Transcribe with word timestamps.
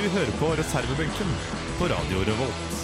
hører 0.00 0.30
på 0.40 0.48
reservebenken 0.56 1.32
på 1.76 1.86
Radio 1.90 2.20
Revolt. 2.24 2.76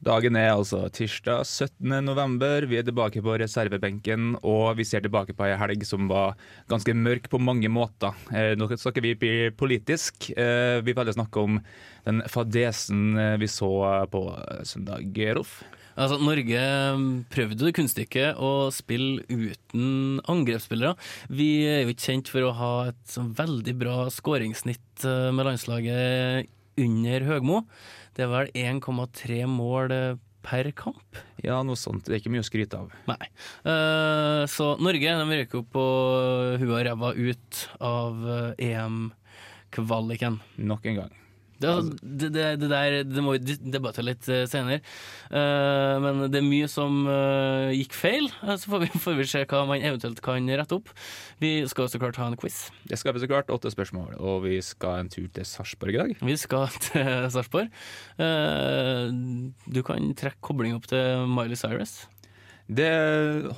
Dagen 0.00 0.38
er 0.40 0.54
altså 0.54 0.86
tirsdag 0.88 1.42
17. 1.44 1.98
november. 2.06 2.64
Vi 2.64 2.78
er 2.78 2.86
tilbake 2.86 3.20
på 3.20 3.34
reservebenken, 3.42 4.38
og 4.40 4.78
vi 4.78 4.86
ser 4.88 5.04
tilbake 5.04 5.34
på 5.36 5.44
ei 5.44 5.58
helg 5.60 5.84
som 5.84 6.08
var 6.08 6.38
ganske 6.72 6.94
mørk 6.96 7.28
på 7.28 7.36
mange 7.36 7.68
måter. 7.68 8.16
Eh, 8.32 8.54
nå 8.56 8.70
snakker 8.80 9.04
vi 9.04 9.12
politisk. 9.52 10.30
Eh, 10.32 10.80
vi 10.80 10.96
vil 10.96 11.12
snakke 11.12 11.44
om 11.44 11.60
den 12.08 12.24
fadesen 12.32 13.12
eh, 13.20 13.36
vi 13.44 13.50
så 13.52 13.74
på 14.08 14.24
søndag, 14.64 15.04
Rolf. 15.36 15.58
Altså, 16.00 16.16
Norge 16.22 16.60
mm, 16.96 17.08
prøvde 17.32 17.66
det 17.66 17.74
kunststykket 17.76 18.38
å 18.40 18.70
spille 18.72 19.20
uten 19.28 20.20
angrepsspillere. 20.30 20.94
Vi 21.28 21.50
er 21.68 21.82
jo 21.82 21.92
ikke 21.92 22.06
kjent 22.08 22.30
for 22.32 22.46
å 22.46 22.54
ha 22.56 22.72
et 22.88 23.02
sånn 23.10 23.34
veldig 23.36 23.74
bra 23.82 23.98
skåringssnitt 24.12 25.04
eh, 25.04 25.28
med 25.36 25.50
landslaget 25.50 26.48
under 26.80 27.28
Høgmo. 27.28 27.62
Det 28.16 28.24
er 28.24 28.32
vel 28.32 28.52
1,3 28.56 29.42
mål 29.52 29.96
eh, 29.96 30.16
per 30.46 30.72
kamp. 30.72 31.20
Ja, 31.44 31.60
noe 31.66 31.76
sånt. 31.76 32.06
Det 32.08 32.16
er 32.16 32.22
ikke 32.22 32.32
mye 32.32 32.46
å 32.46 32.48
skryte 32.48 32.80
av. 32.80 32.96
Nei. 33.10 33.20
Eh, 33.68 34.48
så 34.48 34.72
Norge 34.80 35.16
de 35.20 35.40
røk 35.42 35.56
jo 35.58 35.64
på 35.68 35.86
huet 36.62 36.70
og 36.70 36.84
ræva 36.88 37.12
ut 37.12 37.64
av 37.92 38.28
EM-kvaliken. 38.56 40.40
Nok 40.64 40.88
en 40.88 41.02
gang. 41.04 41.16
Det, 41.60 41.72
det, 42.00 42.30
det, 42.32 42.44
det 42.62 42.68
der 42.70 42.96
det 43.04 43.24
må 43.24 43.34
vi 43.36 43.56
debattere 43.60 44.06
litt 44.10 44.28
uh, 44.32 44.44
senere. 44.48 44.80
Uh, 45.28 45.96
men 46.00 46.22
det 46.32 46.40
er 46.40 46.46
mye 46.46 46.68
som 46.70 47.02
uh, 47.04 47.68
gikk 47.74 47.96
feil. 47.96 48.30
Eh, 48.42 48.54
så 48.56 48.72
får 48.72 48.84
vi, 48.86 48.90
får 49.04 49.18
vi 49.18 49.28
se 49.28 49.44
hva 49.44 49.64
man 49.68 49.84
eventuelt 49.84 50.22
kan 50.24 50.48
rette 50.48 50.78
opp. 50.78 50.92
Vi 51.42 51.52
skal 51.70 51.90
så 51.92 52.00
klart 52.02 52.20
ha 52.20 52.30
en 52.30 52.38
quiz. 52.40 52.62
Det 52.88 52.98
skal 53.00 53.16
vi 53.16 53.24
så 53.24 53.30
klart. 53.30 53.52
Åtte 53.52 53.72
spørsmål. 53.72 54.16
Og 54.18 54.46
vi 54.46 54.60
skal 54.64 55.04
en 55.04 55.12
tur 55.12 55.28
til 55.28 55.48
Sarpsborg 55.48 55.96
i 55.96 56.00
dag. 56.00 56.16
Vi 56.30 56.38
skal 56.40 56.70
til 56.88 57.10
Sarpsborg. 57.34 57.68
Uh, 58.20 59.12
du 59.68 59.84
kan 59.86 60.14
trekke 60.16 60.40
kobling 60.44 60.78
opp 60.78 60.88
til 60.90 61.28
Miley 61.28 61.60
Cyrus. 61.60 62.00
Det, 62.70 62.90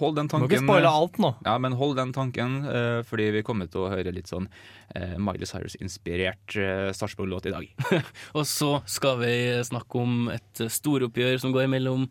hold 0.00 0.16
den 0.16 0.30
Må 0.30 0.32
tanken 0.32 0.48
ikke 0.48 0.62
spoile 0.64 0.92
alt 1.02 1.18
nå. 1.20 1.34
Ja, 1.44 1.58
men 1.60 1.76
hold 1.76 1.98
den 1.98 2.14
tanken, 2.16 2.62
uh, 2.64 3.00
fordi 3.06 3.28
vi 3.36 3.44
kommer 3.46 3.68
til 3.68 3.84
å 3.84 3.90
høre 3.92 4.14
litt 4.14 4.30
sånn 4.30 4.48
uh, 4.48 5.16
Miley 5.20 5.48
Cyrus-inspirert 5.48 6.56
uh, 6.56 6.88
Sarpsborg-låt 6.96 7.50
i 7.50 7.54
dag. 7.54 7.68
Og 8.38 8.46
så 8.48 8.72
skal 8.88 9.20
vi 9.22 9.34
snakke 9.68 10.02
om 10.02 10.32
et 10.32 10.64
storoppgjør 10.72 11.42
som 11.42 11.54
går 11.54 11.68
mellom 11.70 12.08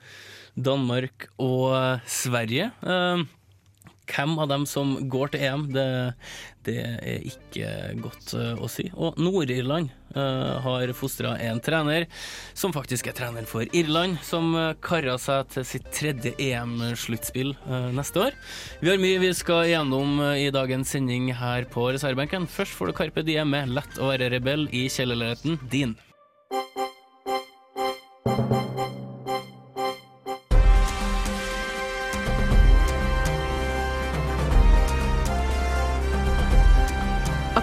Danmark 0.55 1.29
og 1.39 1.71
eh, 1.75 2.09
Sverige. 2.09 2.71
Eh, 2.83 3.23
hvem 4.11 4.37
av 4.41 4.51
dem 4.51 4.67
som 4.69 4.93
går 5.09 5.33
til 5.33 5.47
EM, 5.47 5.65
det, 5.73 5.87
det 6.67 6.77
er 6.83 7.25
ikke 7.31 7.71
godt 8.03 8.35
eh, 8.37 8.53
å 8.59 8.69
si. 8.71 8.87
Og 8.93 9.19
Nord-Irland 9.21 9.91
eh, 10.15 10.53
har 10.65 10.93
fostra 10.97 11.33
en 11.41 11.61
trener 11.63 12.07
som 12.53 12.73
faktisk 12.75 13.09
er 13.09 13.17
trener 13.17 13.47
for 13.49 13.65
Irland, 13.77 14.19
som 14.25 14.53
uh, 14.57 14.73
kara 14.83 15.17
seg 15.21 15.49
til 15.53 15.67
sitt 15.67 15.89
tredje 15.95 16.33
EM-sluttspill 16.41 17.53
eh, 17.55 17.89
neste 17.95 18.27
år. 18.27 18.37
Vi 18.81 18.91
har 18.91 19.01
mye 19.01 19.21
vi 19.23 19.33
skal 19.37 19.69
gjennom 19.71 20.19
eh, 20.27 20.45
i 20.47 20.53
dagens 20.53 20.93
sending 20.93 21.31
her 21.37 21.67
på 21.71 21.89
reservebenken. 21.95 22.49
Først 22.51 22.75
får 22.77 22.91
du 22.91 22.97
Karpe 23.01 23.25
Diem 23.27 23.51
med 23.51 23.71
'Lett 23.71 23.99
å 23.99 24.11
være 24.11 24.31
rebell' 24.33 24.69
i 24.75 24.87
kjellerleiligheten 24.91 25.59
din. 25.71 25.95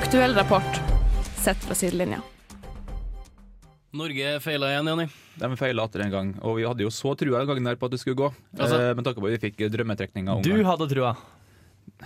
Aktuell 0.09 0.33
rapport 0.35 0.81
sett 1.37 1.57
fra 1.61 1.75
sidelinja. 1.77 2.23
Norge 3.93 4.31
feila 4.41 4.71
igjen, 4.71 4.87
Jonny. 4.89 5.05
De 5.37 5.51
feila 5.61 5.85
atter 5.85 6.01
en 6.07 6.13
gang, 6.15 6.31
og 6.41 6.55
vi 6.57 6.65
hadde 6.65 6.81
jo 6.87 6.89
så 6.89 7.13
trua 7.13 7.43
den 7.43 7.51
gangen 7.51 7.69
der 7.69 7.77
på 7.77 7.91
at 7.91 7.93
det 7.93 8.01
skulle 8.01 8.17
gå. 8.17 8.31
Altså- 8.57 8.79
eh, 8.87 8.95
men 8.97 9.05
takk 9.05 9.19
for 9.21 9.29
at 9.29 9.37
vi 9.37 9.51
fikk 9.51 9.61
drømmetrekninga 9.69 10.39
Du 10.41 10.65
hadde 10.65 10.89
trua. 10.89 11.13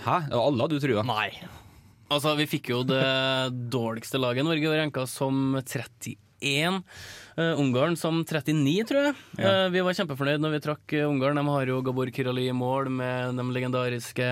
Hæ? 0.03 0.17
Ja, 0.27 0.35
alle 0.35 0.59
hadde 0.67 0.75
jo 0.75 0.83
trua. 0.83 1.05
Nei. 1.07 1.31
Altså, 2.11 2.35
vi 2.35 2.43
fikk 2.45 2.67
jo 2.75 2.83
det 2.83 2.99
dårligste 3.71 4.19
laget. 4.19 4.43
Norge 4.43 4.67
var 4.67 4.83
ranka 4.83 5.07
som 5.07 5.55
31. 5.63 6.17
Uh, 7.33 7.57
Ungarn 7.57 7.95
som 7.97 8.19
39, 8.21 8.83
tror 8.85 9.07
jeg. 9.07 9.13
Ja. 9.41 9.65
Uh, 9.65 9.71
vi 9.73 9.81
var 9.81 9.95
kjempefornøyd 9.97 10.43
når 10.43 10.53
vi 10.53 10.61
trakk 10.67 10.93
eh, 10.93 11.07
Ungarn. 11.09 11.39
De 11.39 11.43
har 11.49 11.71
jo 11.71 11.79
Gabor 11.85 12.11
Kirali 12.13 12.45
i 12.51 12.53
mål 12.53 12.91
med 12.93 13.39
de 13.39 13.45
legendariske 13.55 14.27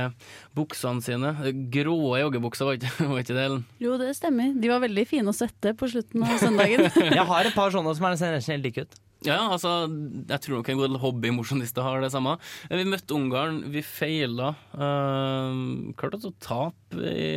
buksene 0.57 1.01
sine. 1.01 1.31
Gråe 1.73 1.89
Grå 1.91 2.19
joggebukser, 2.21 2.67
var 2.67 2.77
ikke, 2.77 2.91
var 3.11 3.23
ikke 3.23 3.37
det? 3.37 3.47
Jo, 3.81 3.95
det 4.01 4.11
stemmer. 4.19 4.53
De 4.53 4.69
var 4.69 4.83
veldig 4.85 5.07
fine 5.09 5.33
å 5.33 5.35
sette 5.35 5.73
på 5.77 5.89
slutten 5.89 6.27
av 6.27 6.37
søndagen. 6.43 6.91
Jeg 7.17 7.29
har 7.31 7.49
et 7.49 7.57
par 7.57 7.73
sånne 7.73 7.95
som 7.97 8.05
er 8.05 8.19
nesten 8.19 8.53
helt 8.59 8.69
like 8.69 8.85
ut. 8.85 9.01
Ja, 9.21 9.37
altså, 9.53 9.85
jeg 9.85 10.41
tror 10.41 10.55
nok 10.57 10.69
en 10.71 10.79
god 10.79 10.95
hobbymosjonist 11.03 11.77
har 11.77 12.01
det 12.01 12.09
samme. 12.09 12.39
Eh, 12.71 12.79
Vi 12.79 12.87
møtte 12.89 13.13
Ungarn, 13.13 13.59
vi 13.69 13.83
feila. 13.85 14.55
Uh, 14.73 15.93
klarte 15.97 16.25
å 16.25 16.33
tape 16.41 17.11
i 17.11 17.27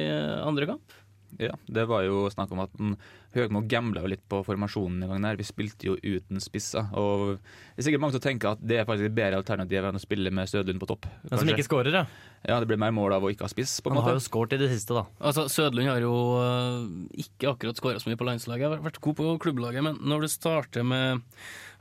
andre 0.41 0.71
kamp. 0.73 0.95
Ja, 1.43 1.55
Det 1.67 1.87
var 1.91 2.05
jo 2.07 2.29
snakk 2.31 2.53
om 2.55 2.61
at 2.65 2.73
den 2.79 2.97
Høgmo 3.35 3.65
gambla 3.67 4.05
jo 4.05 4.11
litt 4.13 4.23
på 4.31 4.45
formasjonen 4.47 5.03
en 5.03 5.09
gangen. 5.11 5.25
her. 5.27 5.37
Vi 5.41 5.43
spilte 5.49 5.89
jo 5.89 5.97
uten 5.99 6.39
spisser. 6.39 6.87
Og 6.95 7.41
det 7.75 7.83
er 7.83 7.89
sikkert 7.89 8.03
mange 8.05 8.15
som 8.15 8.23
tenker 8.23 8.53
at 8.53 8.61
det 8.63 8.79
er 8.79 8.87
faktisk 8.87 9.09
et 9.09 9.17
bedre 9.17 9.41
alternativ 9.41 9.89
enn 9.89 9.99
å 9.99 10.03
spille 10.03 10.31
med 10.31 10.47
Sødlund 10.47 10.79
på 10.79 10.87
topp. 10.93 11.09
Men 11.31 11.41
som 11.41 11.51
ikke 11.51 11.67
skårer, 11.67 11.93
ja. 11.93 12.05
Ja, 12.47 12.61
Det 12.61 12.69
blir 12.69 12.79
mer 12.79 12.93
mål 12.95 13.17
av 13.17 13.25
å 13.25 13.31
ikke 13.33 13.49
ha 13.49 13.51
spiss, 13.51 13.81
på 13.81 13.91
en 13.91 13.97
Han 13.97 14.05
har 14.05 14.19
jo 14.19 14.23
skåret 14.23 14.53
i 14.55 14.61
det 14.61 14.71
siste, 14.71 14.95
da. 14.95 15.07
Altså, 15.19 15.49
Sødlund 15.51 15.89
har 15.91 15.99
jo 16.05 16.15
øh, 16.39 16.87
ikke 17.25 17.51
akkurat 17.57 17.81
skåra 17.81 17.99
så 17.99 18.11
mye 18.13 18.21
på 18.21 18.29
landslaget. 18.29 18.69
Har 18.71 18.85
vært 18.85 19.01
god 19.01 19.17
på 19.19 19.39
klubblaget, 19.43 19.83
men 19.83 19.99
når 20.05 20.27
du 20.27 20.29
starter 20.31 20.87
med 20.87 21.23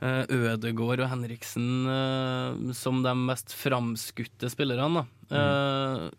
øh, 0.02 0.24
Ødegård 0.54 1.04
og 1.04 1.10
Henriksen 1.12 1.86
øh, 1.86 2.72
som 2.74 3.02
de 3.04 3.14
mest 3.14 3.54
framskutte 3.54 4.50
spillerne, 4.50 5.04
da, 5.30 5.38
øh, 5.38 6.10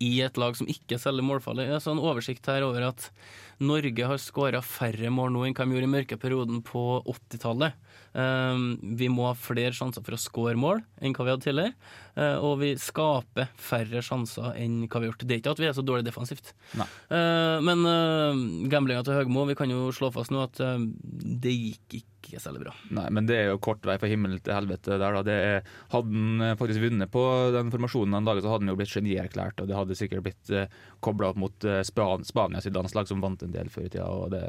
i 0.00 0.12
et 0.24 0.40
lag 0.40 0.56
som 0.56 0.68
ikke 0.70 0.98
selger 1.00 1.26
målfarlig 1.26 1.68
Jeg 1.68 1.76
har 1.76 1.92
en 1.92 2.02
oversikt 2.02 2.48
her 2.50 2.64
over 2.66 2.88
at 2.90 3.10
Norge 3.60 4.06
har 4.08 4.20
skåra 4.20 4.62
færre 4.64 5.10
mål 5.12 5.34
nå 5.34 5.44
enn 5.46 5.54
hva 5.56 5.66
de 5.66 5.76
gjorde 5.76 5.88
i 5.88 5.92
mørke 5.94 6.18
perioden 6.20 6.62
på 6.64 6.82
80-tallet. 7.04 7.76
Um, 8.10 8.64
vi 8.98 9.10
må 9.12 9.28
ha 9.28 9.34
flere 9.38 9.74
sjanser 9.76 10.02
for 10.02 10.16
å 10.16 10.20
skåre 10.20 10.58
mål 10.58 10.80
enn 10.98 11.14
hva 11.14 11.26
vi 11.26 11.34
hadde 11.34 11.44
tidligere. 11.44 11.74
Uh, 12.16 12.36
og 12.48 12.54
vi 12.62 12.72
skaper 12.80 13.50
færre 13.60 14.02
sjanser 14.04 14.56
enn 14.56 14.86
hva 14.86 15.02
vi 15.02 15.06
har 15.06 15.12
gjort. 15.12 15.26
Det 15.26 15.36
er 15.36 15.42
ikke 15.42 15.54
at 15.56 15.62
vi 15.62 15.68
er 15.70 15.76
så 15.76 15.84
dårlig 15.86 16.08
defensivt. 16.08 16.54
Nei. 16.80 16.88
Uh, 17.12 17.58
men 17.66 17.84
uh, 17.84 18.68
gamblinga 18.72 19.04
til 19.06 19.20
Høgmo, 19.20 19.44
vi 19.50 19.58
kan 19.58 19.72
jo 19.72 19.90
slå 19.94 20.12
fast 20.14 20.32
nå 20.34 20.42
at 20.46 20.60
det 20.60 21.52
gikk 21.52 22.02
ikke 22.20 22.40
særlig 22.42 22.64
bra. 22.64 22.74
Nei, 22.94 23.06
men 23.14 23.26
det 23.28 23.36
er 23.38 23.48
jo 23.50 23.60
kort 23.62 23.84
vei 23.86 23.96
fra 24.00 24.08
himmel 24.10 24.38
til 24.44 24.54
helvete 24.54 24.98
der, 25.00 25.16
da. 25.16 25.22
Det 25.26 25.36
er, 25.36 25.70
hadde 25.92 26.12
han 26.14 26.44
eh, 26.44 26.56
faktisk 26.60 26.82
vunnet 26.84 27.12
på 27.12 27.24
den 27.54 27.72
formasjonen 27.72 28.18
han 28.18 28.28
laget, 28.28 28.44
så 28.44 28.52
hadde 28.52 28.66
han 28.66 28.72
jo 28.72 28.78
blitt 28.80 28.94
genierklært, 28.94 29.62
og 29.62 29.70
det 29.70 29.78
hadde 29.78 29.98
sikkert 29.98 30.26
blitt 30.26 30.52
eh, 30.54 30.70
kobla 31.04 31.32
opp 31.32 31.40
mot 31.40 31.68
eh, 31.68 31.80
Span 31.86 32.26
Spania 32.28 32.62
sitt 32.64 32.76
landslag, 32.76 33.08
som 33.08 33.22
vant 33.24 33.42
en 33.50 33.58
del 33.58 33.72
før 33.72 33.88
i 33.88 33.92
tida. 33.92 34.06
Og 34.08 34.30
det, 34.32 34.44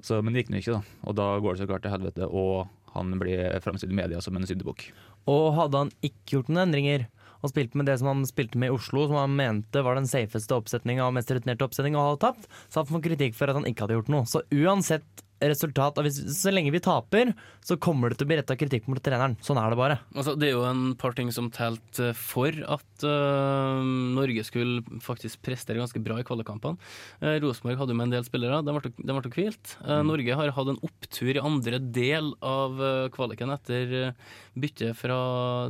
så, 0.00 0.22
men 0.22 0.32
det 0.32 0.44
gikk 0.44 0.54
nå 0.54 0.62
ikke, 0.62 0.78
da. 0.78 1.02
Og 1.06 1.18
da 1.18 1.28
går 1.42 1.56
det 1.56 1.64
så 1.64 1.68
klart 1.70 1.84
til 1.86 1.94
helvete, 1.94 2.30
og 2.30 2.70
han 2.96 3.12
blir 3.20 3.58
framstilt 3.64 3.92
i 3.92 3.98
media 3.98 4.22
som 4.24 4.38
en 4.38 4.48
syndebukk. 4.48 4.88
Og 5.28 5.52
hadde 5.58 5.84
han 5.84 5.92
ikke 6.06 6.38
gjort 6.38 6.50
noen 6.52 6.68
endringer 6.68 7.08
og 7.44 7.52
spilt 7.52 7.76
med 7.78 7.88
det 7.88 7.98
som 8.00 8.08
han 8.10 8.24
spilte 8.28 8.58
med 8.58 8.70
i 8.70 8.74
Oslo, 8.74 9.04
som 9.06 9.18
han 9.20 9.36
mente 9.36 9.82
var 9.84 9.98
den 9.98 10.08
safeste 10.08 10.56
oppsetninga 10.56 11.04
og 11.04 11.14
mest 11.18 11.30
rutinerte 11.30 11.66
oppsetninga, 11.66 12.00
og 12.00 12.14
hadde 12.14 12.24
tapt, 12.24 12.48
så 12.70 12.80
han 12.80 12.90
fått 12.90 13.06
kritikk 13.06 13.36
for 13.36 13.52
at 13.52 13.58
han 13.58 13.68
ikke 13.68 13.84
hadde 13.84 13.98
gjort 13.98 14.12
noe. 14.14 14.28
Så 14.30 14.42
uansett 14.54 15.25
resultat, 15.42 15.98
hvis, 16.04 16.18
så 16.38 16.52
lenge 16.52 16.72
vi 16.72 16.80
taper, 16.82 17.32
så 17.66 17.76
kommer 17.80 18.10
det 18.10 18.18
til 18.20 18.26
å 18.26 18.30
bli 18.30 18.38
retta 18.38 18.56
kritikk 18.58 18.86
mot 18.88 19.00
treneren. 19.02 19.36
Sånn 19.44 19.58
er 19.60 19.72
det 19.72 19.78
bare. 19.78 19.98
Altså, 20.16 20.36
det 20.38 20.48
er 20.48 20.54
jo 20.54 20.64
en 20.68 20.94
par 20.98 21.16
ting 21.18 21.32
som 21.34 21.50
telte 21.52 22.12
for 22.16 22.56
at 22.76 23.04
uh, 23.04 23.82
Norge 24.16 24.44
skulle 24.46 25.00
faktisk 25.04 25.42
prestere 25.44 25.80
ganske 25.82 26.00
bra 26.02 26.18
i 26.20 26.26
kvalikkampene. 26.26 26.80
Uh, 27.20 27.36
Rosenborg 27.42 27.80
hadde 27.80 27.94
jo 27.94 28.00
med 28.00 28.08
en 28.08 28.16
del 28.16 28.26
spillere, 28.28 28.62
de 28.64 28.76
ble, 28.76 28.92
de 28.96 29.16
ble 29.18 29.32
hvilt. 29.36 29.76
Eh, 29.84 30.02
Norge 30.06 30.38
har 30.38 30.52
hatt 30.56 30.70
en 30.72 30.80
opptur 30.86 31.32
i 31.34 31.42
andre 31.42 31.80
del 31.80 32.32
av 32.44 32.80
uh, 32.80 33.08
kvaliken 33.12 33.52
etter 33.54 33.94
uh, 34.08 34.36
byttet 34.56 34.96
fra 34.98 35.18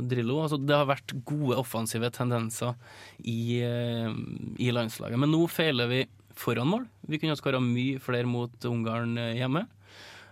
Drillo. 0.05 0.39
Altså, 0.43 0.59
det 0.61 0.75
har 0.77 0.87
vært 0.89 1.15
gode 1.27 1.59
offensive 1.59 2.11
tendenser 2.15 2.77
i, 3.19 3.59
uh, 3.63 4.13
i 4.61 4.71
landslaget. 4.73 5.19
Men 5.19 5.33
nå 5.33 5.43
feiler 5.51 5.91
vi 5.91 6.05
foran 6.39 6.69
mål. 6.69 6.85
Vi 7.07 7.19
kunne 7.19 7.35
ha 7.35 7.39
skåra 7.39 7.61
mye 7.63 8.01
flere 8.03 8.29
mot 8.29 8.67
Ungarn 8.69 9.17
eh, 9.21 9.35
hjemme. 9.39 9.65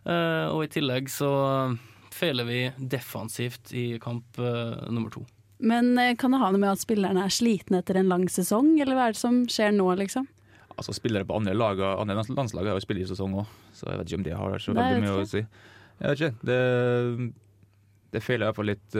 Eh, 0.05 0.47
og 0.51 0.65
i 0.65 0.71
tillegg 0.71 1.09
så 1.11 1.29
feiler 2.15 2.47
vi 2.47 2.59
defensivt 2.77 3.73
i 3.75 3.87
kamp 4.01 4.39
eh, 4.39 4.85
nummer 4.89 5.11
to. 5.13 5.25
Men 5.65 5.95
kan 6.19 6.33
det 6.35 6.41
ha 6.41 6.49
noe 6.51 6.59
med 6.59 6.73
at 6.73 6.83
spillerne 6.83 7.23
er 7.25 7.31
slitne 7.31 7.79
etter 7.79 8.01
en 8.01 8.09
lang 8.11 8.25
sesong, 8.29 8.73
eller 8.83 8.97
hva 8.97 9.07
er 9.07 9.15
det 9.15 9.21
som 9.21 9.45
skjer 9.49 9.71
nå, 9.75 9.87
liksom? 10.01 10.27
Altså 10.75 10.91
Spillere 10.91 11.23
på 11.23 11.37
andre, 11.37 11.53
lag, 11.55 11.79
andre 11.79 12.17
landslag 12.19 12.67
har 12.67 12.75
jo 12.75 12.83
spilt 12.83 13.05
i 13.05 13.07
sesong 13.07 13.37
òg, 13.39 13.53
så 13.71 13.87
jeg 13.87 14.01
vet 14.01 14.11
ikke 14.11 14.19
om 14.19 14.25
det 14.25 14.35
har 14.35 14.59
så 14.59 14.75
Nei, 14.75 14.89
veldig 14.91 15.05
mye 15.05 15.21
å 15.21 15.29
si. 15.31 15.45
Jeg 15.95 16.11
vet 16.11 16.19
ikke. 16.19 16.49
Det, 16.51 17.29
det 18.11 18.23
feiler 18.25 18.49
iallfall 18.49 18.67
litt 18.73 18.97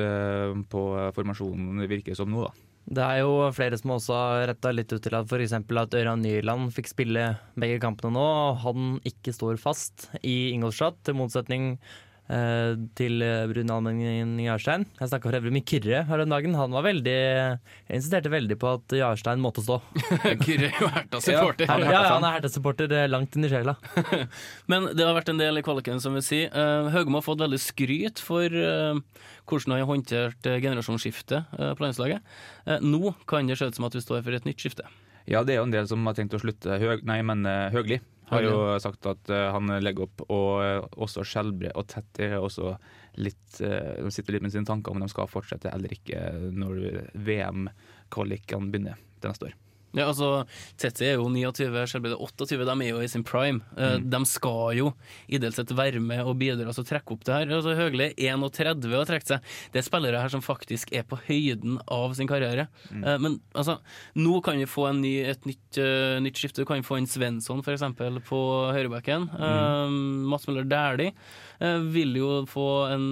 på 0.72 0.86
formasjonen, 1.18 1.84
det 1.84 1.92
virker 1.92 2.16
som 2.16 2.32
nå, 2.32 2.48
da. 2.48 2.65
Det 2.86 3.02
er 3.02 3.24
jo 3.24 3.48
flere 3.56 3.78
som 3.82 3.96
også 3.96 4.14
har 4.14 4.44
retta 4.52 4.70
litt 4.70 4.92
ut 4.94 5.02
til 5.02 5.16
at 5.18 5.26
f.eks. 5.26 5.56
at 5.58 5.96
Ørjan 5.98 6.22
Nyland 6.22 6.70
fikk 6.76 6.92
spille 6.92 7.24
begge 7.58 7.80
kampene 7.82 8.14
nå, 8.14 8.26
og 8.26 8.60
han 8.62 9.00
ikke 9.10 9.34
står 9.34 9.58
fast 9.58 10.12
i 10.22 10.52
Ingolstadt, 10.54 11.00
til 11.02 11.18
motsetning 11.18 11.72
til 12.98 13.22
Brun 13.52 13.70
Almenning 13.70 14.40
Jarstein. 14.48 14.88
Jeg 14.98 15.12
snakka 15.12 15.30
for 15.30 15.38
øvrig 15.38 15.54
med 15.54 15.66
Kyrre 15.70 16.00
her 16.08 16.22
den 16.24 16.34
dagen. 16.34 16.56
Han 16.58 16.74
var 16.74 16.86
veldig 16.88 17.14
jeg 17.14 18.00
insisterte 18.00 18.32
veldig 18.34 18.58
på 18.62 18.72
at 18.80 18.96
Jarstein 18.98 19.44
måtte 19.44 19.62
stå. 19.62 19.78
Kyrre 20.46 20.72
er 20.72 20.80
jo 20.82 20.90
Herta-supporter. 20.96 21.70
Han, 21.70 21.86
ja, 21.86 22.02
han 22.16 22.26
er 22.26 22.38
Hertha-supporter 22.40 22.96
eh, 22.98 23.06
langt 23.12 23.38
inn 23.38 23.46
i 23.46 23.52
sjela. 23.52 23.76
Men 24.72 24.90
det 24.98 25.06
har 25.06 25.14
vært 25.18 25.30
en 25.36 25.42
del 25.42 25.62
i 25.62 25.66
kvaliken, 25.66 26.02
som 26.02 26.18
vi 26.18 26.26
sier. 26.26 26.50
Høgmo 26.96 27.22
har 27.22 27.28
fått 27.28 27.44
veldig 27.46 27.62
skryt 27.62 28.24
for 28.26 28.50
eh, 28.50 28.98
hvordan 29.46 29.76
han 29.76 29.84
har 29.84 29.90
håndtert 29.90 30.50
generasjonsskiftet 30.66 31.58
eh, 31.60 31.74
på 31.78 31.86
landslaget. 31.86 32.22
Eh, 32.66 32.82
nå 32.82 33.14
kan 33.30 33.48
det 33.48 33.60
se 33.60 33.70
ut 33.70 33.78
som 33.78 33.88
at 33.88 33.96
vi 33.96 34.04
står 34.04 34.26
for 34.26 34.38
et 34.38 34.48
nytt 34.48 34.62
skifte. 34.62 34.88
Ja, 35.26 35.42
det 35.44 35.56
er 35.56 35.62
jo 35.62 35.70
en 35.70 35.74
del 35.74 35.88
som 35.90 36.06
har 36.06 36.18
tenkt 36.18 36.36
å 36.38 36.42
slutte. 36.42 36.78
Høg, 36.82 37.06
nei, 37.08 37.22
men 37.26 37.46
eh, 37.50 37.70
Høgli 37.74 38.02
har 38.30 38.46
jo 38.46 38.56
sagt 38.82 39.06
at 39.10 39.30
eh, 39.34 39.50
han 39.54 39.70
legger 39.84 40.08
opp, 40.08 40.24
og 40.34 40.50
eh, 40.64 40.80
også 41.02 41.26
Skjelbre 41.28 41.74
og 41.78 41.88
Tett 41.92 42.22
også 42.40 42.76
litt 43.22 43.60
eh, 43.64 44.02
De 44.02 44.12
sitter 44.14 44.36
litt 44.36 44.46
med 44.46 44.56
sine 44.56 44.68
tanker 44.68 44.96
om 44.96 45.04
de 45.04 45.10
skal 45.12 45.30
fortsette 45.32 45.72
eller 45.72 45.94
ikke 45.94 46.24
når 46.56 46.82
VM-kvalikene 47.28 48.72
begynner 48.72 49.00
til 49.20 49.32
neste 49.32 49.52
år. 49.52 49.60
Ja, 49.96 50.10
altså, 50.10 50.30
Tetty 50.82 51.06
er 51.08 51.20
jo 51.20 51.30
29, 51.32 51.86
Skjelbred 51.92 52.16
er 52.16 52.24
28, 52.24 52.60
de 52.68 52.76
er 52.76 52.92
jo 52.92 53.02
i 53.04 53.12
sin 53.12 53.26
prime. 53.28 53.64
Mm. 53.78 54.08
De 54.12 54.22
skal 54.30 54.76
jo 54.80 54.92
ideelt 55.28 55.58
sett 55.58 55.74
være 55.76 56.02
med 56.04 56.24
og 56.26 56.38
bidra 56.42 56.74
til 56.74 56.84
å 56.84 56.88
trekke 56.88 57.16
opp 57.16 57.26
det 57.28 57.36
her. 57.36 57.54
Altså, 57.58 57.76
Høgli 57.78 58.12
er 58.12 58.36
31 58.36 58.90
og 58.92 59.00
har 59.02 59.10
trukket 59.10 59.34
seg. 59.36 59.54
Det 59.74 59.82
er 59.82 59.88
spillere 59.88 60.22
her 60.24 60.34
som 60.34 60.44
faktisk 60.46 60.94
er 60.96 61.06
på 61.08 61.20
høyden 61.28 61.80
av 61.92 62.16
sin 62.18 62.30
karriere. 62.30 62.68
Mm. 62.92 63.06
Men 63.24 63.40
altså, 63.56 63.80
nå 64.20 64.40
kan 64.46 64.60
vi 64.60 64.70
få 64.70 64.90
en 64.90 65.02
ny, 65.04 65.16
et 65.32 65.48
nytt, 65.48 65.80
uh, 65.80 66.18
nytt 66.24 66.40
skifte. 66.40 66.64
Du 66.64 66.70
kan 66.70 66.86
få 66.86 67.00
inn 67.00 67.10
Svensson 67.10 67.64
f.eks. 67.64 67.86
på 68.28 68.42
høyrebacken. 68.76 69.30
Eh, 69.36 69.96
Mats 70.30 70.48
Møller 70.50 70.68
Dæhlie 70.70 71.14
uh, 71.62 71.80
vil 71.94 72.16
jo 72.20 72.32
få 72.50 72.68
en 72.94 73.06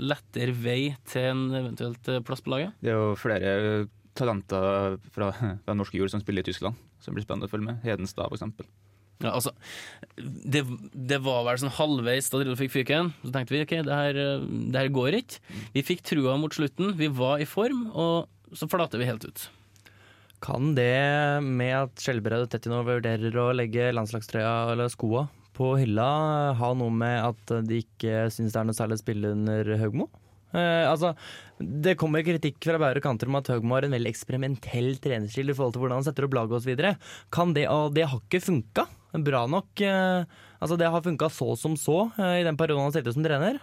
lettere 0.00 0.54
vei 0.56 0.94
til 1.08 1.32
en 1.32 1.42
eventuelt 1.62 2.08
eh, 2.08 2.22
plass 2.24 2.44
på 2.44 2.54
laget. 2.54 2.76
Det 2.82 2.92
er 2.92 2.98
jo 2.98 3.18
flere 3.18 3.52
talenter 4.18 4.98
fra, 5.14 5.30
fra 5.64 5.76
norske 5.76 5.98
jord 5.98 6.12
som 6.12 6.22
spiller 6.22 6.44
i 6.44 6.50
Tyskland, 6.50 6.78
som 7.02 7.16
blir 7.16 7.24
spennende 7.26 7.48
å 7.48 7.52
følge 7.52 7.70
med. 7.70 7.82
Hedenstad, 7.86 8.32
eksempel. 8.32 8.68
Ja, 9.22 9.36
altså, 9.36 9.52
det, 10.18 10.64
det 10.92 11.20
var 11.22 11.44
vel 11.46 11.60
sånn 11.62 11.74
halvveis 11.76 12.30
da 12.32 12.40
Drillo 12.40 12.58
fikk 12.58 12.74
fyken. 12.74 13.12
Så 13.22 13.30
tenkte 13.34 13.54
vi 13.54 13.62
ok, 13.62 13.74
det 13.86 13.98
her, 13.98 14.20
det 14.42 14.80
her 14.80 14.92
går 14.94 15.18
ikke. 15.20 15.42
Vi 15.76 15.84
fikk 15.86 16.04
trua 16.08 16.36
mot 16.40 16.54
slutten, 16.54 16.94
vi 16.98 17.10
var 17.12 17.42
i 17.42 17.48
form, 17.48 17.86
og 17.94 18.56
så 18.58 18.68
flater 18.70 19.00
vi 19.00 19.08
helt 19.08 19.26
ut. 19.28 19.46
Kan 20.42 20.72
det 20.74 20.90
med 21.46 21.76
at 21.84 22.02
Skjelbred 22.02 22.48
og 22.48 22.50
Tettino 22.50 22.80
vurderer 22.82 23.36
å 23.38 23.52
legge 23.54 23.92
landslagstrøya 23.94 24.72
eller 24.72 24.90
skoa 24.90 25.28
på 25.54 25.74
hylla, 25.78 26.08
ha 26.58 26.72
noe 26.74 26.90
med 26.90 27.18
at 27.28 27.52
de 27.68 27.82
ikke 27.84 28.26
syns 28.32 28.54
det 28.54 28.58
er 28.58 28.66
noe 28.66 28.76
særlig 28.76 28.98
å 28.98 29.02
spille 29.04 29.32
under 29.36 29.68
Høgmo? 29.78 30.08
Eh, 30.52 30.84
altså, 30.88 31.14
det 31.58 31.96
kommer 32.00 32.24
kritikk 32.26 32.60
fra 32.64 32.80
bære 32.80 33.02
kanter 33.04 33.30
om 33.30 33.38
at 33.40 33.50
Høgmo 33.52 33.76
har 33.76 33.86
en 33.86 33.96
veldig 33.96 34.12
eksperimentell 34.12 34.96
trenerstil 35.02 35.52
i 35.52 35.56
forhold 35.56 35.76
til 35.76 35.84
hvordan 35.84 36.00
han 36.00 36.08
setter 36.08 36.28
opp 36.28 36.36
laget 36.36 36.58
osv. 36.58 36.82
Kan 37.34 37.54
det, 37.56 37.68
og 37.72 37.96
det 37.96 38.08
har 38.10 38.20
ikke 38.20 38.42
funka 38.44 38.86
bra 39.24 39.42
nok. 39.50 39.82
Uh, 39.84 40.24
altså, 40.58 40.78
det 40.80 40.88
har 40.92 41.04
funka 41.04 41.28
så 41.32 41.50
som 41.60 41.76
så 41.76 42.06
uh, 42.16 42.36
i 42.40 42.46
den 42.46 42.56
perioden 42.60 42.86
han 42.86 42.94
sitter 42.94 43.12
som 43.12 43.24
trener. 43.24 43.60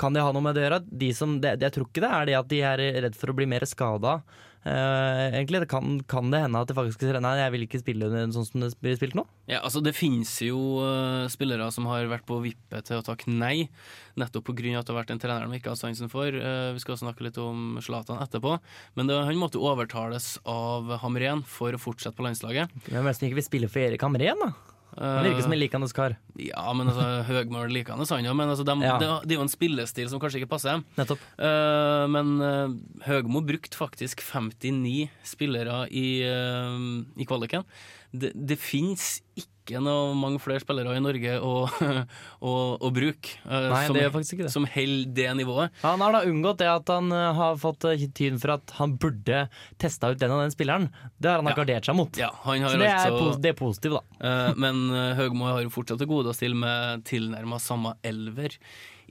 Kan 0.00 0.16
det 0.16 0.24
ha 0.24 0.32
noe 0.32 0.44
med 0.44 0.56
det 0.56 0.64
å 0.64 0.68
gjøre? 0.68 0.80
De 1.04 1.10
som, 1.16 1.36
det, 1.42 1.58
det, 1.60 1.68
jeg 1.68 1.76
tror 1.76 1.90
ikke 1.90 2.06
det 2.06 2.14
er 2.16 2.30
det 2.30 2.40
at 2.40 2.50
de 2.52 2.62
er 2.72 2.86
redd 3.06 3.18
for 3.18 3.32
å 3.32 3.36
bli 3.36 3.48
mer 3.50 3.68
skada. 3.68 4.20
Eh, 4.62 5.34
egentlig 5.34 5.64
det 5.64 5.68
kan, 5.72 5.96
kan 6.06 6.28
det 6.30 6.44
hende 6.44 6.60
at 6.62 6.70
de 6.70 6.76
faktisk 6.76 7.02
sier 7.02 7.18
nei, 7.18 7.34
jeg 7.40 7.52
vil 7.54 7.64
ikke 7.66 7.80
spille 7.82 8.10
sånn 8.30 8.46
som 8.46 8.62
det 8.62 8.70
blir 8.78 8.94
spilt 8.98 9.16
nå. 9.18 9.24
Ja, 9.50 9.58
altså 9.58 9.82
Det 9.82 9.94
finnes 9.96 10.30
jo 10.44 10.78
uh, 10.78 11.26
spillere 11.32 11.66
som 11.74 11.88
har 11.90 12.06
vært 12.10 12.28
på 12.28 12.38
vippet 12.44 12.86
til 12.86 13.00
å 13.00 13.06
takke 13.06 13.32
nei, 13.32 13.66
nettopp 14.14 14.52
pga. 14.52 14.78
at 14.78 14.86
det 14.86 14.94
har 14.94 15.00
vært 15.00 15.14
en 15.16 15.22
trener 15.22 15.50
de 15.50 15.58
ikke 15.58 15.74
har 15.74 15.80
sansen 15.80 16.12
for. 16.12 16.30
Uh, 16.30 16.70
vi 16.76 16.82
skal 16.84 17.00
snakke 17.00 17.26
litt 17.26 17.40
om 17.42 17.80
Zlatan 17.82 18.22
etterpå, 18.22 18.58
men 18.94 19.10
det, 19.10 19.18
han 19.18 19.40
måtte 19.40 19.58
overtales 19.62 20.36
av 20.46 20.94
Hamren 21.02 21.42
for 21.42 21.74
å 21.74 21.82
fortsette 21.82 22.14
på 22.18 22.28
landslaget. 22.28 22.70
Hvem 22.86 23.02
er 23.02 23.10
det 23.10 23.32
ikke 23.32 23.42
vil 23.42 23.50
spille 23.50 23.72
for 23.72 23.82
Erik 23.82 24.06
Hamren, 24.06 24.46
da? 24.46 24.52
Han 24.98 25.24
virker 25.24 25.44
som 25.46 25.54
en 25.54 25.60
likende 25.60 25.88
kar. 25.96 26.16
Ja, 26.40 26.64
men 26.76 26.90
altså, 26.90 27.06
Høgmo 27.28 27.62
er 27.62 27.72
likende, 27.72 28.06
han 28.08 28.26
jo, 28.26 28.34
men 28.36 28.52
altså, 28.52 28.66
de, 28.66 28.76
Ja. 28.84 28.98
det, 29.00 29.08
det 29.28 29.36
er 29.36 29.40
jo 29.40 29.46
en 29.46 29.52
spillestil 29.52 30.10
som 30.12 30.20
kanskje 30.20 30.42
ikke 30.42 30.52
passer 30.52 30.76
dem. 30.76 30.84
Nettopp. 30.98 31.22
Eh, 31.38 32.04
men 32.12 32.34
uh, 32.42 32.74
Høgmo 33.06 33.44
brukte 33.46 33.78
faktisk 33.78 34.20
59 34.24 35.08
spillere 35.24 35.86
i, 35.88 36.06
uh, 36.28 37.02
i 37.16 37.28
kvaliken. 37.28 37.64
Det, 38.12 38.34
det 38.36 38.60
fins 38.60 39.22
ikke 39.38 39.51
noe 39.70 40.14
mange 40.18 40.40
flere 40.42 40.60
spillere 40.60 40.96
i 40.96 41.00
Norge 41.00 41.36
å, 41.40 41.52
å, 42.48 42.52
å 42.82 42.90
bruke 42.94 43.36
eh, 43.46 43.68
Nei, 43.70 43.86
som, 43.86 43.94
det 43.94 44.02
gjør 44.02 44.12
faktisk 44.16 44.34
ikke 44.36 44.46
det. 44.48 44.52
som 44.52 44.66
holder 44.66 45.12
det 45.14 45.26
nivået. 45.38 45.70
Han 45.84 46.00
har 46.02 46.12
da 46.16 46.22
unngått 46.28 46.58
det 46.58 46.68
at 46.72 46.88
han 46.92 47.12
eh, 47.12 47.28
har 47.38 47.56
fått 47.62 47.84
uh, 47.86 48.06
tyn 48.18 48.40
for 48.42 48.56
at 48.56 48.74
han 48.80 48.96
burde 48.98 49.44
testa 49.78 50.10
ut 50.12 50.18
den 50.18 50.34
og 50.34 50.42
den 50.42 50.50
spilleren. 50.54 50.88
Det 51.18 51.30
har 51.30 51.38
han 51.42 51.46
Ja. 51.52 51.54
gardert 51.60 51.84
seg 51.86 51.94
mot. 51.98 52.16
Ja, 52.18 52.32
han 52.44 52.62
har 52.66 52.74
Så 52.74 52.78
det 52.82 52.90
er, 52.90 53.06
altså, 53.10 53.40
det 53.40 53.52
er 53.54 53.58
positivt, 53.60 53.98
da. 54.00 54.02
eh, 54.26 54.54
men 54.56 54.82
eh, 54.90 55.14
Høgmo 55.20 55.46
har 55.52 55.62
jo 55.62 55.70
fortsatt 55.72 55.98
til 56.02 56.10
gode 56.10 56.32
å 56.32 56.36
stille 56.36 56.58
med 56.58 57.04
tilnærma 57.08 57.60
samme 57.62 57.94
elver 58.02 58.58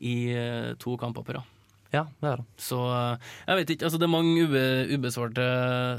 i 0.01 0.15
eh, 0.35 0.73
to 0.81 0.97
kamper 0.97 1.23
på 1.23 1.37
rad. 1.37 1.47
Ja, 1.91 2.05
det 2.23 2.29
er 2.29 2.39
det. 2.39 2.45
Så 2.61 2.77
eh, 2.87 3.31
jeg 3.49 3.59
vet 3.59 3.73
ikke, 3.73 3.87
altså 3.87 3.99
det 3.99 4.07
er 4.07 4.13
mange 4.13 4.45
ube, 4.47 4.61
ubesvarte 4.95 5.47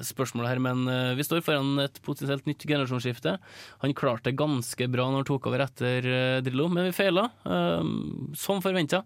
spørsmål 0.09 0.49
her, 0.49 0.61
men 0.65 0.87
eh, 0.89 1.13
vi 1.19 1.27
står 1.27 1.45
foran 1.45 1.83
et 1.85 2.01
potensielt 2.07 2.49
nytt 2.49 2.65
generasjonsskifte. 2.65 3.37
Han 3.85 3.97
klarte 3.99 4.31
det 4.31 4.39
ganske 4.41 4.89
bra 4.93 5.11
når 5.11 5.21
han 5.21 5.29
tok 5.29 5.51
over 5.51 5.67
etter 5.67 6.09
eh, 6.09 6.39
Drillo, 6.47 6.71
men 6.73 6.89
vi 6.89 6.97
feila, 6.97 7.29
som 8.39 8.65
forventa. 8.65 9.03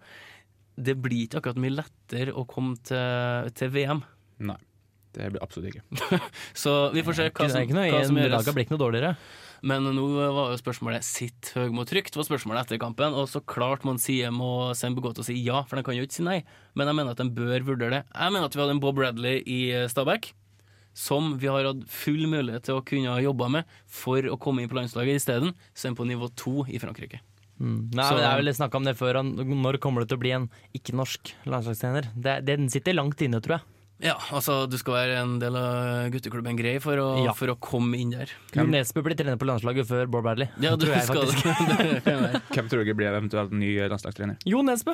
Det 0.76 0.94
blir 1.00 1.24
ikke 1.24 1.40
akkurat 1.40 1.58
mye 1.62 1.74
lettere 1.74 2.34
å 2.36 2.46
komme 2.48 2.78
til, 2.86 3.50
til 3.56 3.72
VM. 3.74 4.04
Nei, 4.46 4.58
det 5.16 5.32
blir 5.34 5.42
absolutt 5.42 5.72
ikke. 5.74 6.20
Så 6.62 6.76
vi 6.94 7.02
får 7.06 7.16
se 7.18 7.26
hva 7.32 7.48
som, 7.50 7.64
ikke 7.64 7.76
noe 7.76 7.88
hva 7.90 8.04
som 8.06 8.20
gjøres. 8.20 8.36
laget 8.38 8.56
blir 8.56 8.66
ikke 8.66 8.76
noe 8.76 8.84
dårligere. 8.86 9.16
Men 9.66 9.86
nå 9.96 10.02
var 10.36 10.50
jo 10.52 10.58
spørsmålet 10.60 11.02
sitt 11.02 11.48
Høgmo 11.56 11.86
trygt, 11.88 12.14
var 12.18 12.26
spørsmålet 12.28 12.66
etter 12.66 12.78
kampen. 12.82 13.16
Og 13.16 13.24
så 13.32 13.40
klart 13.40 13.86
man 13.88 13.96
sier 13.98 14.30
må 14.30 14.74
Sem 14.76 14.94
begå 14.94 15.14
til 15.16 15.24
å 15.24 15.26
si 15.26 15.36
ja, 15.42 15.62
for 15.66 15.80
de 15.80 15.84
kan 15.86 15.96
jo 15.96 16.04
ikke 16.04 16.18
si 16.20 16.26
nei. 16.26 16.42
Men 16.76 16.90
jeg 16.92 16.98
mener 17.00 17.16
at 17.16 17.22
de 17.22 17.30
bør 17.32 17.64
vurdere 17.72 17.94
det. 17.96 18.02
Jeg 18.12 18.34
mener 18.36 18.50
at 18.50 18.54
vi 18.58 18.62
hadde 18.62 18.76
en 18.76 18.82
Bob 18.84 18.98
Bradley 19.00 19.40
i 19.48 19.60
eh, 19.72 19.86
Stabæk. 19.90 20.28
Som 20.96 21.34
vi 21.40 21.48
har 21.52 21.64
hatt 21.68 21.82
full 21.92 22.22
mulighet 22.30 22.68
til 22.68 22.78
å 22.78 22.84
kunne 22.84 23.12
ha 23.16 23.20
jobba 23.24 23.48
med 23.52 23.72
for 23.84 24.28
å 24.32 24.36
komme 24.40 24.62
inn 24.64 24.70
på 24.70 24.78
landslaget 24.78 25.18
isteden. 25.20 25.56
Så 25.76 25.86
er 25.88 25.92
han 25.92 25.98
på 25.98 26.06
nivå 26.08 26.28
to 26.40 26.62
i 26.72 26.78
Frankrike. 26.80 27.20
Mm. 27.56 27.88
Nei, 27.96 28.04
Så- 28.04 28.14
men 28.14 28.22
Jeg 28.22 28.28
har 28.30 28.42
vel 28.42 28.52
snakka 28.60 28.76
om 28.76 28.84
det 28.84 28.94
før. 28.96 29.18
Når 29.24 29.80
kommer 29.80 30.04
det 30.04 30.08
til 30.12 30.18
å 30.18 30.20
bli 30.20 30.32
en 30.36 30.50
ikke-norsk 30.76 31.32
landslagstrener? 31.48 32.12
Den 32.44 32.68
sitter 32.68 32.92
langt 32.96 33.20
inne, 33.24 33.40
tror 33.40 33.56
jeg. 33.58 33.64
Ja, 34.04 34.12
altså 34.36 34.66
du 34.68 34.76
skal 34.76 34.92
være 34.98 35.20
en 35.22 35.38
del 35.40 35.54
av 35.56 36.10
gutteklubben 36.12 36.58
Grei 36.58 36.74
for 36.84 37.00
å, 37.00 37.06
Ja. 37.24 37.32
for 37.36 37.48
å 37.48 37.56
komme 37.56 37.96
inn 37.96 38.10
der. 38.12 38.28
Hvem? 38.52 38.68
Nesbø 38.74 39.02
blir 39.06 39.16
trener 39.16 39.38
på 39.40 39.48
landslaget 39.48 39.88
før 39.88 40.10
Bård 40.12 40.26
Bradley. 40.26 40.50
Ja, 40.60 40.74
du 40.76 40.84
tror 40.84 40.96
jeg 40.98 41.06
skal 41.08 41.24
faktisk. 41.30 42.04
det. 42.04 42.42
Hvem 42.56 42.68
tror 42.68 42.84
dere 42.84 42.96
blir 42.98 43.08
eventuelt 43.14 43.54
ny 43.56 43.70
landslagstrener? 43.88 44.36
Jo 44.44 44.60
Nesbø! 44.66 44.92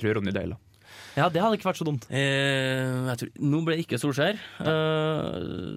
Tror 0.00 0.16
Ronny 0.16 0.32
Deila. 0.32 0.56
Ja, 1.18 1.26
det 1.28 1.42
hadde 1.42 1.58
ikke 1.58 1.68
vært 1.72 1.80
så 1.80 1.86
dumt. 1.88 2.06
Eh, 2.14 3.10
jeg 3.10 3.20
tror, 3.20 3.30
nå 3.42 3.60
ble 3.66 3.76
det 3.76 3.84
ikke 3.84 3.98
Solskjær. 4.00 4.38
Eh, 4.62 5.72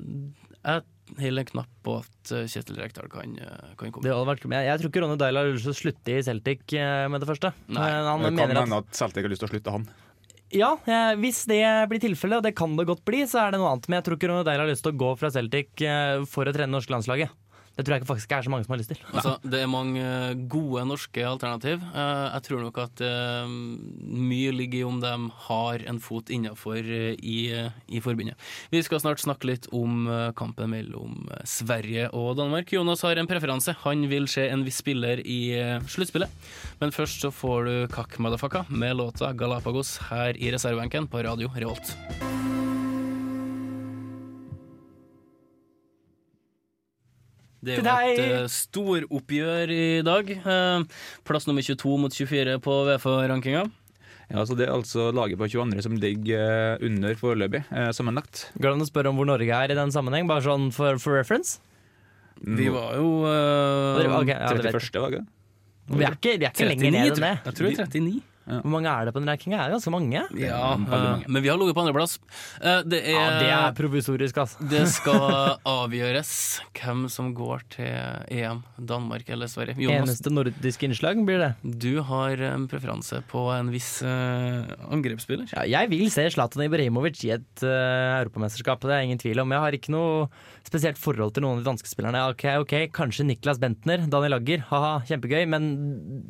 jeg 0.61 0.83
holder 1.17 1.41
en 1.41 1.49
knapp 1.49 1.71
på 1.83 1.95
at 2.03 2.31
eh, 2.37 2.45
Kjetil 2.51 2.77
Rekdal 2.77 3.09
kan, 3.11 3.33
eh, 3.41 3.71
kan 3.79 3.91
komme. 3.91 4.05
Det 4.05 4.13
hadde 4.13 4.29
vært, 4.29 4.45
jeg, 4.45 4.67
jeg 4.69 4.79
tror 4.83 4.91
ikke 4.93 5.03
Ronny 5.03 5.17
Deila 5.19 5.43
har 5.43 5.49
lyst 5.51 5.65
til 5.67 5.73
å 5.73 5.79
slutte 5.81 6.13
i 6.15 6.21
Celtic 6.27 6.75
eh, 6.77 7.07
med 7.11 7.23
det 7.25 7.27
første. 7.31 7.51
Nei, 7.73 7.89
Men 7.89 8.07
han 8.13 8.23
Det 8.29 8.31
kan 8.37 8.55
hende 8.61 8.79
at 8.79 8.87
at 8.93 9.01
Celtic 9.01 9.25
har 9.27 9.33
lyst 9.33 9.43
til 9.43 9.49
å 9.49 9.53
slutte 9.55 9.75
han. 9.75 9.89
Ja, 10.51 10.73
hvis 11.19 11.45
det 11.47 11.61
blir 11.91 12.01
tilfellet, 12.03 12.41
og 12.41 12.45
det 12.47 12.55
kan 12.57 12.73
det 12.75 12.87
godt 12.89 13.05
bli, 13.07 13.23
så 13.29 13.45
er 13.45 13.53
det 13.53 13.61
noe 13.61 13.71
annet. 13.71 13.87
Men 13.87 13.99
jeg 13.99 14.07
tror 14.07 14.17
ikke 14.17 14.31
Ronny 14.31 14.47
Deila 14.47 14.65
har 14.65 14.71
lyst 14.71 14.83
til 14.85 14.93
å 14.93 14.99
gå 14.99 15.11
fra 15.19 15.31
Celtic 15.31 15.83
eh, 15.87 16.23
for 16.27 16.47
å 16.47 16.53
trene 16.55 16.73
norske 16.73 16.91
landslaget. 16.93 17.31
Det 17.81 17.87
tror 17.87 17.97
jeg 17.97 18.05
faktisk 18.05 18.29
ikke 18.29 18.37
er 18.37 18.45
så 18.45 18.51
mange 18.53 18.65
som 18.67 18.73
har 18.75 18.79
lyst 18.83 18.91
til. 18.93 18.99
Altså, 19.09 19.31
det 19.41 19.59
er 19.63 19.69
mange 19.71 20.01
eh, 20.05 20.35
gode 20.51 20.83
norske 20.85 21.23
alternativ. 21.25 21.81
Eh, 21.81 22.25
Jeg 22.35 22.43
tror 22.45 22.61
nok 22.61 22.77
at 22.83 23.01
eh, 23.01 23.49
mye 23.49 24.51
ligger 24.53 24.79
i 24.79 24.83
om 24.85 24.99
de 25.01 25.13
har 25.47 25.81
en 25.89 25.99
fot 26.03 26.29
innafor 26.29 26.77
i, 26.85 27.39
i 27.89 28.01
forbundet. 28.05 28.37
Vi 28.69 28.81
skal 28.85 29.01
snart 29.01 29.23
snakke 29.23 29.49
litt 29.49 29.65
om 29.73 30.05
eh, 30.05 30.27
kampen 30.37 30.69
mellom 30.75 31.25
eh, 31.33 31.41
Sverige 31.49 32.11
og 32.13 32.35
Danmark. 32.37 32.69
Jonas 32.75 33.01
har 33.07 33.17
en 33.17 33.29
preferanse. 33.31 33.73
Han 33.81 34.05
vil 34.11 34.29
se 34.29 34.45
en 34.51 34.61
viss 34.67 34.77
spiller 34.83 35.23
i 35.25 35.39
eh, 35.57 35.81
sluttspillet. 35.89 36.29
Men 36.83 36.93
først 36.93 37.25
så 37.25 37.33
får 37.33 37.65
du 37.65 37.73
Kakk 37.97 38.19
Madafaka 38.21 38.65
med 38.69 38.99
låta 39.01 39.33
Galapagos 39.33 39.97
her 40.11 40.37
i 40.37 40.53
reservebenken 40.53 41.09
på 41.09 41.25
Radio 41.25 41.49
Revolt. 41.57 41.95
Det 47.61 47.75
er 47.75 47.77
jo 47.77 47.83
et 47.85 48.17
deg. 48.17 48.19
eh, 48.41 48.47
storoppgjør 48.49 49.73
i 49.75 50.01
dag. 50.05 50.31
Eh, 50.31 50.83
plass 51.27 51.45
nummer 51.49 51.61
22 51.61 51.97
mot 52.01 52.13
24 52.13 52.57
på 52.65 52.77
VF-rankinga. 52.89 53.67
Ja, 54.31 54.45
så 54.47 54.55
Det 54.55 54.65
er 54.67 54.71
altså 54.73 55.09
laget 55.13 55.37
på 55.37 55.47
22. 55.51 55.81
som 55.83 55.97
ligger 55.99 56.77
eh, 56.79 56.85
under 56.87 57.13
foreløpig, 57.19 57.65
eh, 57.69 57.91
sammenlagt. 57.91 58.47
Går 58.57 58.69
det 58.71 58.77
an 58.77 58.85
å 58.85 58.89
spørre 58.89 59.11
om 59.11 59.19
hvor 59.19 59.27
Norge 59.27 59.51
er 59.51 59.71
i 59.71 59.75
den 59.77 59.91
sammenheng, 59.91 60.25
bare 60.29 60.41
sånn 60.45 60.71
for, 60.73 60.97
for 61.03 61.19
reference? 61.19 61.59
Vi 62.41 62.69
var 62.73 62.95
jo 62.97 63.09
eh, 63.29 64.07
okay, 64.17 64.33
ja, 64.39 64.49
det 64.55 64.63
vet 64.65 64.73
jeg. 64.73 64.89
31. 64.89 65.01
var 65.03 65.11
det? 65.17 65.23
Vi 65.91 66.05
er 66.07 66.15
ikke, 66.15 66.37
vi 66.39 66.45
er 66.47 66.53
ikke 66.55 66.69
lenger 66.69 66.87
39, 66.87 66.95
ned 66.95 67.11
enn 67.11 67.19
det. 67.19 67.27
jeg. 67.27 67.41
Jeg 67.45 67.57
tror 67.59 67.67
det 67.67 67.79
er 67.79 67.91
39. 67.91 68.21
Hvor 68.45 68.73
mange 68.73 68.89
er 68.89 69.07
det 69.07 69.13
på 69.13 69.21
den 69.21 69.29
rankinga? 69.29 69.59
Det 69.59 69.69
er 69.69 69.75
ganske 69.75 69.93
mange. 69.93 70.21
Ja, 70.39 70.59
eh, 70.73 70.81
mange. 70.81 71.27
men 71.27 71.43
vi 71.43 71.49
har 71.51 71.59
ligget 71.59 71.77
på 71.77 71.83
andreplass. 71.83 72.17
Uh, 72.57 72.81
det, 72.87 73.03
er, 73.05 73.13
Ja, 73.13 73.27
det 73.37 73.49
er 73.53 73.75
provisorisk, 73.77 74.41
altså. 74.43 74.65
det 74.71 74.83
skal 74.91 75.57
avgjøres 75.67 76.33
hvem 76.77 77.05
som 77.13 77.31
går 77.37 77.65
til 77.75 77.91
EM, 78.33 78.63
Danmark 78.77 79.29
eller 79.31 79.51
Sverige. 79.51 79.77
Jonas, 79.81 80.09
Eneste 80.09 80.33
nordiske 80.33 80.89
innslag 80.89 81.21
blir 81.27 81.41
det. 81.43 81.51
du 81.61 82.01
har 82.07 82.41
en 82.51 82.67
preferanse 82.71 83.21
på 83.31 83.45
en 83.53 83.71
viss 83.73 83.99
uh, 84.05 84.65
angrepsspiller. 84.89 85.53
Ja, 85.53 85.67
jeg 85.69 85.91
vil 85.93 86.09
se 86.13 86.25
Zlatan 86.33 86.65
Ibrahimovic 86.65 87.21
i 87.27 87.35
et 87.37 87.65
uh, 87.65 88.17
europamesterskap, 88.21 88.81
det 88.89 88.97
er 88.97 89.07
ingen 89.07 89.21
tvil 89.21 89.43
om. 89.43 89.53
Jeg 89.53 89.65
har 89.65 89.77
ikke 89.77 89.93
noe 89.93 90.27
spesielt 90.67 90.99
forhold 91.01 91.35
til 91.35 91.45
noen 91.45 91.59
av 91.59 91.63
de 91.63 91.69
danske 91.71 91.89
spillerne. 91.89 92.25
Ok, 92.33 92.47
ok, 92.65 92.75
Kanskje 92.95 93.27
Niklas 93.29 93.61
Bentner, 93.61 94.05
Daniel 94.11 94.39
Agger, 94.39 94.65
haha, 94.71 94.99
kjempegøy, 95.09 95.45
men 95.51 95.73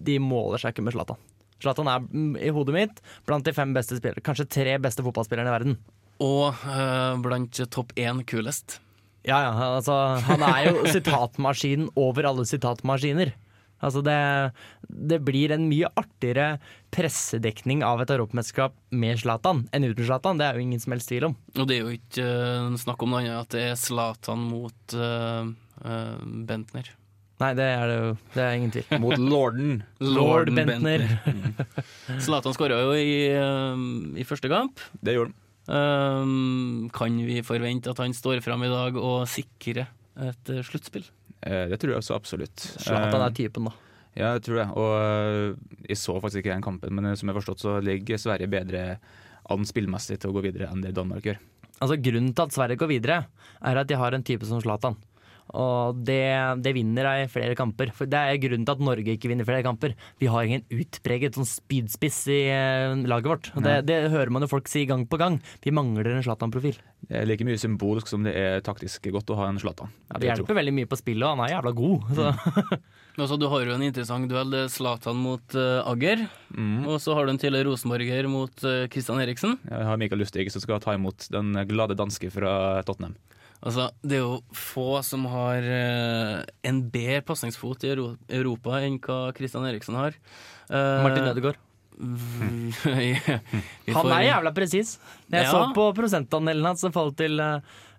de 0.06 0.20
måler 0.24 0.62
seg 0.62 0.76
ikke 0.76 0.86
med 0.88 0.98
Zlatan. 0.98 1.31
Zlatan 1.64 1.90
er 1.92 2.06
mm, 2.06 2.36
i 2.42 2.54
hodet 2.54 2.76
mitt 2.76 3.02
blant 3.30 3.46
de 3.48 3.56
fem 3.56 3.74
beste 3.76 3.98
spillere, 4.00 4.24
kanskje 4.26 4.50
tre 4.50 4.78
beste 4.82 5.06
fotballspillerne 5.06 5.52
i 5.52 5.56
verden. 5.58 5.78
Og 6.22 6.50
uh, 6.66 7.18
blant 7.22 7.62
topp 7.74 7.94
én 8.00 8.22
kulest. 8.30 8.80
Ja, 9.26 9.38
ja, 9.46 9.54
altså 9.78 9.96
Han 10.26 10.42
er 10.46 10.72
jo 10.72 10.86
sitatmaskinen 10.90 11.92
over 12.00 12.26
alle 12.30 12.46
sitatmaskiner. 12.50 13.34
Altså 13.82 14.04
det, 14.06 14.18
det 14.86 15.18
blir 15.26 15.54
en 15.56 15.66
mye 15.70 15.90
artigere 15.98 16.60
pressedekning 16.94 17.82
av 17.86 18.04
et 18.04 18.14
europamesterskap 18.14 18.76
med 18.94 19.18
Zlatan 19.24 19.64
enn 19.74 19.88
uten 19.90 20.06
Zlatan. 20.06 20.38
Det 20.38 20.48
er 20.48 20.58
jo 20.58 20.66
ingen 20.68 20.82
som 20.84 20.94
helst 20.94 21.10
tvil 21.10 21.32
om. 21.32 21.38
Og 21.58 21.66
det 21.70 21.78
er 21.78 21.82
jo 21.82 21.96
ikke 21.98 22.28
uh, 22.30 22.78
snakk 22.82 23.02
om 23.02 23.14
noe 23.14 23.24
annet 23.24 23.40
at 23.40 23.56
det 23.56 23.68
er 23.72 23.80
Zlatan 23.82 24.46
mot 24.52 24.98
uh, 24.98 25.50
uh, 25.82 26.18
Bentner. 26.46 26.94
Nei, 27.42 27.52
det 27.58 27.66
er 27.66 27.86
det 27.90 27.96
jo. 27.98 28.10
Det 28.36 28.42
er 28.46 28.58
ingen 28.58 28.74
tvil. 28.74 28.98
Mot 29.04 29.18
lorden. 29.18 29.80
Lord 30.04 30.52
Bentner. 30.54 31.06
Zlatan 32.26 32.54
skåra 32.56 32.78
jo 32.84 32.92
i, 32.98 33.16
eh, 33.34 33.86
i 34.22 34.26
første 34.28 34.52
kamp. 34.52 34.84
Det 35.02 35.16
gjorde 35.18 35.34
han. 35.34 35.38
Um, 35.72 36.88
kan 36.92 37.16
vi 37.24 37.38
forvente 37.46 37.92
at 37.94 38.00
han 38.02 38.14
står 38.18 38.42
fram 38.44 38.66
i 38.66 38.72
dag 38.72 38.98
og 39.00 39.24
sikrer 39.30 39.86
et 40.20 40.50
eh, 40.52 40.64
sluttspill? 40.66 41.06
Eh, 41.46 41.68
Det 41.72 41.80
tror 41.80 41.94
jeg 41.96 42.02
også 42.02 42.18
absolutt. 42.18 42.66
Zlatan 42.82 43.22
Eh, 43.22 43.28
er 43.30 43.36
typen, 43.38 43.70
da. 43.70 43.76
Ja, 44.18 44.34
jeg 44.36 44.44
tror 44.46 44.58
det. 44.60 44.68
Og 44.76 44.94
øh, 45.00 45.56
jeg 45.88 45.98
så 46.02 46.18
faktisk 46.20 46.42
ikke 46.42 46.54
den 46.56 46.66
kampen, 46.66 46.94
men 46.98 47.14
som 47.16 47.30
jeg 47.30 47.34
har 47.36 47.40
forstått, 47.40 47.64
så 47.64 47.78
ligger 47.82 48.20
Sverige 48.20 48.50
bedre 48.52 48.84
an 49.52 49.66
spillmessig 49.66 50.20
til 50.20 50.32
å 50.34 50.36
gå 50.36 50.44
videre 50.50 50.68
enn 50.70 50.84
det 50.84 50.94
Danmark 50.98 51.26
gjør. 51.30 51.40
Altså 51.82 51.98
Grunnen 51.98 52.34
til 52.36 52.44
at 52.46 52.54
Sverige 52.54 52.78
går 52.82 52.92
videre, 52.92 53.22
er 53.66 53.80
at 53.82 53.88
de 53.90 53.98
har 53.98 54.14
en 54.14 54.26
type 54.26 54.46
som 54.46 54.60
Zlatan. 54.62 55.00
Og 55.58 56.00
det, 56.08 56.24
det 56.64 56.74
vinner 56.76 57.08
deg 57.08 57.32
flere 57.34 57.58
kamper. 57.60 57.92
For 57.96 58.10
Det 58.10 58.20
er 58.20 58.40
grunnen 58.42 58.68
til 58.68 58.78
at 58.78 58.86
Norge 58.88 59.16
ikke 59.16 59.32
vinner 59.32 59.48
flere 59.48 59.66
kamper. 59.66 59.96
Vi 60.22 60.30
har 60.32 60.48
ingen 60.48 60.64
utpreget 60.72 61.38
sånn 61.38 61.50
speedspiss 61.50 62.22
i 62.32 62.42
eh, 62.54 62.96
laget 63.10 63.32
vårt. 63.34 63.52
Og 63.56 63.66
det, 63.66 63.82
det 63.90 64.00
hører 64.14 64.34
man 64.34 64.46
jo 64.46 64.52
folk 64.52 64.72
si 64.72 64.86
gang 64.90 65.06
på 65.10 65.20
gang. 65.22 65.42
Vi 65.64 65.76
mangler 65.76 66.14
en 66.14 66.26
Zlatan-profil. 66.26 66.80
Det 67.02 67.18
er 67.18 67.28
like 67.28 67.46
mye 67.48 67.60
symbolsk 67.60 68.10
som 68.12 68.26
det 68.28 68.36
er 68.38 68.64
taktisk 68.66 69.10
godt 69.12 69.34
å 69.34 69.40
ha 69.42 69.50
en 69.52 69.60
Zlatan. 69.62 69.92
Ja, 70.12 70.22
det 70.22 70.32
hjelper 70.32 70.60
veldig 70.62 70.76
mye 70.80 70.90
på 70.90 71.00
spillet, 71.00 71.26
og 71.28 71.36
han 71.36 71.46
er 71.48 71.56
jævla 71.58 71.78
god. 71.84 72.12
Så. 72.18 72.32
Altså, 73.20 73.36
du 73.36 73.44
har 73.52 73.66
jo 73.68 73.74
en 73.76 73.84
interessant 73.84 74.30
duell. 74.32 74.54
Det 74.54 74.62
er 74.66 74.70
Zlatan 74.72 75.18
mot 75.20 75.56
uh, 75.58 75.84
Agger. 75.84 76.24
Mm. 76.56 76.86
Og 76.88 76.96
så 77.04 77.12
har 77.18 77.28
du 77.28 77.34
en 77.34 77.42
tidligere 77.42 77.68
rosenborger 77.68 78.30
mot 78.32 78.64
uh, 78.64 78.88
Christian 78.92 79.20
Eriksen. 79.20 79.58
Jeg 79.68 79.88
har 79.90 80.00
Mikael 80.00 80.24
Lustig 80.24 80.48
som 80.54 80.64
skal 80.64 80.80
ta 80.84 80.96
imot 80.96 81.28
den 81.34 81.52
glade 81.70 81.98
danske 82.00 82.32
fra 82.32 82.54
Tottenham. 82.88 83.18
Altså, 83.62 83.92
Det 84.02 84.18
er 84.18 84.24
jo 84.24 84.40
få 84.58 85.02
som 85.06 85.26
har 85.30 85.62
eh, 85.62 86.38
en 86.66 86.82
bedre 86.90 87.22
pasningsfot 87.26 87.86
i 87.86 87.92
Euro 87.94 88.16
Europa 88.28 88.80
enn 88.82 88.98
hva 89.04 89.30
Christian 89.38 89.68
Eriksen 89.70 89.98
har. 90.00 90.18
Eh, 90.72 91.04
Martin 91.06 91.30
Ødegaard. 91.30 91.62
Han 93.92 94.12
er 94.16 94.26
jævla 94.26 94.52
presis. 94.56 94.98
Jeg 95.30 95.46
Ja. 95.46 95.52
så 95.52 95.74
på 95.76 95.94
prosentandelen 95.94 96.66
hans 96.66 96.82
som 96.82 96.92
falt 96.92 97.18
til 97.18 97.40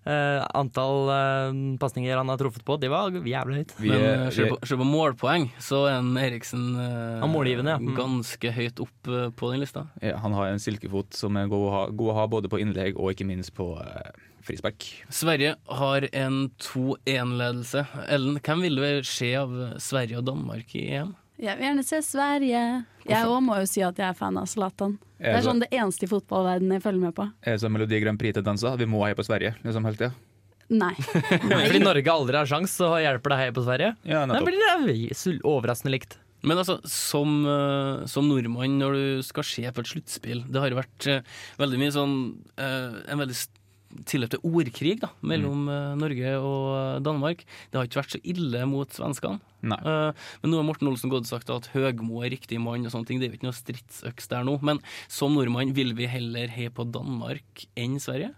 Uh, 0.03 0.11
eh, 0.11 0.45
antall 0.59 1.07
uh, 1.07 1.77
pasninger 1.79 2.17
han 2.17 2.27
har 2.27 2.35
truffet 2.35 2.65
på. 2.67 2.75
Det 2.75 2.89
var 2.91 3.07
jævla 3.07 3.55
høyt. 3.55 3.71
Vi, 3.79 3.87
Men 3.87 4.31
se 4.35 4.49
på, 4.51 4.57
på 4.59 4.83
målpoeng, 4.83 5.45
så 5.63 5.85
er 5.87 6.01
en 6.01 6.17
Eriksen 6.19 6.75
uh, 6.75 7.23
målgivende, 7.31 7.71
ja. 7.71 7.79
Mm. 7.79 7.95
ganske 7.95 8.51
høyt 8.51 8.81
opp 8.83 9.07
på 9.39 9.51
den 9.53 9.63
lista. 9.63 9.85
ja, 10.03 10.17
han 10.19 10.35
har 10.35 10.51
en 10.51 10.59
silkefot 10.59 11.15
som 11.15 11.39
er 11.39 11.47
god 11.47 11.63
å 11.69 11.71
ha, 11.71 11.87
god 11.87 12.11
å 12.11 12.17
ha 12.19 12.27
både 12.27 12.51
på 12.51 12.59
innlegg 12.59 12.99
og 12.99 13.15
ikke 13.15 13.29
minst 13.31 13.55
på 13.55 13.79
uh, 13.79 14.11
frispark. 14.45 14.85
Sverige 15.13 15.55
har 15.79 16.07
en 16.11 16.49
2-1-ledelse. 16.61 17.85
Ellen, 18.07 18.39
hvem 18.43 18.63
vil 18.65 18.79
det 18.81 18.91
skje 19.07 19.33
av 19.41 19.53
Sverige 19.83 20.19
og 20.21 20.27
Danmark 20.29 20.73
i 20.79 20.87
EM? 20.99 21.13
Jeg 21.43 21.57
vil 21.57 21.65
gjerne 21.67 21.83
se 21.87 21.99
Sverige. 22.05 22.59
Jeg 23.09 23.27
òg 23.27 23.41
må 23.43 23.57
jo 23.59 23.67
si 23.67 23.81
at 23.83 23.97
jeg 23.99 24.05
er 24.07 24.17
fan 24.17 24.37
av 24.39 24.45
Zlatan. 24.47 24.97
Det 25.17 25.31
Er 25.33 25.43
sånn 25.45 25.63
det 25.63 25.71
eneste 25.73 26.05
i 26.05 26.11
fotballverdenen 26.11 26.77
jeg 26.77 26.83
følger 26.83 27.03
med 27.07 27.15
på. 27.17 27.25
Er 27.43 27.55
det 27.55 27.63
sånn 27.63 27.73
Melodi 27.73 27.99
Grand 28.03 28.19
Prix 28.19 28.37
til 28.37 28.45
danser? 28.45 28.77
Vi 28.79 28.87
må 28.89 29.01
heie 29.07 29.17
på 29.17 29.25
Sverige 29.25 29.55
liksom 29.63 29.87
hele 29.87 29.99
tida. 29.99 30.11
Nei. 30.73 30.93
Fordi 31.67 31.81
Norge 31.83 32.13
aldri 32.13 32.39
har 32.39 32.49
sjans, 32.49 32.75
så 32.79 32.93
hjelper 33.03 33.33
det 33.33 33.39
heie 33.41 33.55
på 33.55 33.63
Sverige. 33.65 33.93
Ja, 34.07 34.23
Det 34.23 34.35
nettopp. 34.35 34.51
blir 34.85 35.09
det 35.11 35.39
overraskende 35.47 35.95
likt. 35.95 36.17
Men 36.43 36.59
altså, 36.59 36.77
som, 36.89 37.37
eh, 37.47 38.05
som 38.11 38.27
nordmann 38.27 38.77
når 38.81 38.95
du 38.99 39.23
skal 39.23 39.45
se 39.47 39.63
på 39.71 39.79
et 39.79 39.87
sluttspill 39.93 40.41
Det 40.51 40.59
har 40.59 40.73
jo 40.73 40.79
vært 40.81 41.05
eh, 41.07 41.21
veldig 41.55 41.79
mye 41.79 41.93
sånn 41.95 42.15
eh, 42.59 42.97
En 43.13 43.21
veldig 43.21 43.37
tilløp 44.09 44.33
til 44.33 44.43
ordkrig 44.47 44.93
da, 45.01 45.09
mellom 45.25 45.65
mm. 45.67 46.01
Norge 46.01 46.35
og 46.39 47.03
Danmark. 47.05 47.43
Det 47.69 47.79
har 47.79 47.89
ikke 47.89 48.01
vært 48.01 48.15
så 48.15 48.21
ille 48.33 48.63
mot 48.69 48.93
svenskene. 48.93 49.41
Nei. 49.63 49.79
Eh, 49.79 50.29
men 50.43 50.51
nå 50.51 50.59
har 50.59 50.67
Morten 50.67 50.89
Olsen 50.91 51.11
gått 51.13 51.27
og 51.27 51.31
sagt 51.31 51.51
at 51.53 51.69
Høgmo 51.73 52.23
er 52.25 52.33
riktig 52.35 52.59
mann 52.61 52.85
og 52.87 52.93
sånne 52.93 53.09
ting. 53.09 53.21
Det 53.21 53.27
er 53.27 53.33
jo 53.33 53.39
ikke 53.39 53.49
noe 53.49 53.57
stridsøks 53.57 54.31
der 54.31 54.47
nå. 54.47 54.57
Men 54.65 54.81
som 55.11 55.35
nordmann 55.37 55.73
vil 55.77 55.95
vi 55.97 56.09
heller 56.11 56.51
heie 56.53 56.73
på 56.73 56.87
Danmark 56.89 57.67
enn 57.79 57.99
Sverige? 58.03 58.33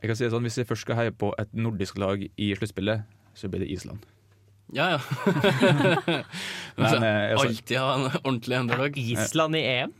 Jeg 0.00 0.08
kan 0.08 0.16
si 0.16 0.24
det 0.24 0.32
sånn, 0.32 0.46
Hvis 0.46 0.60
vi 0.60 0.68
først 0.68 0.86
skal 0.86 0.98
heie 1.00 1.12
på 1.12 1.32
et 1.40 1.52
nordisk 1.56 1.98
lag 2.00 2.22
i 2.24 2.50
sluttspillet, 2.56 3.04
så 3.36 3.50
blir 3.52 3.64
det 3.64 3.72
Island. 3.72 4.04
Ja, 4.72 4.94
ja. 4.94 5.00
Men, 6.80 7.02
eh, 7.02 7.32
altså- 7.32 7.48
Alltid 7.48 7.76
ha 7.78 7.94
en 7.94 8.06
ordentlig 8.22 8.60
underdog. 8.60 8.98
Island 8.98 9.58
i 9.58 9.64
EM? 9.74 9.96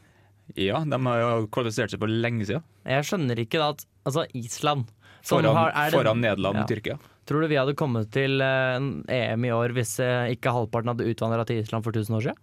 Ja, 0.56 0.80
de 0.84 0.98
har 1.06 1.20
jo 1.20 1.46
kvalifisert 1.48 1.90
seg 1.90 2.00
for 2.00 2.08
lenge 2.08 2.46
siden. 2.46 2.62
Jeg 2.86 3.04
skjønner 3.04 3.38
ikke 3.38 3.58
da 3.62 3.68
at 3.76 3.84
Altså, 4.06 4.24
Island 4.34 4.86
som 5.22 5.42
Foran, 5.42 5.54
har- 5.54 5.72
er 5.76 5.90
det- 5.90 5.98
foran 6.00 6.20
Nederland 6.22 6.56
Ja. 6.56 6.64
Tyrkia. 6.64 6.98
Tror 7.26 7.42
du 7.42 7.48
vi 7.48 7.54
hadde 7.56 7.74
kommet 7.76 8.10
til 8.10 8.40
eh, 8.40 8.76
en 8.76 9.04
EM 9.08 9.44
i 9.44 9.50
år 9.50 9.68
hvis 9.76 10.00
eh, 10.00 10.34
ikke 10.34 10.50
halvparten 10.50 10.88
hadde 10.88 11.04
utvandra 11.14 11.44
til 11.46 11.60
Island 11.62 11.84
for 11.84 11.92
1000 11.92 12.16
år 12.16 12.22
siden? 12.22 12.36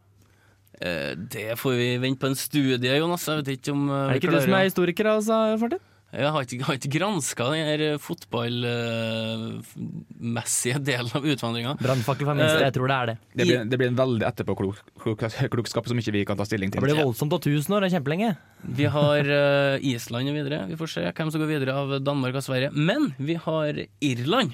Eh, 0.79 1.15
Det 1.15 1.57
får 1.57 1.71
vi 1.75 1.97
vente 1.97 2.19
på 2.19 2.27
en 2.29 2.35
studie, 2.35 2.97
Jonas. 2.99 3.25
Jeg 3.25 3.43
vet 3.43 3.57
ikke 3.57 3.71
om 3.73 3.89
eh, 3.89 3.93
Er 3.93 4.13
det 4.13 4.21
ikke 4.23 4.31
du 4.31 4.41
som 4.41 4.53
er 4.53 4.69
historiker, 4.69 5.05
altså, 5.17 5.59
Martin? 5.59 5.79
Jeg 6.17 6.33
har 6.33 6.41
ikke, 6.47 6.65
har 6.65 6.73
ikke 6.79 6.89
granska 6.95 7.45
den 7.53 7.99
fotballmessige 8.01 10.79
delen 10.81 11.11
av 11.13 11.21
utvandringa. 11.29 11.75
Brannfakkel 11.77 12.25
for 12.25 12.33
minste, 12.39 12.57
Eh, 12.57 12.63
jeg 12.65 12.73
tror 12.73 12.87
det 12.89 12.95
er 12.97 13.05
det. 13.11 13.17
Det 13.33 13.45
blir, 13.45 13.65
det 13.69 13.77
blir 13.81 13.89
en 13.91 13.99
veldig 13.99 14.25
etterpåklokskap 14.25 15.85
som 15.91 15.97
ikke 16.01 16.15
vi 16.15 16.25
kan 16.25 16.37
ta 16.39 16.45
stilling 16.47 16.69
til. 16.73 16.81
Det 16.81 16.87
blir 16.89 17.03
voldsomt 17.03 17.33
og 17.37 17.41
tusen 17.45 17.75
år, 17.75 17.79
det 17.85 17.89
er 17.91 17.95
kjempelenge. 17.99 18.29
Vi 18.79 18.85
har 18.97 19.21
eh, 19.37 19.85
Island 19.93 20.25
videre. 20.33 20.57
Vi 20.71 20.79
får 20.79 20.89
se 20.95 21.01
hvem 21.05 21.29
som 21.33 21.39
går 21.43 21.51
videre 21.51 21.71
av 21.77 21.87
Danmark 22.01 22.33
og 22.39 22.43
Sverige. 22.45 22.69
Men 22.73 23.01
vi 23.19 23.35
har 23.37 23.71
Irland. 24.01 24.51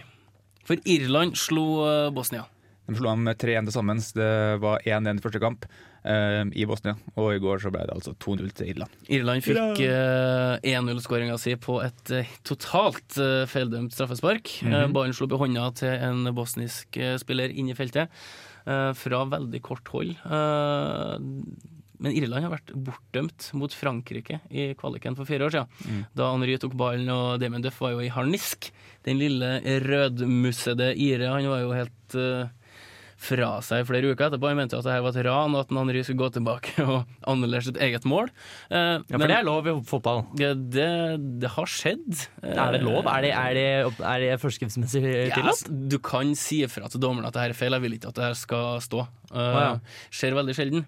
For 0.68 0.76
Irland 0.84 1.32
slo 1.40 1.66
eh, 1.88 2.12
Bosnia. 2.16 2.44
De 2.88 2.96
slo 3.00 3.08
dem 3.14 3.24
3-1 3.32 3.66
til 3.70 3.76
sammen. 3.78 3.98
Det 4.04 4.60
var 4.60 4.84
1-1 4.84 5.24
første 5.24 5.40
kamp 5.40 5.66
eh, 6.06 6.44
i 6.60 6.66
Bosnia, 6.70 6.96
og 7.16 7.34
i 7.36 7.42
går 7.44 7.62
så 7.64 7.72
ble 7.74 7.84
det 7.88 7.96
altså 7.96 8.14
2-0 8.24 8.54
til 8.58 8.72
Irland. 8.74 8.96
Irland 9.08 9.46
fikk 9.46 9.84
uh, 9.88 10.58
1-0-skåringa 10.64 11.38
si 11.42 11.56
på 11.62 11.80
et 11.84 12.14
uh, 12.16 12.34
totalt 12.48 13.18
eh, 13.22 13.44
feildømt 13.50 13.94
straffespark. 13.96 14.56
Eh, 14.68 14.88
ballen 14.94 15.14
slo 15.16 15.28
opp 15.30 15.38
i 15.38 15.44
hånda 15.46 15.68
til 15.80 15.94
en 16.10 16.28
bosnisk 16.36 16.98
spiller 17.22 17.54
inn 17.54 17.70
i 17.72 17.78
feltet 17.78 18.10
eh, 18.66 18.92
fra 18.98 19.24
veldig 19.32 19.62
kort 19.66 19.88
hold. 19.94 20.16
Eh, 20.24 21.16
men 22.04 22.18
Irland 22.20 22.44
har 22.44 22.52
vært 22.52 22.74
bortdømt 22.76 23.46
mot 23.56 23.72
Frankrike 23.72 24.42
i 24.52 24.74
kvaliken 24.76 25.16
for 25.16 25.30
fire 25.30 25.46
år 25.46 25.54
siden. 25.56 26.02
Da 26.18 26.34
Henry 26.34 26.58
tok 26.60 26.74
ballen 26.76 27.08
og 27.14 27.38
Damien 27.40 27.64
Duff 27.64 27.78
var 27.80 27.94
jo 27.94 28.02
i 28.04 28.10
harnisk. 28.12 28.68
Den 29.08 29.22
lille 29.22 29.54
rødmussede 29.86 30.90
ire, 31.00 31.32
han 31.32 31.48
var 31.48 31.62
jo 31.64 31.72
helt 31.78 32.18
eh, 32.20 32.52
fra 33.24 33.50
seg 33.64 33.86
flere 33.88 34.12
uker 34.12 34.28
etterpå. 34.28 34.50
Han 34.52 34.58
mente 34.60 34.76
jo 34.76 34.82
at 34.84 34.88
det 34.90 34.94
her 34.98 35.04
var 35.06 35.16
et 35.16 35.26
ran, 35.28 35.54
og 35.56 35.62
at 35.64 35.74
Henry 35.76 36.02
skulle 36.04 36.20
gå 36.20 36.30
tilbake 36.36 36.74
og 36.84 37.06
annullere 37.32 37.64
sitt 37.70 37.80
eget 37.80 38.04
mål. 38.10 38.28
Eh, 38.70 39.00
Ja, 39.08 39.16
for 39.18 39.28
det 39.32 39.38
er 39.38 39.48
lov 39.48 39.68
i 39.72 39.76
fotball. 39.88 40.24
det, 40.40 40.50
det, 40.76 40.88
det 41.44 41.52
har 41.56 41.70
skjedd. 41.72 42.26
Er 42.44 42.76
det 42.76 42.82
lov? 42.84 43.06
Er 43.08 43.22
det, 43.26 43.32
er 43.32 43.54
det, 43.58 43.68
er 44.04 44.26
det 44.26 44.34
forskriftsmessig 44.44 45.04
tillatt? 45.34 45.64
Ja, 45.70 45.78
du 45.94 45.98
kan 46.04 46.36
si 46.40 46.62
ifra 46.68 46.90
til 46.92 47.00
dommeren 47.04 47.28
at 47.30 47.38
det 47.38 47.46
her 47.46 47.54
er 47.56 47.60
feil. 47.64 47.78
Jeg 47.80 47.86
vil 47.88 47.96
ikke 48.00 48.12
at 48.12 48.20
det 48.20 48.28
her 48.30 48.36
skal 48.40 48.82
stå. 48.84 49.06
Uh, 49.32 49.40
ja. 49.40 49.70
Skjer 50.12 50.36
veldig 50.38 50.58
sjelden. 50.60 50.84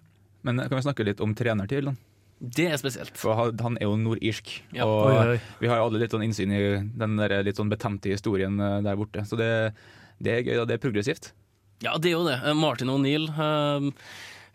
Men 0.45 0.59
kan 0.67 0.75
vi 0.77 0.83
snakke 0.85 1.07
litt 1.07 1.23
om 1.23 1.31
trenertid? 1.37 1.87
Det 2.35 2.65
er 2.67 2.75
spesielt. 2.77 3.15
For 3.17 3.31
han- 3.47 3.77
er 3.79 3.87
jo 3.87 3.95
nordirsk, 3.97 4.49
Ja. 4.75 4.83
og 4.85 5.07
Oi, 5.07 5.15
oi. 5.35 5.39
vi 5.61 5.67
har 5.71 5.79
jo 5.79 5.85
alle 5.87 6.01
litt 6.03 6.11
sånn 6.11 6.25
innsyn 6.27 6.51
i 6.51 6.59
den 6.99 7.15
der 7.15 7.39
litt 7.47 7.55
sånn 7.55 7.71
betemte 7.71 8.11
historien 8.11 8.59
eh, 8.59 8.81
der 8.83 8.99
borte. 8.99 9.23
Så 9.25 9.39
det, 9.39 9.47
det 10.21 10.33
er 10.35 10.43
gøy, 10.43 10.59
og 10.61 10.67
det 10.67 10.75
er 10.75 10.83
progressivt. 10.83 11.31
Ja, 11.83 11.97
det 11.99 12.11
er 12.11 12.15
jo 12.15 12.23
det. 12.27 12.39
Eh, 12.39 12.55
Martin 12.55 12.91
O'Neill, 12.91 13.27
eh, 13.27 13.91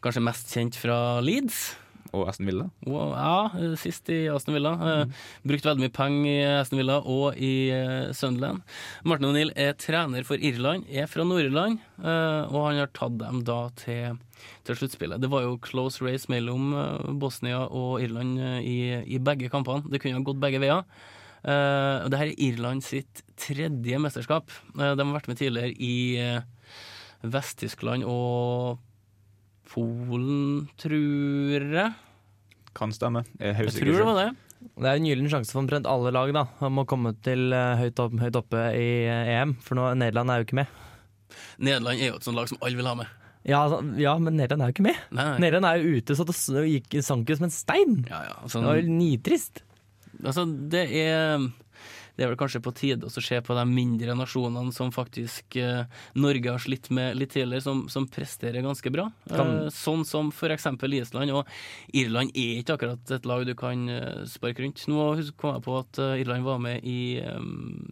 kanskje 0.00 0.24
mest 0.24 0.52
kjent 0.54 0.76
fra 0.80 1.20
Leeds. 1.20 1.76
Og 2.16 2.24
Aston 2.26 2.48
Villa. 2.48 2.64
Ja, 2.88 3.50
eh, 3.54 3.76
sist 3.78 4.08
i 4.10 4.26
Aston 4.32 4.54
Villa. 4.54 4.72
Mm. 4.74 5.12
Brukt 5.46 5.66
veldig 5.68 5.84
mye 5.84 5.92
penger 5.94 6.26
i 6.26 6.56
Aston 6.62 6.80
Villa 6.80 6.96
og 7.04 7.36
i 7.36 7.70
Sunderland. 8.16 8.64
Martin 9.04 9.28
O'Neill 9.28 9.52
er 9.54 9.74
trener 9.74 10.24
for 10.24 10.34
Irland, 10.36 10.88
er 10.90 11.06
fra 11.06 11.22
Nord-Irland, 11.22 11.78
og 12.00 12.58
han 12.66 12.80
har 12.80 12.90
tatt 12.96 13.18
dem 13.20 13.44
da 13.44 13.68
til, 13.76 14.18
til 14.64 14.74
sluttspillet. 14.74 15.20
Det 15.20 15.30
var 15.30 15.42
jo 15.42 15.60
close 15.62 16.02
race 16.02 16.26
mellom 16.26 16.74
Bosnia 17.20 17.68
og 17.68 18.02
Irland 18.02 18.40
i, 18.64 19.04
i 19.06 19.18
begge 19.18 19.48
kampene. 19.48 19.86
Det 19.86 20.00
kunne 20.00 20.18
ha 20.18 20.26
gått 20.26 20.40
begge 20.40 20.58
veier. 20.58 20.82
Uh, 21.40 22.04
det 22.10 22.18
er 22.18 22.34
Irland 22.36 22.82
sitt 22.84 23.22
tredje 23.38 24.00
mesterskap. 24.02 24.50
De 24.74 24.82
har 24.82 24.98
vært 24.98 25.30
med 25.30 25.38
tidligere 25.38 25.72
i 25.78 26.40
Vest-Tyskland 27.22 28.06
og 28.08 28.78
Polen, 29.70 30.68
tror 30.80 31.66
jeg. 31.74 31.92
Kan 32.74 32.94
stemme. 32.94 33.24
Jeg, 33.38 33.54
Jeg 33.66 33.74
tror 33.76 33.92
det 33.98 34.06
var 34.08 34.18
det. 34.20 34.30
Det 34.60 34.88
er 34.90 34.98
en 34.98 35.06
gyllen 35.08 35.30
sjanse 35.32 35.54
for 35.54 35.62
omtrent 35.62 35.86
alle 35.88 36.10
lag 36.12 36.32
da 36.36 36.42
om 36.66 36.82
å 36.82 36.86
komme 36.88 37.14
til 37.24 37.52
eh, 37.56 37.78
høyt, 37.80 38.00
opp, 38.02 38.16
høyt 38.20 38.36
oppe 38.36 38.64
i 38.76 38.88
eh, 39.08 39.30
EM, 39.38 39.54
for 39.64 39.78
nå, 39.78 39.86
Nederland 39.96 40.32
er 40.34 40.42
jo 40.42 40.48
ikke 40.48 40.58
med. 40.60 40.74
Nederland 41.62 41.96
er 41.96 42.10
jo 42.10 42.18
et 42.18 42.26
sånt 42.26 42.36
lag 42.36 42.50
som 42.50 42.60
alle 42.60 42.76
vil 42.76 42.90
ha 42.90 42.92
med. 42.98 43.16
Ja, 43.48 43.62
altså, 43.64 43.78
ja, 43.96 44.12
men 44.20 44.36
Nederland 44.36 44.66
er 44.66 44.68
jo 44.72 44.76
ikke 44.76 44.84
med. 44.90 45.00
Nei, 45.16 45.24
nei. 45.30 45.38
Nederland 45.46 45.68
er 45.70 45.80
jo 45.80 45.96
ute 46.02 46.16
så 46.18 46.26
det 46.28 46.66
gikk 46.68 46.98
sank 47.06 47.30
jo 47.32 47.38
som 47.38 47.48
en 47.48 47.54
stein. 47.54 47.96
Ja, 48.10 48.20
ja. 48.28 48.36
Altså, 48.44 48.60
Det 48.60 48.68
var 48.68 48.80
jo 48.82 48.98
nitrist. 48.98 49.62
altså, 50.20 50.44
det 50.74 50.84
er 51.06 51.46
Det 52.20 52.26
er 52.26 52.34
vel 52.34 52.36
kanskje 52.42 52.60
på 52.60 52.74
tide 52.76 53.08
å 53.08 53.10
se 53.24 53.38
på 53.40 53.54
de 53.56 53.62
mindre 53.64 54.12
nasjonene 54.12 54.74
som 54.76 54.90
faktisk 54.92 55.56
eh, 55.56 55.86
Norge 56.20 56.50
har 56.52 56.60
slitt 56.60 56.90
med 56.92 57.16
litt 57.16 57.30
tidligere, 57.32 57.64
som, 57.64 57.86
som 57.88 58.04
presterer 58.12 58.60
ganske 58.66 58.92
bra. 58.92 59.06
Kan- 59.30 59.54
Eh, 59.64 59.70
sånn 59.72 60.04
som 60.04 60.28
eksempel 60.28 60.92
Island. 60.98 61.32
Og 61.32 61.48
Irland 61.96 62.36
er 62.36 62.60
ikke 62.60 62.76
akkurat 62.76 63.14
et 63.16 63.24
lag 63.24 63.46
du 63.48 63.54
kan 63.56 63.88
eh, 63.88 64.26
sparke 64.28 64.60
rundt. 64.60 64.84
Nå 64.92 65.06
kom 65.40 65.54
jeg 65.56 65.64
på 65.64 65.78
at 65.80 65.98
eh, 66.04 66.20
Irland 66.20 66.44
var 66.44 66.60
med 66.60 66.84
i 66.84 67.22
um, 67.24 67.88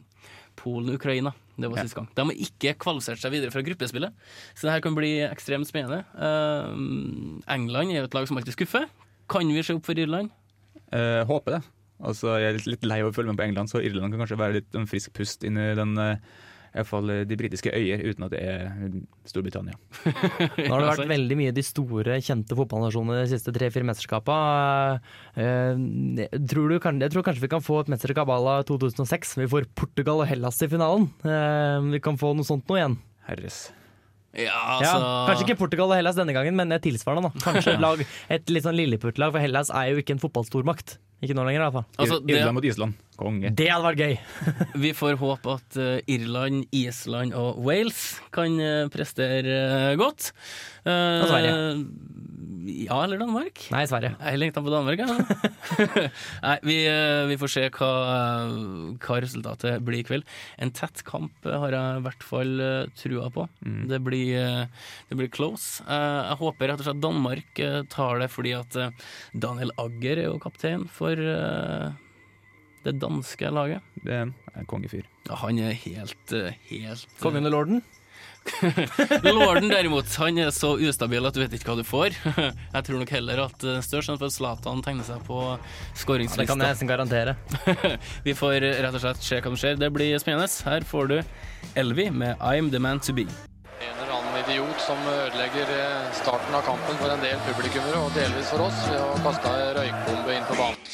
Polen-Ukraina. 0.60 1.32
Det 1.56 1.70
var 1.72 1.80
sist 1.82 1.96
gang. 1.96 2.10
De 2.14 2.26
har 2.28 2.36
ikke 2.44 2.74
kvalifisert 2.84 3.24
seg 3.24 3.32
videre 3.34 3.50
fra 3.54 3.64
gruppespillet, 3.66 4.12
så 4.54 4.68
det 4.68 4.76
her 4.76 4.84
kan 4.84 4.94
bli 4.94 5.14
ekstremt 5.26 5.66
spennende. 5.72 6.04
Eh, 6.14 7.48
England 7.56 7.94
er 7.96 8.02
jo 8.02 8.10
et 8.10 8.14
lag 8.20 8.28
som 8.28 8.36
alltid 8.38 8.54
skuffer. 8.60 8.86
Kan 9.28 9.48
vi 9.56 9.64
se 9.64 9.74
opp 9.74 9.88
for 9.88 9.98
Irland? 9.98 10.30
Eh, 10.92 11.24
håper 11.28 11.56
det. 11.58 11.62
Altså, 11.98 12.36
jeg 12.38 12.50
er 12.52 12.58
litt, 12.58 12.68
litt 12.70 12.86
lei 12.86 13.00
av 13.02 13.10
å 13.10 13.16
følge 13.16 13.32
med 13.32 13.40
på 13.40 13.48
England, 13.48 13.72
så 13.72 13.82
Irland 13.82 14.14
kan 14.14 14.22
kanskje 14.22 14.38
være 14.38 14.60
litt 14.60 14.78
en 14.78 14.86
frisk 14.90 15.16
pust 15.18 15.42
inn 15.46 15.58
i 15.58 15.72
den 15.78 15.96
eh, 15.98 16.20
i 16.68 16.76
hvert 16.78 16.88
fall 16.90 17.10
eh, 17.12 17.22
de 17.28 17.36
britiske 17.38 17.72
øyer, 17.72 18.02
uten 18.04 18.26
at 18.26 18.34
det 18.34 18.40
er 18.44 18.92
Storbritannia. 19.28 19.76
Nå 20.68 20.68
har 20.68 20.82
det 20.82 20.90
vært 20.90 21.10
veldig 21.10 21.38
mye 21.40 21.54
de 21.56 21.64
store, 21.64 22.18
kjente 22.24 22.58
fotballnasjonene 22.58 23.22
de 23.22 23.30
siste 23.32 23.54
tre-fire 23.56 23.88
mesterskapene. 23.88 25.00
Eh, 25.40 25.80
jeg 26.22 26.42
tror, 26.52 26.76
kan, 26.84 27.00
jeg 27.02 27.14
tror 27.14 27.26
kanskje 27.26 27.46
vi 27.46 27.52
kan 27.54 27.64
få 27.64 27.80
et 27.82 27.90
mesterskap 27.94 28.30
à 28.34 28.38
la 28.44 28.58
2006. 28.68 29.34
Vi 29.42 29.50
får 29.50 29.70
Portugal 29.78 30.22
og 30.22 30.30
Hellas 30.30 30.60
i 30.64 30.70
finalen. 30.70 31.08
Eh, 31.24 31.90
vi 31.96 32.04
kan 32.04 32.20
få 32.20 32.34
noe 32.36 32.46
sånt 32.46 32.68
nå 32.68 32.78
igjen. 32.80 33.00
Herres. 33.28 33.66
Ja, 34.36 34.44
Ja, 34.44 34.56
altså 34.76 34.98
kanskje 35.26 35.46
ikke 35.48 35.60
Portugal 35.64 35.88
og 35.88 35.96
Hellas 35.96 36.18
denne 36.18 36.36
gangen, 36.36 36.54
men 36.54 36.76
tilsvarende. 36.84 37.32
da 37.32 37.46
Kanskje 37.48 37.72
et, 37.78 37.82
lag, 37.82 38.04
et 38.36 38.52
litt 38.52 38.66
sånn 38.66 38.76
lilleputtlag, 38.76 39.32
for 39.32 39.42
Hellas 39.42 39.72
er 39.72 39.94
jo 39.94 40.02
ikke 40.04 40.18
en 40.18 40.22
fotballstormakt. 40.22 40.98
Ikke 41.18 41.34
nå 41.34 41.42
lenger, 41.48 41.58
i 41.58 41.64
hvert 41.64 41.74
fall. 41.74 41.86
Altså, 41.98 42.18
det, 42.22 42.36
Irland 42.36 42.54
mot 42.54 42.66
Island. 42.68 42.98
Konge. 43.18 43.50
Det 43.58 43.66
hadde 43.66 43.88
vært 43.88 44.02
gøy! 44.04 44.12
vi 44.84 44.92
får 44.94 45.16
håpe 45.18 45.54
at 45.58 45.78
eh, 45.82 46.12
Irland, 46.14 46.68
Island 46.78 47.34
og 47.34 47.58
Wales 47.66 48.02
kan 48.34 48.54
eh, 48.62 48.84
prestere 48.94 49.56
eh, 49.56 49.94
godt. 49.98 50.30
Uh, 50.86 50.92
Og 50.94 51.26
Sverige. 51.32 51.56
Ja, 52.48 53.02
eller 53.04 53.20
Danmark. 53.20 53.60
Nei, 53.74 53.82
Sverige. 53.90 54.14
Jeg 54.24 54.38
lengter 54.40 54.62
på 54.64 54.70
Danmark, 54.72 55.00
jeg. 55.02 55.82
Nei, 56.46 56.54
vi, 56.64 56.76
eh, 56.88 57.26
vi 57.28 57.36
får 57.40 57.50
se 57.52 57.64
hva, 57.74 57.88
hva 59.04 59.18
resultatet 59.20 59.82
blir 59.84 60.00
i 60.00 60.06
kveld. 60.08 60.24
En 60.64 60.72
tett 60.72 61.02
kamp 61.04 61.44
har 61.44 61.76
jeg 61.76 61.98
i 62.00 62.04
hvert 62.06 62.24
fall 62.24 62.54
eh, 62.64 62.88
trua 62.96 63.28
på. 63.34 63.44
Det, 63.90 64.00
blir, 64.06 64.32
eh, 64.40 64.88
det 65.10 65.18
blir 65.20 65.28
close. 65.34 65.84
Eh, 65.84 66.20
Jeg 66.30 66.40
håper 66.40 66.72
rett 66.72 66.80
og 66.80 66.88
slett 66.88 67.04
Danmark 67.04 67.62
tar 67.92 68.22
det, 68.24 68.30
fordi 68.32 68.54
at 68.56 68.80
Daniel 69.36 69.74
Agger 69.82 70.22
er 70.24 70.30
jo 70.30 70.40
kaptein 70.42 70.86
for 70.88 71.18
det 72.88 72.94
danske 73.02 73.50
laget. 73.52 73.84
Det 74.04 74.14
er 74.22 74.30
en 74.30 74.68
kongefyr. 74.70 75.04
Ja, 75.28 75.36
han 75.44 75.58
er 75.60 75.76
helt, 75.76 76.34
helt 76.70 77.18
Kongen 77.20 77.48
og 77.50 77.52
lorden. 77.58 77.82
Lorden 79.28 79.68
derimot, 79.70 80.08
han 80.20 80.38
er 80.42 80.52
så 80.54 80.74
ustabil 80.76 81.28
at 81.28 81.36
du 81.36 81.42
vet 81.42 81.56
ikke 81.58 81.72
hva 81.72 81.76
du 81.80 81.84
får. 81.86 82.16
Jeg 82.76 82.86
tror 82.86 83.02
nok 83.02 83.12
heller 83.14 83.44
at 83.46 83.66
eh, 83.66 83.80
størst 83.84 84.10
sjanse 84.10 84.20
for 84.20 84.30
at 84.30 84.36
Zlatan 84.36 84.82
tegner 84.84 85.06
seg 85.06 85.22
på 85.26 85.42
Det 85.58 86.46
kan 86.48 86.60
jeg 86.60 86.62
nesten 86.62 86.90
garantere. 86.90 87.36
Vi 88.26 88.34
får 88.36 88.60
rett 88.62 88.94
og 88.94 89.02
slett 89.02 89.22
se 89.24 89.42
hva 89.42 89.52
som 89.52 89.60
skjer. 89.60 89.78
Det 89.80 89.92
blir 89.94 90.18
spennende. 90.22 90.48
Her 90.68 90.86
får 90.88 91.12
du 91.12 91.18
Elvi 91.78 92.08
med 92.10 92.38
I'm 92.38 92.70
the 92.70 92.80
man 92.80 93.00
to 93.00 93.12
be. 93.12 93.26
En 93.78 93.94
eller 93.94 94.14
annen 94.16 94.40
idiot 94.42 94.80
som 94.82 94.98
ødelegger 95.06 95.70
eh, 95.76 96.08
starten 96.18 96.54
av 96.58 96.66
kampen 96.66 96.98
for 96.98 97.14
en 97.14 97.22
del 97.22 97.38
publikummere, 97.46 98.02
og 98.02 98.10
delvis 98.16 98.50
for 98.50 98.66
oss, 98.66 98.82
ved 98.90 98.98
å 99.02 99.14
kaste 99.26 99.54
ei 99.54 99.70
røykbombe 99.78 100.34
inn 100.34 100.50
på 100.50 100.58
banen. 100.58 100.92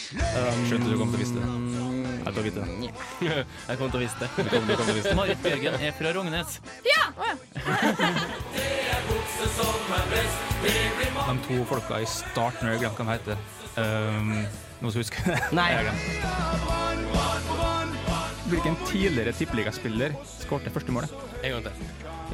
Skjønte 0.69 0.93
du 0.93 1.01
kom 1.01 1.15
til 1.15 1.21
å 1.21 1.25
vise 1.25 1.41
det. 1.41 1.84
Jeg 2.27 2.33
tar 2.35 2.47
ikke 2.49 2.61
det. 2.61 2.67
Jeg 3.21 3.77
kommer 3.79 3.91
til 3.93 3.99
å 3.99 4.03
vise 4.05 4.17
det. 4.21 4.29
Du 4.37 4.49
kom, 4.49 4.63
du 4.65 4.73
kom 4.75 4.85
til 4.87 4.93
å 4.93 4.97
vise 4.97 5.09
det. 5.11 5.17
Marit 5.19 5.41
Bjørgen 5.45 5.75
er 5.77 5.93
fra 5.99 6.13
Rognes. 6.17 6.51
De 11.25 11.35
to 11.45 11.59
folka 11.69 12.01
i 12.01 12.09
starten, 12.09 12.69
jeg 12.73 12.81
glemte 12.81 13.05
hva 13.05 13.13
de 13.13 13.19
heter. 13.19 13.37
Um, 13.75 14.47
noen 14.81 14.95
som 14.95 15.01
husker 15.03 15.21
det? 15.29 15.41
Nei. 15.57 15.69
Jeg. 15.75 15.85
Hvilken 18.49 18.77
tidligere 18.87 19.33
tippeligaspiller 19.37 20.17
skårte 20.39 20.73
første 20.73 20.93
målet? 20.95 21.13
En 21.43 21.57
gang 21.57 21.63
til. 21.69 21.75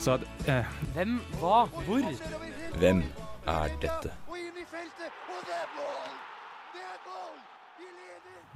Så 0.01 0.19
at, 0.19 0.27
eh, 0.47 0.65
Hvem, 0.95 1.19
hva, 1.41 1.65
hvor? 1.87 2.03
Hvem 2.79 3.03
er 3.51 3.79
dette? 3.83 4.11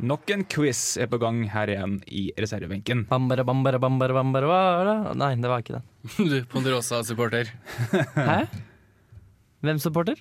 Nok 0.02 0.30
en 0.34 0.42
quiz 0.50 0.96
er 1.00 1.08
på 1.10 1.18
gang 1.22 1.44
her 1.52 1.70
igjen 1.70 1.96
i 2.10 2.26
reservebenken. 2.40 3.04
Bambara, 3.10 3.44
bambara, 3.46 3.78
bambara, 3.82 4.16
bambara, 4.16 4.50
bambara. 4.50 5.16
Nei, 5.18 5.34
det 5.40 5.50
var 5.50 5.64
ikke 5.64 5.78
det. 5.78 5.82
Du, 6.30 6.38
Ponderosa-supporter. 6.50 7.50
Hæ? 8.30 8.38
Hvem 9.64 9.80
supporter? 9.80 10.18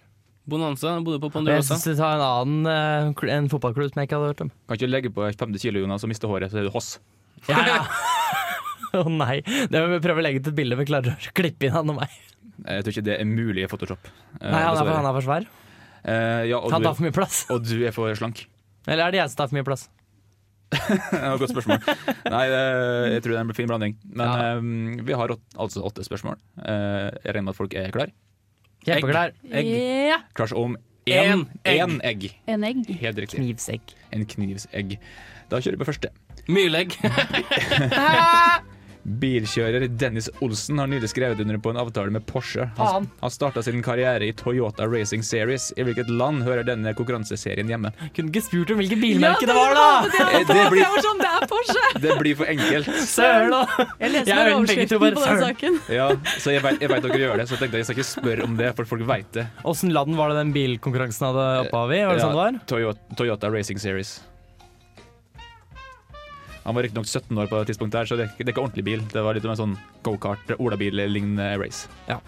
Bonanza 0.48 0.98
bodde 1.04 1.22
på 1.24 1.32
Ponderosa. 1.32 1.78
Jeg 1.80 1.98
ta 2.00 2.12
en 2.18 2.26
annen 2.26 2.68
eh, 2.68 3.34
en 3.38 3.50
fotballklubb 3.52 3.94
som 3.94 4.02
jeg 4.02 4.10
ikke 4.10 4.20
hadde 4.20 4.32
hørt 4.34 4.44
om. 4.46 4.52
Kan 4.68 4.80
ikke 4.80 4.92
legge 4.92 5.12
på 5.16 5.26
50 5.26 5.64
kilo, 5.64 5.84
Jonas, 5.84 6.04
og 6.04 6.12
miste 6.12 6.30
håret, 6.30 6.52
så 6.52 6.62
er 6.62 6.70
du 6.70 6.74
hoss. 6.76 6.98
Ja, 7.50 7.60
ja. 7.68 7.80
Å 8.94 9.10
nei. 9.10 9.42
Det 9.44 9.80
må 9.82 9.88
vi 9.90 9.98
prøve 10.04 10.22
å 10.22 10.24
legge 10.24 10.40
ut 10.40 10.48
et 10.52 10.56
bilde 10.56 10.78
vi 10.78 10.86
klarer 10.86 11.16
å 11.18 11.32
klippe 11.36 11.66
inn 11.66 11.74
han 11.74 11.90
og 11.92 11.98
meg. 11.98 12.14
Jeg 12.62 12.86
tror 12.86 12.94
ikke 12.94 13.06
det 13.08 13.16
er 13.18 13.28
mulig 13.28 13.66
i 13.66 13.70
Photoshop. 13.72 14.06
Eh, 14.38 14.46
Nei, 14.46 14.62
han 14.62 14.78
er, 14.78 14.84
for, 14.86 14.94
han 14.94 15.08
er 15.10 15.18
for 15.18 15.26
svær. 15.26 15.48
Uh, 16.04 16.44
ja, 16.46 16.60
og, 16.60 16.70
Han 16.76 16.86
tar 16.86 16.96
for 16.96 17.08
mye 17.08 17.16
plass. 17.16 17.42
og 17.52 17.66
du 17.66 17.82
er 17.82 17.96
for 17.96 18.14
slank. 18.20 18.46
Eller 18.88 19.06
er 19.08 19.12
det 19.16 19.20
jeg 19.22 19.30
som 19.32 19.38
tar 19.42 19.48
for 19.52 19.58
mye 19.60 19.68
plass? 19.68 19.90
Det 20.74 21.20
var 21.22 21.38
godt 21.38 21.52
spørsmål. 21.54 21.84
Nei, 22.34 22.44
jeg 23.14 23.22
tror 23.22 23.34
det 23.36 23.38
er 23.38 23.44
en 23.46 23.54
fin 23.54 23.68
blanding. 23.70 23.94
Men 24.10 24.26
Ja. 24.26 24.56
um, 24.58 25.06
vi 25.06 25.14
har 25.14 25.32
åt, 25.36 25.44
altså 25.56 25.84
åtte 25.86 26.04
spørsmål. 26.08 26.40
Uh, 26.58 27.12
jeg 27.24 27.36
regner 27.36 27.46
med 27.46 27.54
at 27.54 27.60
folk 27.60 27.76
er 27.78 27.92
klar. 27.94 28.10
Kjempeklar. 28.88 29.36
Egg. 29.54 29.70
Ja. 30.10 30.18
Klar 30.34 30.56
om 30.58 30.76
En 31.06 31.46
én 31.64 32.00
egg. 32.02 32.24
egg. 32.26 32.36
En 32.48 32.64
egg. 32.64 32.82
Helt 33.04 33.18
riktig. 33.22 33.38
Knivsegg. 33.40 33.94
En 34.16 34.26
knivsegg. 34.26 34.98
Da 35.52 35.60
kjører 35.62 35.78
vi 35.78 35.84
på 35.84 35.90
første. 35.92 36.10
Myrlegg. 36.50 36.98
Bilkjører 39.04 39.84
Dennis 40.00 40.30
Olsen 40.42 40.80
har 40.80 40.88
nylig 40.88 41.10
skrevet 41.12 41.40
under 41.44 41.58
på 41.60 41.72
en 41.74 41.80
avtale 41.82 42.12
med 42.16 42.24
Porsche. 42.30 42.70
Han, 42.78 43.08
han 43.20 43.34
starta 43.34 43.64
sin 43.66 43.82
karriere 43.84 44.30
i 44.30 44.34
Toyota 44.40 44.88
Racing 44.88 45.24
Series. 45.28 45.70
I 45.78 45.84
hvilket 45.88 46.10
land 46.10 46.44
hører 46.48 46.64
denne 46.68 46.94
konkurranseserien 46.96 47.68
hjemme? 47.72 47.92
Kunne 48.16 48.32
ikke 48.32 48.44
spurt 48.46 48.72
om 48.76 48.80
hvilket 48.80 49.02
bilmerke 49.04 49.50
det 49.50 49.58
var, 49.58 49.76
da! 49.76 49.88
Eh, 50.08 50.48
Det 50.48 50.66
blir, 50.72 50.88
sånn, 51.04 51.20
det 51.20 51.30
er 51.36 51.48
Porsche! 51.52 51.86
det 52.08 52.18
blir 52.22 52.40
for 52.40 52.52
enkelt. 52.56 52.90
Søren, 53.14 53.52
da! 53.54 53.88
Jeg 54.00 54.16
leser 54.16 54.34
bare 54.34 54.50
to 54.50 54.58
overskriften 54.62 55.04
på 55.04 55.12
den 55.12 55.22
søren. 55.24 55.46
saken. 55.48 55.80
Ja, 56.00 56.10
så 56.40 56.56
jeg 56.56 56.64
vet, 56.64 56.82
dere 57.08 57.22
gjør 57.26 57.40
det, 57.44 57.48
så 57.52 57.58
jeg 57.58 57.64
tenkte 57.66 57.82
jeg 57.84 57.90
skal 57.92 58.00
ikke 58.00 58.10
spørre 58.14 58.48
om 58.48 58.58
det, 58.60 58.72
for 58.80 58.88
folk 58.96 59.08
veit 59.10 59.32
det. 59.36 59.48
Åssen 59.68 59.92
land 59.96 60.16
var 60.20 60.32
det 60.34 60.40
den 60.44 60.56
bilkonkurransen 60.56 61.28
hadde 61.32 61.48
opphav 61.68 61.92
i? 61.92 62.04
Var 62.08 62.16
det 62.16 62.24
Ja, 62.24 62.28
sånn 62.30 62.38
det 62.38 62.44
var? 62.46 62.62
Toyota, 62.72 63.18
Toyota 63.20 63.52
Racing 63.54 63.82
Series. 63.84 64.22
Han 66.64 66.76
var 66.78 66.86
riktignok 66.86 67.06
17 67.10 67.38
år 67.44 67.48
på 67.52 67.58
det 67.60 67.68
tidspunktet, 67.74 67.98
her, 68.00 68.06
så 68.08 68.16
det, 68.20 68.30
det 68.38 68.46
er 68.48 68.54
ikke 68.54 68.64
ordentlig 68.64 68.86
bil. 68.88 69.02
Det 69.12 69.24
var 69.26 69.36
litt 69.36 69.44
mer 69.44 69.58
sånn 69.60 69.74
gokart, 70.06 70.54
olabil-lignende 70.58 71.50
race. 71.60 71.90
Ja. 72.08 72.20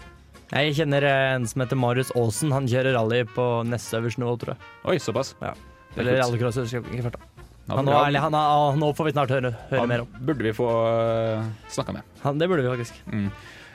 Jeg 0.52 0.74
kjenner 0.78 1.02
eh, 1.08 1.30
en 1.38 1.46
som 1.50 1.62
heter 1.64 1.78
Marius 1.80 2.12
Aasen. 2.14 2.52
Han 2.54 2.68
kjører 2.70 2.92
rally 2.94 3.22
på 3.32 3.46
nest 3.66 3.94
øverste 3.96 4.20
nivå, 4.22 4.36
tror 4.42 4.52
jeg. 4.54 4.68
Oi, 4.92 4.98
såpass. 5.02 5.32
Ja. 5.40 5.54
Er 5.96 6.02
Eller 6.04 6.20
rallycross, 6.20 6.58
rallycross. 6.60 6.72
jeg 6.76 6.84
husker 6.84 6.98
ikke 7.00 7.06
farta. 7.08 7.32
Ja, 7.66 7.74
Han, 7.80 7.88
nå, 7.88 7.94
er- 7.96 8.20
han, 8.22 8.34
er- 8.38 8.76
nå 8.78 8.92
får 8.94 9.08
vi 9.08 9.12
snart 9.16 9.32
høre, 9.34 9.50
høre 9.72 9.80
Han 9.80 9.88
mer 9.90 10.04
om. 10.04 10.12
burde 10.28 10.44
vi 10.46 10.52
få 10.54 10.68
uh, 10.70 11.48
snakka 11.74 11.96
med. 11.96 12.02
Han, 12.22 12.38
det 12.38 12.46
burde 12.52 12.62
vi 12.62 12.70
faktisk. 12.76 13.00
Mm. 13.10 13.24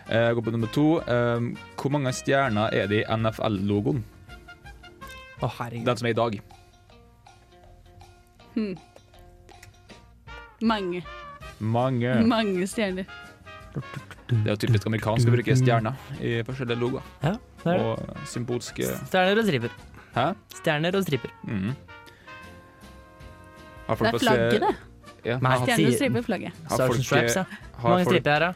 Eh, 0.06 0.21
Jeg 0.30 0.36
går 0.38 0.45
på 0.47 0.54
nummer 0.56 0.71
to. 0.71 0.86
Um, 1.10 1.50
hvor 1.82 1.91
mange 1.91 2.13
stjerner 2.15 2.71
er 2.78 2.88
det 2.88 3.02
i 3.02 3.08
NFL-logoen? 3.17 4.00
Å, 5.41 5.50
herregud. 5.58 5.89
Den 5.89 5.97
som 6.00 6.08
er 6.08 6.13
i 6.15 6.19
dag. 6.21 6.39
Hmm. 8.56 8.74
Mange. 10.62 11.04
Mange. 11.60 12.15
Mange 12.28 12.67
stjerner. 12.69 13.06
Det 13.71 14.41
er 14.45 14.50
jo 14.54 14.60
typisk 14.65 14.86
amerikansk 14.88 15.28
å 15.30 15.34
bruke 15.34 15.56
stjerner 15.60 15.95
i 16.19 16.38
forskjellige 16.47 16.80
logoer. 16.80 17.06
Ja, 17.24 17.34
det 17.63 17.71
er 17.74 17.80
det. 17.80 17.86
Og 17.88 18.28
symbolske 18.32 18.88
Stjerner 19.08 19.39
og 19.41 19.47
striper. 19.47 19.74
Hæ? 20.15 20.26
Stjerner 20.60 20.97
og 21.00 21.06
striper. 21.08 21.32
Mm. 21.47 21.71
Har 23.88 23.95
Det 23.95 24.08
er 24.13 24.19
flagget, 24.19 24.62
det. 24.62 24.76
Ja, 25.26 25.38
Nei. 25.38 25.52
har, 25.52 25.65
Stjerner 25.65 25.88
og 25.88 25.97
striper 26.00 26.21
flagget. 26.28 26.54
har, 26.67 26.76
Stars 26.76 26.95
and 26.95 27.06
stripes, 27.06 27.36
ja. 27.36 27.43
Hvor 27.80 27.89
mange 27.95 28.06
folk, 28.06 28.15
striper 28.15 28.32
er 28.36 28.39
da? 28.39 28.52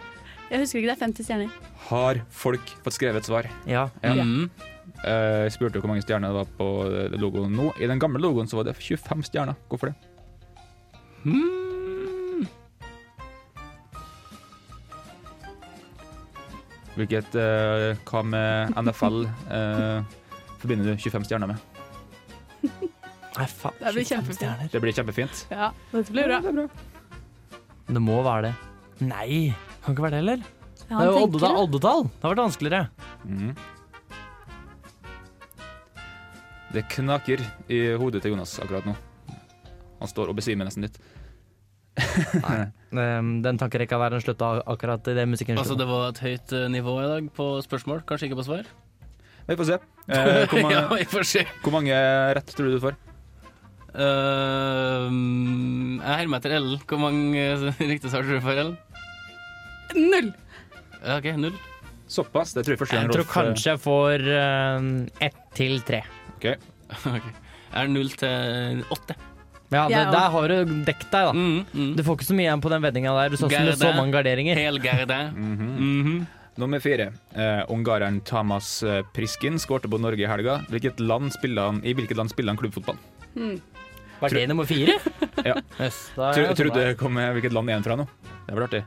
Jeg 0.51 0.59
husker 0.61 0.79
ikke, 0.79 0.87
det 0.91 0.95
er 0.95 1.05
50 1.05 1.25
stjerner. 1.25 1.49
har 1.89 2.21
folk 2.29 2.71
fått 2.85 2.93
skrevet 2.99 3.17
et 3.23 3.25
svar? 3.29 3.49
Ja. 3.67 3.87
Ja. 4.03 4.13
Mm. 4.23 4.49
Eh, 5.05 5.43
Jeg 5.45 5.51
spurte 5.55 5.75
jo 5.77 5.81
hvor 5.83 5.91
mange 5.91 6.03
stjerner 6.05 6.31
det 6.31 6.35
var 6.39 6.51
på 6.57 6.67
eh, 6.87 7.17
logoen 7.19 7.51
nå. 7.55 7.71
I 7.81 7.87
den 7.87 7.99
gamle 7.99 8.19
logoen 8.21 8.47
så 8.47 8.55
var 8.59 8.63
det 8.69 8.75
25 8.77 9.23
stjerner. 9.27 9.55
Hvorfor 9.69 9.91
det? 9.91 9.95
Mm. 11.25 11.64
Hvilket 16.95 17.35
uh, 17.35 17.97
Hva 18.07 18.21
med 18.23 18.71
NFL 18.79 19.25
eh, 19.51 20.03
forbinder 20.61 20.87
du 20.87 21.01
25 21.01 21.25
stjerner 21.27 21.51
med? 21.51 21.57
Nei, 23.35 23.47
faen. 23.51 23.75
Det 23.81 23.91
blir 23.97 24.07
kjempefint. 24.07 24.71
Det 24.71 24.81
blir 24.83 24.95
kjempefint. 24.95 25.41
Ja, 25.51 25.73
dette 25.91 26.15
blir 26.15 26.31
bra. 26.31 26.67
Det 27.85 28.01
må 28.01 28.21
være 28.23 28.47
det. 28.47 28.53
Nei, 29.03 29.51
kan 29.83 29.91
ikke 29.91 30.05
være 30.05 30.15
det 30.15 30.21
heller. 30.23 30.45
Ja, 30.85 30.93
det 31.01 31.01
er 31.01 31.09
jo 31.09 31.23
oddetall. 31.25 31.55
det. 31.57 31.63
oddetall. 31.65 32.05
Det 32.07 32.23
har 32.23 32.31
vært 32.31 32.43
vanskeligere. 32.45 32.83
Mm. 33.25 33.51
Det 36.75 36.85
knaker 36.95 37.43
i 37.71 37.81
hodet 37.99 38.23
til 38.23 38.33
Jonas 38.33 38.55
akkurat 38.63 38.87
nå. 38.87 38.95
Han 39.99 40.11
står 40.11 40.31
og 40.31 40.39
besvimer 40.39 40.67
nesten 40.67 40.87
litt. 40.87 40.97
Um, 42.95 43.41
Den 43.45 43.59
tankerekka 43.59 43.99
den 44.09 44.23
slutta 44.23 44.61
akkurat 44.65 45.07
idet 45.11 45.27
musikken 45.27 45.57
Altså, 45.59 45.75
det 45.75 45.87
var 45.89 46.13
et 46.13 46.21
høyt 46.23 46.53
eh, 46.55 46.67
nivå 46.71 46.95
i 47.01 47.09
dag 47.09 47.27
på 47.35 47.47
spørsmål, 47.65 48.05
kanskje 48.07 48.29
ikke 48.29 48.39
på 48.39 48.47
svar? 48.47 48.69
Vi 49.45 49.57
får 49.59 49.71
se. 49.73 49.81
Eh, 50.05 50.45
hvor, 50.45 50.59
ja, 50.59 50.83
mange, 50.85 50.99
vi 50.99 51.05
får 51.09 51.23
se. 51.25 51.41
hvor 51.63 51.73
mange 51.73 51.95
rett 52.37 52.51
tror 52.53 52.67
du 52.69 52.75
du 52.75 52.81
får? 52.83 52.97
Eh, 53.95 55.05
mm, 55.09 56.01
jeg 56.01 56.19
hermer 56.19 56.41
etter 56.41 56.53
Ellen. 56.59 56.81
Hvor 56.85 57.01
mange 57.01 57.45
uh, 57.55 57.79
riktige 57.79 58.11
svar 58.11 58.21
tror 58.21 58.37
du 58.37 58.43
får, 58.45 58.59
Ellen? 58.63 58.75
Null! 59.95 60.29
OK, 61.15 61.31
null. 61.39 61.57
Såpass? 62.11 62.53
Det 62.53 62.65
tror 62.65 62.75
jeg 62.75 62.81
første 62.83 62.99
gang 62.99 63.07
Jeg 63.07 63.15
tror 63.15 63.25
eh, 63.25 63.31
kanskje 63.33 63.71
jeg 63.71 63.81
får 63.81 64.27
uh, 64.29 65.25
ett 65.25 65.41
til 65.57 65.79
tre. 65.87 66.03
ok. 66.35 66.51
Ok. 67.15 67.31
Jeg 67.75 67.81
er 67.81 67.89
null 67.91 68.11
til 68.19 68.83
åtte. 68.93 69.17
Ja, 69.73 69.87
det, 69.89 70.01
Der 70.13 70.29
har 70.29 70.47
du 70.51 70.73
dekket 70.85 71.11
deg, 71.11 71.27
da. 71.27 71.33
Mm, 71.33 71.65
mm. 71.73 71.91
Du 71.97 72.03
får 72.05 72.19
ikke 72.19 72.27
så 72.27 72.37
mye 72.37 72.45
igjen 72.45 72.61
på 72.63 72.71
den 72.71 72.83
veddinga 72.85 73.13
der. 73.17 73.33
Du 73.33 73.37
så 73.39 73.49
ikke 73.49 73.63
med 73.65 73.79
så 73.81 73.91
mange 73.97 74.13
garderinger. 74.13 74.55
Helgarde. 74.55 75.19
Mhm. 75.35 75.77
-hmm. 75.77 76.25
Nummer 76.57 76.79
fire. 76.79 77.11
Eh, 77.35 77.63
ungareren 77.67 78.21
Tamas 78.21 78.83
eh, 78.83 79.03
Priskin 79.13 79.59
skårte 79.59 79.89
på 79.89 79.97
Norge 79.99 80.23
i 80.23 80.27
helga. 80.27 80.63
Hvilket 80.69 80.99
land 80.99 81.31
han, 81.57 81.81
I 81.83 81.93
hvilket 81.93 82.17
land 82.17 82.29
spiller 82.29 82.51
han 82.53 82.57
klubbfotball? 82.57 82.95
Var 84.19 84.29
det 84.29 84.47
nummer 84.47 84.65
fire? 84.65 84.99
Ja. 85.43 85.55
Yes, 85.79 86.11
Tro, 86.15 86.53
trodde 86.55 86.79
det 86.79 86.97
kom 86.97 87.13
med 87.13 87.33
hvilket 87.33 87.51
land 87.51 87.69
er 87.69 87.73
han 87.73 87.83
fra 87.83 87.95
nå. 87.95 88.07
Det 88.47 88.55
var 88.55 88.67
artig. 88.69 88.83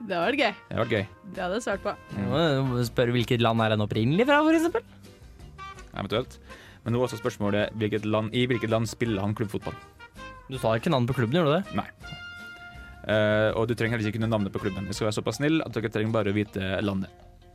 Det 0.00 0.16
var 0.16 0.32
gøy. 0.32 0.52
Det 0.68 0.76
vært 0.78 0.92
gøy. 0.94 1.06
Det 1.34 1.42
hadde 1.42 1.56
jeg 1.58 1.64
svart 1.64 1.82
på. 1.84 1.92
Du 2.14 2.20
Må 2.68 2.84
Spørre 2.88 3.12
hvilket 3.12 3.42
land 3.44 3.60
er 3.60 3.74
han 3.74 3.84
opprinnelig 3.84 4.26
fra, 4.28 4.40
eksempel? 4.48 4.84
Eventuelt. 5.92 6.38
Men 6.84 6.94
nå 6.94 7.00
er 7.00 7.08
også 7.08 7.20
spørsmålet 7.20 7.74
hvilket 7.76 8.06
land, 8.08 8.32
i 8.32 8.46
hvilket 8.48 8.72
land 8.72 8.88
spiller 8.88 9.20
han 9.24 9.34
klubbfotball. 9.36 9.76
Du 10.50 10.58
sa 10.58 10.74
ikke 10.78 10.90
navnet 10.92 11.10
på 11.12 11.16
klubben, 11.20 11.36
gjorde 11.38 11.60
du 11.60 11.70
det? 11.70 11.80
Eh, 13.10 13.50
og 13.56 13.64
du 13.70 13.74
trenger 13.78 13.96
heller 13.96 14.10
ikke 14.10 14.18
kunne 14.18 14.28
navnet 14.30 14.52
på 14.54 14.60
klubben. 14.62 14.86
Jeg 14.90 14.98
skal 14.98 15.08
være 15.08 15.16
såpass 15.20 15.38
snill 15.40 15.62
at 15.64 15.72
dere 15.76 15.90
trenger 15.94 16.12
bare 16.14 16.32
å 16.32 16.36
vite 16.36 16.72
landet. 16.84 17.10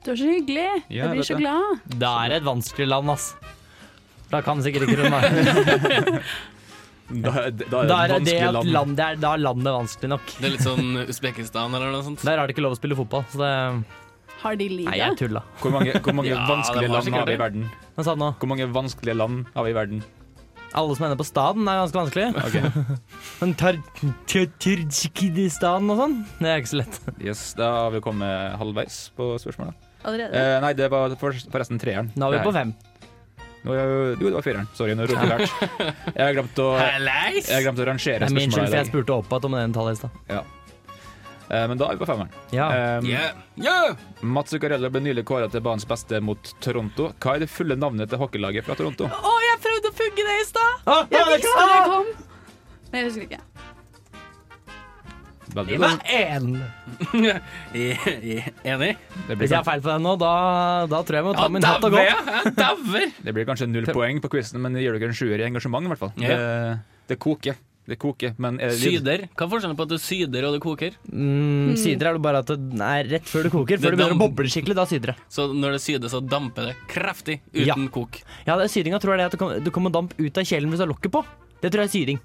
Du 0.06 0.12
er 0.14 0.18
så 0.20 0.28
hyggelig. 0.30 0.66
Ja, 0.94 1.06
jeg 1.06 1.12
blir 1.16 1.22
vet 1.22 1.30
så 1.30 1.38
det. 1.38 1.44
glad. 1.44 1.86
Det 2.02 2.10
er 2.26 2.36
et 2.40 2.46
vanskelig 2.46 2.88
land, 2.92 3.10
ass. 3.14 3.28
Da 4.32 4.42
kan 4.46 4.62
sikkert 4.66 4.88
ikke 4.88 5.04
den 5.04 5.14
være. 5.16 6.22
Da, 7.06 7.32
da 7.32 7.42
er 7.46 7.52
det 7.54 7.68
Da 7.70 7.78
et 7.78 7.92
er 7.94 8.08
det 8.08 8.16
vanskelig 8.16 8.48
at 8.48 8.56
land. 8.58 8.72
land, 8.74 8.96
det 8.98 9.06
er, 9.06 9.20
da 9.22 9.34
er 9.38 9.42
landet 9.46 9.76
vanskelig 9.76 10.10
nok. 10.16 10.32
Det 10.40 10.48
er 10.50 10.54
litt 10.56 10.66
sånn 10.66 10.88
Usbekistan 11.06 11.78
eller 11.78 11.92
noe 11.94 12.06
sånt. 12.08 12.24
Der 12.26 12.42
er 12.42 12.48
det 12.50 12.56
ikke 12.56 12.66
lov 12.66 12.74
å 12.74 12.80
spille 12.80 12.98
fotball, 12.98 13.26
så 13.30 13.42
det 13.44 13.52
Har 14.42 14.58
de 14.60 14.70
Nei, 14.74 14.98
jeg 15.00 15.18
tulla. 15.22 15.42
Hvor 15.62 15.74
mange, 15.74 15.94
hvor 16.02 16.14
mange 16.18 16.30
Ja, 16.34 16.40
det 16.42 16.50
vanskelige 16.50 16.90
var 16.90 16.98
land 16.98 17.06
sikkert 17.06 17.22
har 17.22 17.30
vi 17.30 17.34
i 17.34 17.38
det. 17.38 17.44
verden? 17.46 17.68
Hva 17.96 18.06
sa 18.10 18.16
du 18.18 18.22
nå? 18.26 18.32
Hvor 18.42 18.50
mange 18.52 18.68
vanskelige 18.74 19.18
land 19.22 19.46
har 19.54 19.64
vi 19.68 19.74
i 19.74 19.78
verden? 19.78 20.02
Alle 20.76 20.96
som 20.98 21.06
ender 21.08 21.16
på 21.20 21.26
staden, 21.28 21.68
er 21.72 21.78
ganske 21.80 22.00
vanskelig. 22.02 22.26
Ok, 22.36 22.56
Men 23.42 23.54
tar- 23.56 23.80
tar- 24.28 24.50
Tyrkidistan 24.60 25.88
og 25.94 26.02
sånn, 26.02 26.16
det 26.42 26.50
er 26.52 26.60
ikke 26.64 26.72
så 26.74 26.80
lett. 26.82 26.98
yes, 27.24 27.44
Da 27.56 27.70
har 27.86 27.94
vi 27.96 28.02
kommet 28.04 28.58
halvveis 28.60 28.98
på 29.16 29.30
spørsmålet. 29.40 29.78
Allerede? 30.06 30.36
Eh, 30.38 30.58
nei, 30.62 30.74
det 30.78 30.90
var 30.92 31.16
forresten 31.22 31.80
treeren. 31.82 32.12
Nå 32.20 32.28
er 32.30 32.38
vi 32.38 32.44
på 32.46 32.54
fem. 32.54 32.76
Nå, 33.66 33.74
er- 33.74 33.88
jo, 34.20 34.28
det 34.28 34.34
var 34.36 34.44
fireren. 34.46 34.68
Sorry, 34.78 34.94
nå 35.00 35.08
roter 35.10 35.26
jeg 35.32 35.32
lært. 35.32 35.56
Jeg 36.12 36.22
har 36.28 36.36
glemt 36.38 36.60
å, 36.62 36.68
rangere 37.90 38.20
spørsmålet. 38.20 38.30
er 38.30 38.36
min 38.36 38.52
skyld, 38.54 38.68
for 38.70 38.78
jeg 38.82 38.92
spurte 38.92 39.16
spurte 39.16 39.16
igjen 39.32 39.48
om 39.50 39.56
den 39.58 39.74
tallet 39.74 39.96
i 39.98 40.02
stad. 40.04 40.20
Eh, 40.30 40.44
men 41.50 41.78
da 41.78 41.86
er 41.92 41.98
vi 41.98 42.02
på 42.02 42.08
femmeren. 42.10 42.32
Ja. 42.56 42.68
Um, 43.00 43.06
Yeah. 43.06 43.36
Yeah. 43.62 43.96
Mats 44.22 44.52
Zuccarello 44.56 44.90
ble 44.90 45.02
nylig 45.06 45.24
kåret 45.30 45.52
til 45.54 45.62
banens 45.66 45.86
beste 45.88 46.20
mot 46.22 46.54
Toronto. 46.64 47.12
Hva 47.22 47.36
er 47.36 47.46
det 47.46 47.50
fulle 47.54 47.76
navnet 47.78 48.10
til 48.10 48.18
hockeylaget 48.22 48.66
fra 48.66 48.76
Toronto? 48.80 49.06
Å, 49.06 49.36
jeg 49.46 49.60
prøvde 49.68 49.92
å 49.92 49.98
pugge 50.00 50.26
det 50.26 50.38
i 50.42 50.48
stad! 50.50 50.82
Ah, 50.90 51.04
Jeg 51.12 51.22
det 51.22 51.38
visste 51.38 51.54
det 51.54 51.68
klart! 51.70 51.92
kom! 51.92 52.08
Men 52.92 53.00
jeg 53.02 53.10
husker 53.12 53.28
ikke. 53.30 53.42
Veldig 55.56 55.78
bra. 55.80 55.90
En. 56.12 56.48
Enig? 57.76 58.96
Det 59.28 59.36
blir, 59.38 59.38
Hvis 59.40 59.54
jeg 59.54 59.60
har 59.60 59.68
feil 59.68 59.84
på 59.86 59.92
den 59.94 60.04
nå, 60.04 60.16
da, 60.20 60.32
da 60.92 61.00
tror 61.06 61.16
jeg 61.20 61.22
jeg 61.22 61.28
må 61.30 61.36
ta 61.38 61.46
Ja, 61.46 61.52
min 61.54 61.68
hatt 61.68 61.86
og 61.86 61.94
gå. 61.94 63.06
det 63.24 63.36
blir 63.38 63.48
kanskje 63.48 63.68
null 63.70 63.88
poeng 63.94 64.20
på 64.24 64.32
quizen, 64.34 64.60
men 64.64 64.76
det 64.76 64.84
gir 64.84 64.98
dere 64.98 65.14
en 65.14 65.16
sjuer 65.16 65.40
i 65.40 65.46
engasjement. 65.48 65.86
i 65.86 65.94
hvert 65.94 66.02
fall. 66.02 66.12
Yeah. 66.20 66.36
Det, 66.36 67.14
det 67.14 67.20
koker. 67.24 67.56
Det 67.86 68.00
koker, 68.02 68.34
men 68.42 68.56
er 68.60 68.72
det? 68.74 68.80
Syder. 68.82 69.28
Hva 69.38 69.46
er 69.46 69.50
forskjellen 69.52 69.76
på 69.78 69.84
at 69.86 69.90
det 69.94 70.00
syder 70.02 70.46
og 70.48 70.56
det 70.56 70.62
koker? 70.64 70.96
Mm, 71.12 71.76
syder 71.78 72.08
er 72.10 72.14
det 72.18 72.22
bare 72.26 72.40
at 72.42 72.48
det 72.50 72.82
er 72.82 73.10
rett 73.12 73.28
før 73.30 73.44
det 73.46 73.52
koker. 73.54 73.78
Før 73.78 73.94
det 73.94 74.00
begynner 74.00 74.16
å 74.18 74.22
boble 74.24 74.50
skikkelig, 74.50 74.76
da 74.80 74.86
syder 74.90 75.12
det. 75.14 75.16
Så 75.30 75.46
når 75.54 75.76
det 75.78 75.82
syder, 75.86 76.10
så 76.10 76.22
damper 76.26 76.72
det 76.72 76.76
kraftig 76.90 77.42
uten 77.54 77.68
Ja. 77.68 77.76
kok. 77.94 78.18
Ja, 78.48 78.56
det 78.58 78.66
er 78.66 78.74
Sydinga 78.74 78.98
tror 79.00 79.14
jeg 79.14 79.22
det 79.22 79.26
er 79.28 79.30
at 79.30 79.32
det 79.38 79.40
kommer, 79.44 79.60
det 79.64 79.74
kommer 79.74 79.92
damp 79.94 80.16
ut 80.18 80.38
av 80.38 80.44
kjelen 80.50 80.70
hvis 80.74 80.82
du 80.82 80.86
har 80.88 80.92
lokket 80.96 81.12
på. 81.14 81.22
Det 81.62 81.72
tror 81.72 81.86
jeg 81.86 81.90
er 81.92 81.94
syring. 81.94 82.20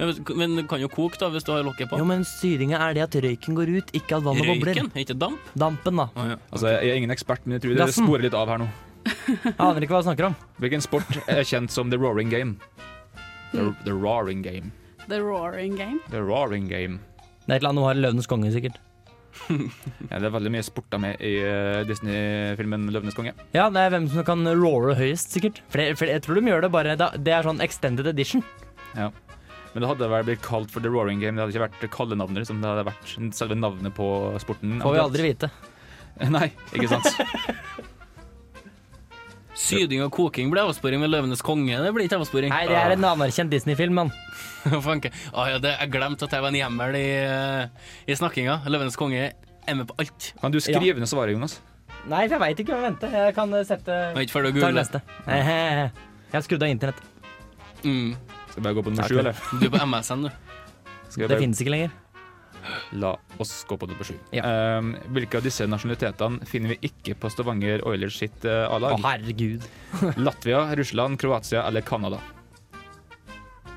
Ja, 0.00 0.06
men- 0.10 0.36
Men 0.36 0.56
det 0.56 0.68
kan 0.68 0.80
jo 0.80 0.88
koke 0.88 1.16
da, 1.16 1.30
hvis 1.30 1.44
du 1.46 1.52
har 1.52 1.62
lokket 1.62 1.88
på. 1.88 1.96
Jo, 1.98 2.04
men 2.04 2.24
Syringa 2.24 2.80
er 2.80 2.94
det 2.94 3.02
at 3.06 3.22
røyken 3.22 3.54
går 3.54 3.68
ut, 3.78 3.92
ikke 3.94 4.16
at 4.18 4.22
vannet 4.24 4.42
bobler. 4.50 4.74
Røyken, 4.74 4.90
ikke 4.98 5.16
damp. 5.16 5.38
Dampen, 5.56 5.94
da. 5.96 6.08
Ah, 6.16 6.26
ja. 6.30 6.36
Altså, 6.52 6.66
jeg 6.82 6.90
er 6.90 6.96
ingen 6.96 7.10
ekspert, 7.14 7.46
men 7.46 7.60
jeg 7.60 7.62
tror 7.62 7.86
det 7.86 7.94
sporer 7.94 8.22
litt 8.22 8.34
av 8.34 8.48
her 8.48 8.58
nå. 8.58 8.68
Jeg 9.06 9.54
aner 9.60 9.80
ikke 9.80 9.94
hva 9.94 10.02
jeg 10.02 10.10
snakker 10.16 10.26
om. 10.26 10.36
Hvilken 10.58 10.82
sport 10.82 11.06
er 11.28 11.44
kjent 11.44 11.70
som 11.70 11.90
the 11.90 11.96
roaring 11.96 12.28
game? 12.28 12.56
The, 13.52 13.70
the 13.84 13.92
roaring 13.94 14.42
game. 14.42 14.72
The 15.10 15.20
Roaring 15.20 15.76
Game. 15.76 16.00
The 16.10 16.22
Roaring 16.24 16.68
Game. 16.70 17.00
Det 17.44 17.52
er 17.52 17.56
et 17.58 17.62
eller 17.62 17.74
annet 17.74 17.98
i 17.98 18.04
Løvenes 18.04 18.30
konge, 18.30 18.52
sikkert. 18.54 18.80
Ja, 20.10 20.20
det 20.20 20.28
er 20.28 20.32
veldig 20.36 20.52
mye 20.54 20.62
sporta 20.62 20.98
med 21.00 21.18
i 21.24 21.32
eh, 21.42 21.80
Disney-filmen 21.88 22.86
'Løvenes 22.92 23.16
konge'. 23.18 23.34
Ja, 23.56 23.66
det 23.72 23.82
er 23.82 23.90
hvem 23.96 24.06
som 24.12 24.24
kan 24.26 24.46
roare 24.46 24.94
høyest, 24.98 25.34
sikkert. 25.34 25.58
For, 25.66 25.80
det, 25.82 25.98
for 25.98 26.10
jeg 26.10 26.22
tror 26.22 26.38
de 26.38 26.52
gjør 26.52 26.66
det 26.66 26.70
bare 26.74 26.94
da, 27.00 27.10
Det 27.18 27.34
er 27.34 27.46
sånn 27.48 27.62
extended 27.64 28.06
edition. 28.10 28.44
Men 28.94 29.82
det 29.82 29.90
hadde 29.90 30.08
vel 30.12 30.26
blitt 30.28 30.42
kalt 30.44 30.70
for 30.70 30.84
The 30.84 30.90
Roaring 30.92 31.18
Game. 31.18 31.34
Det 31.34 31.42
hadde 31.42 31.56
ikke 31.56 31.64
vært 31.66 31.96
kallenavnet, 31.96 32.44
liksom. 32.44 32.60
Det 32.62 32.70
hadde 32.70 32.86
vært 32.86 33.14
selve 33.34 33.58
navnet 33.58 33.96
på 33.96 34.06
sporten. 34.42 34.78
Får 34.84 34.94
vi 34.94 35.02
aldri 35.02 35.26
vite. 35.32 35.50
Nei, 36.36 36.46
ikke 36.70 36.92
sant. 36.92 37.10
Syding 39.54 40.02
og 40.02 40.10
koking 40.14 40.50
blir 40.50 40.66
avsporing 40.66 40.98
med 41.02 41.12
Løvenes 41.12 41.42
konge. 41.44 41.76
Det 41.78 41.92
blir 41.94 42.08
ikke 42.08 42.18
avsporing. 42.18 42.50
Nei, 42.50 42.64
det 42.66 42.78
er 42.78 42.94
en 42.96 43.06
anerkjent 43.06 43.52
Disney-film, 43.54 43.94
mann. 43.94 44.10
Fanke. 44.88 45.12
Å, 45.30 45.46
ja, 45.52 45.60
det, 45.62 45.76
jeg 45.78 45.92
glemte 45.94 46.26
at 46.26 46.34
jeg 46.34 46.42
var 46.42 46.50
en 46.50 46.58
hjemmel 46.58 46.98
i, 46.98 47.06
eh, 47.22 47.94
i 48.10 48.18
snakkinga. 48.18 48.60
Løvenes 48.66 48.98
konge 48.98 49.28
er 49.30 49.78
med 49.78 49.86
på 49.90 49.96
alt. 50.02 50.32
Kan 50.42 50.54
du 50.54 50.60
skrive 50.64 50.98
ned 50.98 51.10
svaret, 51.10 51.36
Jonas? 51.36 51.60
Nei, 52.04 52.26
for 52.26 52.36
jeg 52.36 52.42
veit 52.42 52.62
ikke 52.64 52.74
hva 52.74 52.80
jeg 52.82 52.88
venter. 52.90 53.18
Jeg 53.20 53.36
kan 53.38 53.54
eh, 53.54 53.66
sette 53.68 53.98
Jeg 54.02 54.18
er 54.18 54.26
ikke 54.26 54.36
ferdig 54.38 54.50
å 54.50 54.56
Ta 54.58 54.66
google. 54.66 55.90
Jeg 56.34 56.40
har 56.40 56.42
skrudd 56.48 56.64
av 56.66 56.70
internett. 56.72 57.02
Mm. 57.84 58.16
Skal 58.50 58.58
vi 58.58 58.64
bare 58.64 58.74
gå 58.74 58.82
på 58.82 58.90
nummer 58.90 59.06
sju, 59.06 59.20
eller? 59.22 59.44
Du 59.60 59.68
er 59.68 59.70
på 59.70 59.86
MSN, 59.86 60.26
du. 60.26 60.32
Det 61.14 61.28
bare 61.28 61.38
finnes 61.38 61.60
ikke 61.62 61.76
lenger. 61.76 61.94
La 62.92 63.14
oss 63.42 63.52
gå 63.68 63.76
på 63.80 63.86
nummer 63.90 64.04
sju. 64.04 64.14
Ja. 64.34 64.44
Um, 64.78 64.94
hvilke 65.14 65.38
av 65.40 65.46
disse 65.46 65.66
nasjonalitetene 65.68 66.46
finner 66.48 66.74
vi 66.74 66.90
ikke 66.90 67.14
på 67.20 67.30
Stavanger 67.32 67.82
Oilers 67.88 68.18
sitt 68.22 68.44
uh, 68.44 68.64
Å, 68.68 68.76
A-lag? 68.78 69.00
herregud. 69.04 69.66
Latvia, 70.26 70.64
Russland, 70.78 71.18
Kroatia 71.20 71.66
eller 71.68 71.80
Canada? 71.86 72.20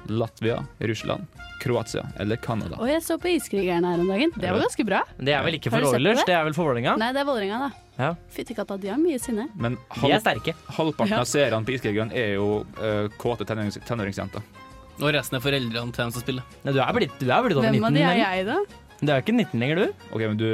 Latvia, 0.08 0.66
Russland, 0.80 1.26
Kroatia 1.64 2.06
eller 2.20 2.36
Canada? 2.40 2.78
Og 2.80 2.88
jeg 2.90 3.02
så 3.04 3.18
på 3.20 3.28
Iskrigerne 3.34 3.90
her 3.92 4.00
om 4.04 4.08
dagen. 4.08 4.32
Det 4.38 4.52
var 4.54 4.62
ganske 4.64 4.86
bra. 4.88 5.02
Det 5.18 5.34
er 5.36 5.44
vel 5.44 5.58
ikke 5.58 5.74
for 5.74 5.84
Oilers, 5.90 6.22
det? 6.22 6.30
det 6.32 6.38
er 6.38 6.46
vel 6.48 6.56
for 6.56 6.70
Vålerenga? 6.70 6.94
Nei, 7.02 7.10
det 7.16 7.24
er 7.24 7.28
Vålerenga, 7.28 7.60
da. 7.68 7.84
Ja. 7.98 8.12
Fytti 8.32 8.54
katta, 8.56 8.78
de 8.78 8.92
har 8.94 9.00
mye 9.02 9.18
sinne. 9.20 9.48
Men 9.58 9.76
De 9.98 10.12
er 10.14 10.22
sterke. 10.22 10.54
halvparten 10.78 11.16
Ja. 11.18 11.24
av 11.26 11.28
seerne 11.28 11.66
på 11.66 11.74
Iskrigerne 11.76 12.14
er 12.16 12.36
jo 12.38 12.62
uh, 12.78 13.10
kåte 13.20 13.44
tenårings 13.50 13.80
tenåringsjenter. 13.90 14.46
Og 14.98 15.12
resten 15.14 15.38
er 15.38 15.44
foreldrene 15.44 15.94
til 15.94 16.04
dem 16.04 16.12
som 16.16 16.24
spiller. 16.24 16.46
Nei, 16.66 16.74
du 16.74 16.82
er 16.82 16.94
blitt, 16.98 17.16
du 17.22 17.28
er 17.30 17.44
blitt 17.46 17.58
over 17.60 17.70
Hvem 17.70 17.86
av 17.86 17.98
de 17.98 18.02
er 18.02 18.20
jeg, 18.24 18.46
da? 18.48 18.58
Du 18.98 19.12
er 19.14 19.22
ikke 19.22 19.36
19 19.36 19.62
lenger, 19.62 19.82
du. 19.84 20.08
OK, 20.10 20.24
men 20.26 20.40
du 20.40 20.48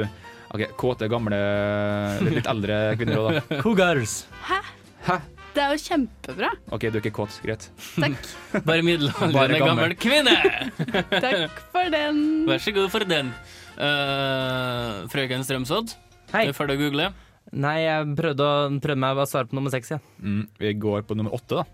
Ok, 0.54 0.66
Kåte, 0.78 1.08
gamle, 1.10 1.38
litt 2.36 2.46
eldre 2.46 2.76
kvinner 3.00 3.22
òg, 3.22 3.38
da. 3.40 3.56
Cougars. 3.64 4.20
Hæ? 4.46 4.60
Hæ? 5.08 5.16
Det 5.54 5.62
er 5.62 5.72
jo 5.74 5.80
kjempebra. 5.82 6.50
OK, 6.74 6.84
du 6.90 6.98
er 6.98 7.00
ikke 7.00 7.12
kåt. 7.14 7.36
Greit. 7.42 7.66
Takk. 7.94 8.28
Bare 8.52 8.62
Bare 8.68 8.84
middelaldrende 8.86 9.58
gammel. 9.62 9.66
gammel 9.66 9.94
kvinne! 9.98 10.34
Takk 11.24 11.60
for 11.74 11.90
den. 11.94 12.22
Vær 12.50 12.62
så 12.62 12.74
god 12.74 12.88
for 12.90 13.06
den. 13.06 13.30
Uh, 13.74 15.04
frøken 15.10 15.42
Strømsodd, 15.46 15.94
Hei. 16.34 16.44
er 16.44 16.52
du 16.52 16.58
ferdig 16.58 16.76
å 16.78 16.82
google? 16.84 17.08
Nei, 17.54 17.76
jeg 17.84 18.14
prøvde, 18.18 18.46
å, 18.46 18.68
prøvde 18.82 19.00
meg 19.02 19.22
å 19.22 19.26
svare 19.30 19.50
på 19.50 19.58
nummer 19.58 19.74
seks, 19.74 19.90
ja. 19.94 19.98
Mm, 20.22 20.44
vi 20.62 20.74
går 20.82 21.02
på 21.06 21.16
nummer 21.18 21.34
åtte, 21.34 21.62
da. 21.62 21.66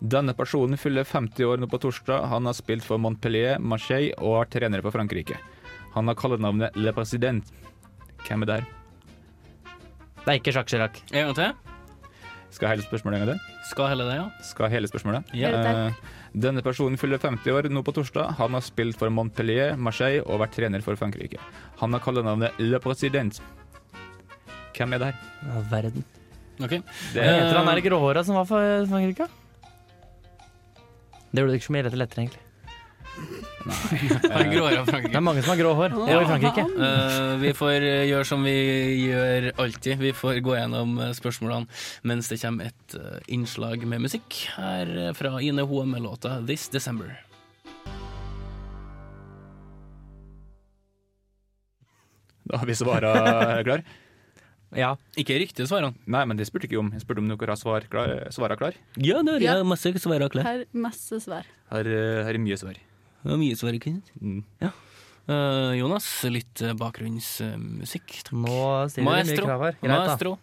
Denne 0.00 0.32
personen 0.32 0.80
fyller 0.80 1.04
50 1.04 1.44
år 1.44 1.60
nå 1.60 1.68
på 1.68 1.78
torsdag. 1.82 2.24
Han 2.32 2.48
har 2.48 2.56
spilt 2.56 2.86
for 2.86 3.00
Montpellier, 3.02 3.58
Marseille 3.60 4.14
og 4.16 4.38
er 4.40 4.52
trener 4.54 4.80
for 4.84 4.94
Frankrike. 4.94 5.36
Han 5.94 6.08
har 6.08 6.16
kallenavnet 6.16 6.76
Le 6.78 6.92
President. 6.96 7.50
Hvem 8.24 8.46
er 8.46 8.48
det 8.48 8.60
her? 8.60 8.68
Det 10.20 10.28
er 10.32 10.38
ikke 10.38 10.54
Jacques 10.54 10.72
Chirac. 10.72 11.02
En 11.12 11.28
gang 11.28 11.36
til. 11.36 11.52
Skal 12.50 12.72
hele 12.72 12.82
spørsmålet 12.82 13.20
en 13.20 13.26
gang 13.26 13.36
til? 13.36 13.58
Skal 13.68 13.90
hele 13.92 14.06
det, 14.08 14.16
ja. 14.18 14.24
Skal 14.42 14.72
hele 14.72 14.88
spørsmålet? 14.90 15.34
Ja. 15.38 15.50
Eh, 15.54 15.98
denne 16.34 16.64
personen 16.64 16.98
fyller 16.98 17.20
50 17.20 17.52
år 17.54 17.68
nå 17.70 17.82
på 17.86 17.94
torsdag. 17.94 18.32
Han 18.40 18.56
har 18.56 18.64
spilt 18.64 18.98
for 18.98 19.12
Montpellier, 19.12 19.76
Marseille 19.78 20.24
og 20.24 20.40
vært 20.42 20.56
trener 20.56 20.82
for 20.84 20.98
Frankrike. 20.98 21.38
Han 21.82 21.92
har 21.94 22.02
kallenavnet 22.02 22.58
Le 22.58 22.80
President. 22.82 23.42
Hvem 24.74 24.96
er 24.96 25.02
det 25.02 25.12
her? 25.12 25.28
Ja, 25.44 25.62
verden. 25.70 26.08
Ok. 26.60 26.80
Det 27.12 27.20
er, 27.20 27.36
heter 27.36 27.60
han 27.60 27.68
der 27.68 27.84
gråhåra 27.84 28.24
som 28.24 28.40
var 28.40 28.48
for 28.48 28.88
Frankrike? 28.90 29.28
Det 31.30 31.42
gjorde 31.42 31.52
det 31.52 31.60
ikke 31.60 31.68
så 31.68 31.74
mye 31.76 31.84
lettere, 31.86 32.00
lettere 32.02 32.24
egentlig. 32.24 32.46
Nei. 33.60 33.98
Det 35.10 35.16
er 35.18 35.22
mange 35.22 35.42
som 35.44 35.52
har 35.52 35.58
grå 35.60 35.72
hår, 35.76 35.94
og 35.94 36.08
Ja. 36.08 36.20
i 36.22 36.28
Frankrike. 36.28 36.64
Uh, 36.74 37.34
vi 37.42 37.52
får 37.56 37.84
eh, 37.84 38.04
gjøre 38.08 38.26
som 38.26 38.44
vi 38.46 38.54
gjør 39.04 39.50
alltid. 39.60 39.98
Vi 40.00 40.12
får 40.16 40.40
gå 40.46 40.56
gjennom 40.56 40.94
eh, 40.98 41.12
spørsmålene 41.16 41.68
mens 42.08 42.30
det 42.32 42.40
kommer 42.40 42.70
et 42.70 42.96
innslag 43.28 43.84
med 43.86 44.06
musikk 44.06 44.44
her 44.56 45.12
fra 45.18 45.36
Ine 45.44 45.66
Hoe 45.68 45.84
med 45.86 46.02
låta 46.06 46.38
'This 46.40 46.70
December'. 46.72 47.18
da 52.50 52.58
har 52.58 52.66
vi 52.66 52.74
svara 52.74 53.12
klar. 53.64 53.82
Ja. 54.76 54.92
Ikke 55.18 55.34
riktige 55.40 55.66
svarene. 55.66 55.94
Nei, 56.06 56.24
men 56.24 56.36
det 56.38 56.46
spurte 56.46 56.68
ikke 56.68 56.78
om. 56.78 56.90
Jeg 56.94 57.02
spurte 57.02 57.18
om 57.18 57.28
dere 57.30 57.50
har 57.50 57.58
svar 57.58 57.86
klar, 57.90 58.12
svara 58.30 58.56
klar. 58.56 58.74
Ja, 58.96 59.22
det 59.22 59.40
Ja. 59.42 59.56
er 59.58 59.64
masse 59.64 59.90
svar 59.98 60.28
klar. 60.30 60.44
Her, 60.44 60.64
masse 60.72 61.18
svar. 61.20 61.44
Her, 61.72 61.84
her 61.84 62.34
er 62.34 62.38
mye 62.38 62.56
svar. 62.56 62.74
Det 63.24 63.32
er 63.32 63.36
mye 63.36 63.56
svar 63.58 63.72
ikke 63.74 63.90
sant? 63.92 64.10
Mm. 64.22 64.44
Eh, 65.30 65.72
Jonas, 65.78 66.06
litt 66.24 66.62
eh, 66.62 66.72
bakgrunnsmusikk. 66.74 68.22
takk. 68.24 68.32
Nå 68.32 68.88
stiller 68.90 69.10
Maestro. 69.10 69.44
mye 69.44 69.48
krav 69.50 69.60
her. 69.66 69.76
Greit, 69.82 69.90
da. 69.90 70.06
Maestro. 70.06 70.38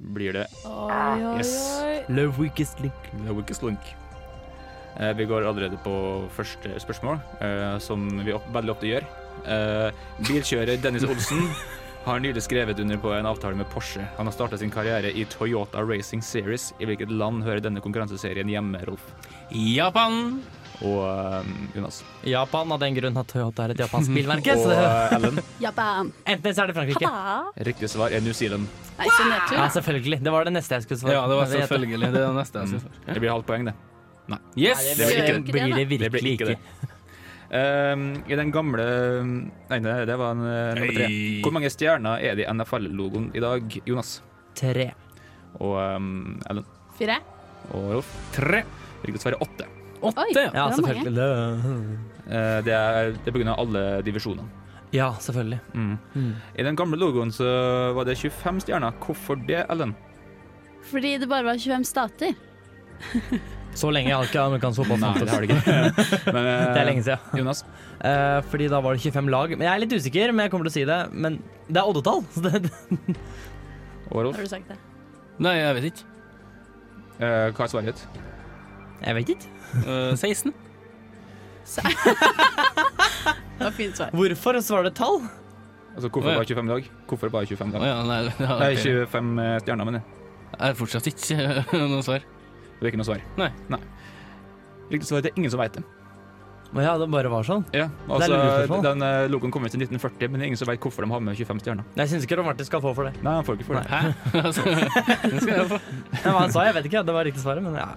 Blir 0.00 0.32
det 0.32 0.46
Oi, 0.64 1.22
oi, 1.22 1.38
Yes. 1.38 1.80
oi. 1.84 2.04
Love 2.08 2.38
weakest 2.38 2.80
link. 2.80 3.12
No 3.24 3.34
weakest 3.34 3.62
link. 3.62 3.80
Uh, 5.00 5.12
vi 5.14 5.24
går 5.24 5.46
allerede 5.46 5.78
på 5.84 6.28
første 6.34 6.74
spørsmål, 6.80 7.20
uh, 7.40 7.78
som 7.78 8.08
vi 8.24 8.32
opp, 8.32 8.46
veldig 8.52 8.70
ofte 8.74 8.86
gjør. 8.90 9.06
Eh, 9.46 9.90
bilkjører 10.26 10.80
Dennis 10.82 11.04
Olsen 11.04 11.38
har 12.04 12.20
nylig 12.20 12.42
skrevet 12.42 12.78
under 12.80 12.96
på 12.96 13.12
en 13.12 13.26
avtale 13.28 13.56
med 13.56 13.68
Porsche. 13.72 14.04
Han 14.16 14.26
har 14.26 14.32
startet 14.32 14.62
sin 14.62 14.70
karriere 14.72 15.10
i 15.12 15.24
Toyota 15.28 15.82
Racing 15.84 16.22
Series. 16.24 16.70
I 16.80 16.88
hvilket 16.88 17.10
land 17.12 17.44
hører 17.44 17.60
denne 17.64 17.82
konkurranseserien 17.84 18.48
hjemme, 18.48 18.80
Rolf? 18.88 19.04
Japan. 19.52 20.40
Og 20.80 21.02
eh, 21.04 21.50
Jonas. 21.76 21.98
Japan, 22.24 22.72
av 22.72 22.80
den 22.80 22.96
grunn 22.96 23.20
at 23.20 23.28
Toyota 23.28 23.66
er 23.66 23.74
et 23.74 23.82
japansk 23.84 24.14
bilmerke. 24.16 24.56
Og 24.56 24.72
uh, 24.72 25.12
Ellen. 25.18 25.42
Japan. 25.66 26.08
enten 26.24 26.56
så 26.56 26.64
er 26.64 26.72
det 26.72 26.78
Frankrike. 26.78 27.04
Ha-da. 27.12 27.66
Riktig 27.68 27.92
svar 27.92 28.16
er 28.16 28.24
New 28.24 28.32
Zealand. 28.36 28.64
Nei. 29.00 29.08
Ja, 29.52 29.68
selvfølgelig. 29.72 30.22
Det 30.24 30.32
var 30.32 30.48
det 30.48 30.56
neste 30.56 30.76
jeg 30.78 30.88
skulle 30.88 31.00
svare. 31.04 31.18
Ja, 31.20 31.28
det 31.28 31.36
var 31.36 31.52
selvfølgelig 31.52 32.12
det 32.16 32.26
neste 32.40 32.64
jeg 32.64 32.72
skulle 32.74 32.84
svare. 32.88 33.12
Det 33.14 33.20
blir 33.24 33.32
halvt 33.36 33.48
poeng, 33.48 33.68
det. 33.68 33.76
Yes! 34.56 34.78
Nei, 34.78 34.94
Det 34.94 35.06
blir 35.06 35.20
ikke 35.20 35.32
det. 35.32 35.52
blir 35.52 35.62
det 35.64 35.76
Det 35.76 35.86
blir 35.90 35.98
virkelig 36.06 36.32
ikke 36.32 36.46
ikke. 36.46 36.54
det. 36.54 36.79
Um, 37.50 38.02
I 38.30 38.36
den 38.38 38.52
gamle 38.54 38.84
Nei, 39.26 39.78
det, 39.82 39.94
det 40.06 40.16
var 40.20 40.36
en, 40.36 40.44
uh, 40.46 40.74
nummer 40.78 40.92
tre. 40.94 41.08
Hvor 41.42 41.54
mange 41.56 41.70
stjerner 41.72 42.22
er 42.22 42.36
det 42.38 42.44
i 42.46 42.52
NFL-logoen 42.54 43.30
i 43.34 43.42
dag, 43.42 43.74
Jonas? 43.90 44.20
Tre. 44.54 44.92
Og 45.58 45.74
um, 45.96 46.38
Ellen? 46.46 46.68
Fire. 46.98 47.18
Og 47.74 47.88
Rolf? 47.96 48.12
Tre. 48.36 48.62
Riktig 49.02 49.22
svar 49.24 49.34
er 49.34 49.42
åtte. 49.42 49.66
Åtte. 50.00 50.28
det 50.34 50.46
Ja, 50.54 50.70
selvfølgelig. 50.70 51.14
Det- 51.18 52.06
Uh, 52.30 52.60
det 52.62 52.70
er 52.70 53.08
det 53.24 53.32
er 53.34 53.48
av 53.50 53.58
alle 53.58 53.80
divisjonene. 54.06 54.46
Ja, 54.94 55.08
selvfølgelig. 55.18 55.58
Mm. 55.74 55.98
Mm. 56.14 56.34
I 56.54 56.62
den 56.62 56.76
gamle 56.76 56.96
logoen 56.98 57.32
så 57.34 57.46
var 57.96 58.04
det 58.04 58.14
25 58.18 58.60
stjerner. 58.62 58.92
Hvorfor 59.02 59.34
det, 59.46 59.64
Ellen? 59.68 59.96
Fordi 60.90 61.18
det 61.18 61.28
bare 61.28 61.44
var 61.44 61.58
25 61.58 61.84
stater. 61.84 62.34
Så 63.78 63.90
lenge 63.94 64.10
har 64.10 64.26
ikke 64.26 64.40
amerikansk 64.42 64.80
fotball 64.82 64.98
Nei, 64.98 65.12
det 65.20 65.30
har 65.30 65.44
det 65.44 65.54
ikke. 65.54 65.74
Men, 66.34 66.42
uh, 66.42 66.72
Det 66.74 66.80
er 66.80 66.88
lenge 66.88 67.04
siden. 67.06 67.38
Jonas? 67.38 67.62
Uh, 68.02 68.40
fordi 68.50 68.66
da 68.72 68.80
var 68.82 68.96
det 68.96 69.04
25 69.06 69.30
lag. 69.30 69.54
Men 69.56 69.66
Jeg 69.68 69.72
er 69.72 69.82
litt 69.84 69.94
usikker, 69.94 70.32
men 70.34 70.44
jeg 70.44 70.52
kommer 70.52 70.66
til 70.66 70.72
å 70.72 70.78
si 70.78 70.84
det. 70.90 70.98
Men 71.14 71.38
det 71.68 71.78
er 71.80 71.90
oddetall. 71.92 72.24
Så 72.34 72.42
det, 72.46 72.64
Har 74.10 74.26
du 74.26 74.48
sagt 74.50 74.66
det? 74.72 74.76
Nei, 75.40 75.54
jeg 75.60 75.76
vet 75.78 75.86
ikke. 75.92 76.08
Uh, 77.20 77.46
hva 77.54 77.64
er 77.64 77.70
svaret 77.72 77.92
ditt? 77.92 78.26
jeg 79.00 79.16
vet 79.16 79.30
ikke. 79.32 79.48
Eh, 79.80 80.16
16. 80.18 80.52
Det 83.60 83.64
var 83.64 83.74
fint 83.76 83.96
svar. 83.96 84.10
Hvorfor 84.16 84.58
svarer 84.64 84.88
du 84.88 84.94
tall? 84.96 85.20
Altså, 85.94 86.08
hvorfor 86.08 86.30
bare 86.32 86.44
25 86.48 86.68
lag? 86.70 86.90
Hvorfor 87.08 87.32
bare 87.32 87.46
25 87.48 87.74
Å 87.74 87.80
lag? 87.80 87.86
ja, 87.88 87.96
nei, 88.08 88.18
ja, 88.26 88.58
Nei, 88.60 88.70
ok. 88.74 88.82
25 89.12 89.40
stjerner, 89.64 89.88
mener 89.88 90.00
jeg. 90.00 90.18
Jeg 90.50 90.64
har 90.66 90.76
fortsatt 90.78 91.08
ikke 91.10 91.36
eh, 91.44 91.74
noe 91.92 92.04
svar. 92.06 92.24
Det 92.80 92.86
er 92.88 92.92
ikke 92.94 93.02
noe 93.02 93.10
svar. 93.12 93.24
Nei. 93.36 93.80
Riktig 94.90 95.06
svar 95.06 95.22
det 95.22 95.30
er 95.34 95.38
ingen 95.38 95.52
som 95.52 95.60
vet 95.60 95.76
det. 95.76 95.84
Men 96.70 96.86
ja, 96.86 96.92
det 97.00 97.06
bare 97.10 97.30
var 97.32 97.46
sånn. 97.46 97.64
Ja, 97.74 97.88
er 97.90 98.12
altså, 98.14 98.76
den 98.84 99.02
uh, 99.02 99.24
logoen 99.30 99.50
kom 99.50 99.64
ut 99.66 99.72
i 99.74 99.78
1940, 99.80 100.30
men 100.30 100.38
det 100.38 100.44
er 100.44 100.50
ingen 100.52 100.60
som 100.60 100.68
vet 100.70 100.82
hvorfor 100.84 101.02
de 101.02 101.10
har 101.10 101.22
med 101.26 101.34
25 101.34 101.62
stjerner. 101.64 101.86
Jeg 101.98 102.12
syns 102.12 102.26
ikke 102.26 102.38
Ron 102.38 102.46
Martin 102.46 102.68
skal 102.68 102.82
få 102.84 102.92
for 102.94 103.10
det. 103.10 103.14
Nei, 103.26 103.32
han 103.40 103.46
får 103.46 103.58
ikke 103.58 103.66
for 103.72 103.80
det. 103.80 103.86
Hæ? 103.90 104.12
Altså, 104.44 104.62
skal 104.62 105.50
jeg 105.56 105.66
få. 105.72 105.80
Nei, 106.14 106.34
han 106.36 106.54
sa, 106.54 106.66
jeg 106.68 106.76
vet 106.78 106.86
ikke. 106.92 107.02
Det 107.08 107.16
var 107.16 107.26
riktig 107.26 107.42
svaret, 107.42 107.66
men 107.66 107.74
ja. 107.74 107.88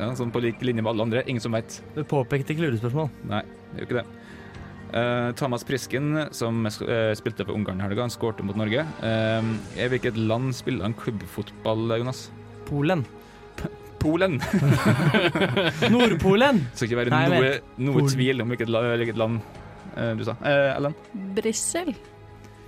Ja, 0.00 0.08
sånn 0.18 0.32
på 0.34 0.42
lik 0.42 0.64
linje 0.66 0.82
med 0.82 0.90
alle 0.90 1.06
andre. 1.06 1.22
Ingen 1.30 1.44
som 1.44 1.54
vet. 1.54 1.78
Du 1.94 2.02
påpekte 2.08 2.56
ikke 2.56 2.66
lurespørsmål. 2.66 3.12
Nei, 3.30 3.44
det 3.70 3.84
gjør 3.84 3.88
ikke 3.88 4.00
det. 4.00 4.06
Uh, 4.90 5.30
Thomas 5.38 5.62
Prisken, 5.62 6.24
som 6.34 6.66
uh, 6.66 7.12
spilte 7.14 7.46
for 7.46 7.54
Ungarn 7.54 7.78
i 7.78 7.86
helga, 7.86 8.10
skårte 8.10 8.42
mot 8.42 8.58
Norge. 8.58 8.82
I 9.06 9.88
hvilket 9.94 10.18
land 10.18 10.50
spiller 10.58 10.88
han 10.88 10.98
klubbfotball, 10.98 11.94
Jonas? 12.02 12.26
Polen. 12.66 13.06
Polen. 14.00 14.38
Nordpolen! 15.92 16.62
Skal 16.74 16.88
ikke 16.88 17.02
være 17.02 17.12
Nei, 17.14 17.26
noe, 17.32 17.50
noe 17.90 18.06
tvil 18.10 18.44
om 18.44 18.52
hvilket, 18.54 18.70
la, 18.72 18.86
land 19.20 19.42
uh, 19.96 20.14
du 20.18 20.24
sa. 20.26 20.38
Uh, 20.40 20.78
Ellen? 20.78 20.96
Brussel. 21.36 21.92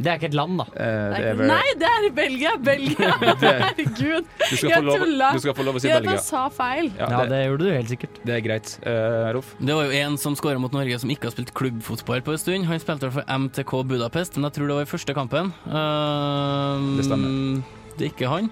Det 0.03 0.09
er 0.11 0.19
ikke 0.19 0.31
et 0.33 0.35
land, 0.35 0.57
da. 0.59 0.65
Uh, 0.73 1.13
det 1.13 1.19
er 1.29 1.37
vel 1.39 1.51
Nei, 1.51 1.73
det 1.79 1.89
er 1.89 2.07
Belgia! 2.17 2.53
Belgia! 2.65 3.11
Herregud. 3.43 4.25
du, 4.25 4.57
skal 4.57 4.71
jeg 4.71 4.79
få 4.81 4.87
lov, 4.87 5.03
tulla. 5.05 5.29
du 5.37 5.43
skal 5.45 5.57
få 5.59 5.67
lov 5.69 5.79
å 5.79 5.83
si 5.83 5.91
Jeg 5.91 6.01
Belgia. 6.03 6.17
Jeg 6.17 6.25
sa 6.27 6.47
feil. 6.53 6.89
Ja, 6.97 7.11
Ja, 7.13 7.21
det, 7.21 7.29
det 7.35 7.43
gjorde 7.45 7.69
du 7.69 7.77
helt 7.77 7.93
sikkert. 7.93 8.23
det 8.27 8.35
er 8.39 8.47
greit. 8.47 8.73
Uh, 8.87 9.29
Rolf? 9.37 9.53
Det 9.61 9.77
var 9.79 9.87
jo 9.91 10.01
en 10.01 10.19
som 10.25 10.39
skåra 10.39 10.63
mot 10.63 10.75
Norge 10.75 10.99
som 11.05 11.13
ikke 11.13 11.29
har 11.31 11.37
spilt 11.37 11.53
klubbfotball 11.59 12.25
på 12.27 12.35
en 12.35 12.43
stund. 12.43 12.67
Han 12.71 12.83
spilte 12.83 13.13
for 13.15 13.29
MTK 13.29 13.77
Budapest, 13.93 14.41
men 14.41 14.49
jeg 14.49 14.59
tror 14.59 14.73
det 14.73 14.81
var 14.81 14.89
i 14.89 14.93
første 14.97 15.17
kampen. 15.21 15.53
Uh, 15.69 16.97
Det 16.99 17.07
stemmer. 17.07 17.63
Det 17.93 18.09
er 18.09 18.15
ikke 18.15 18.33
han. 18.33 18.51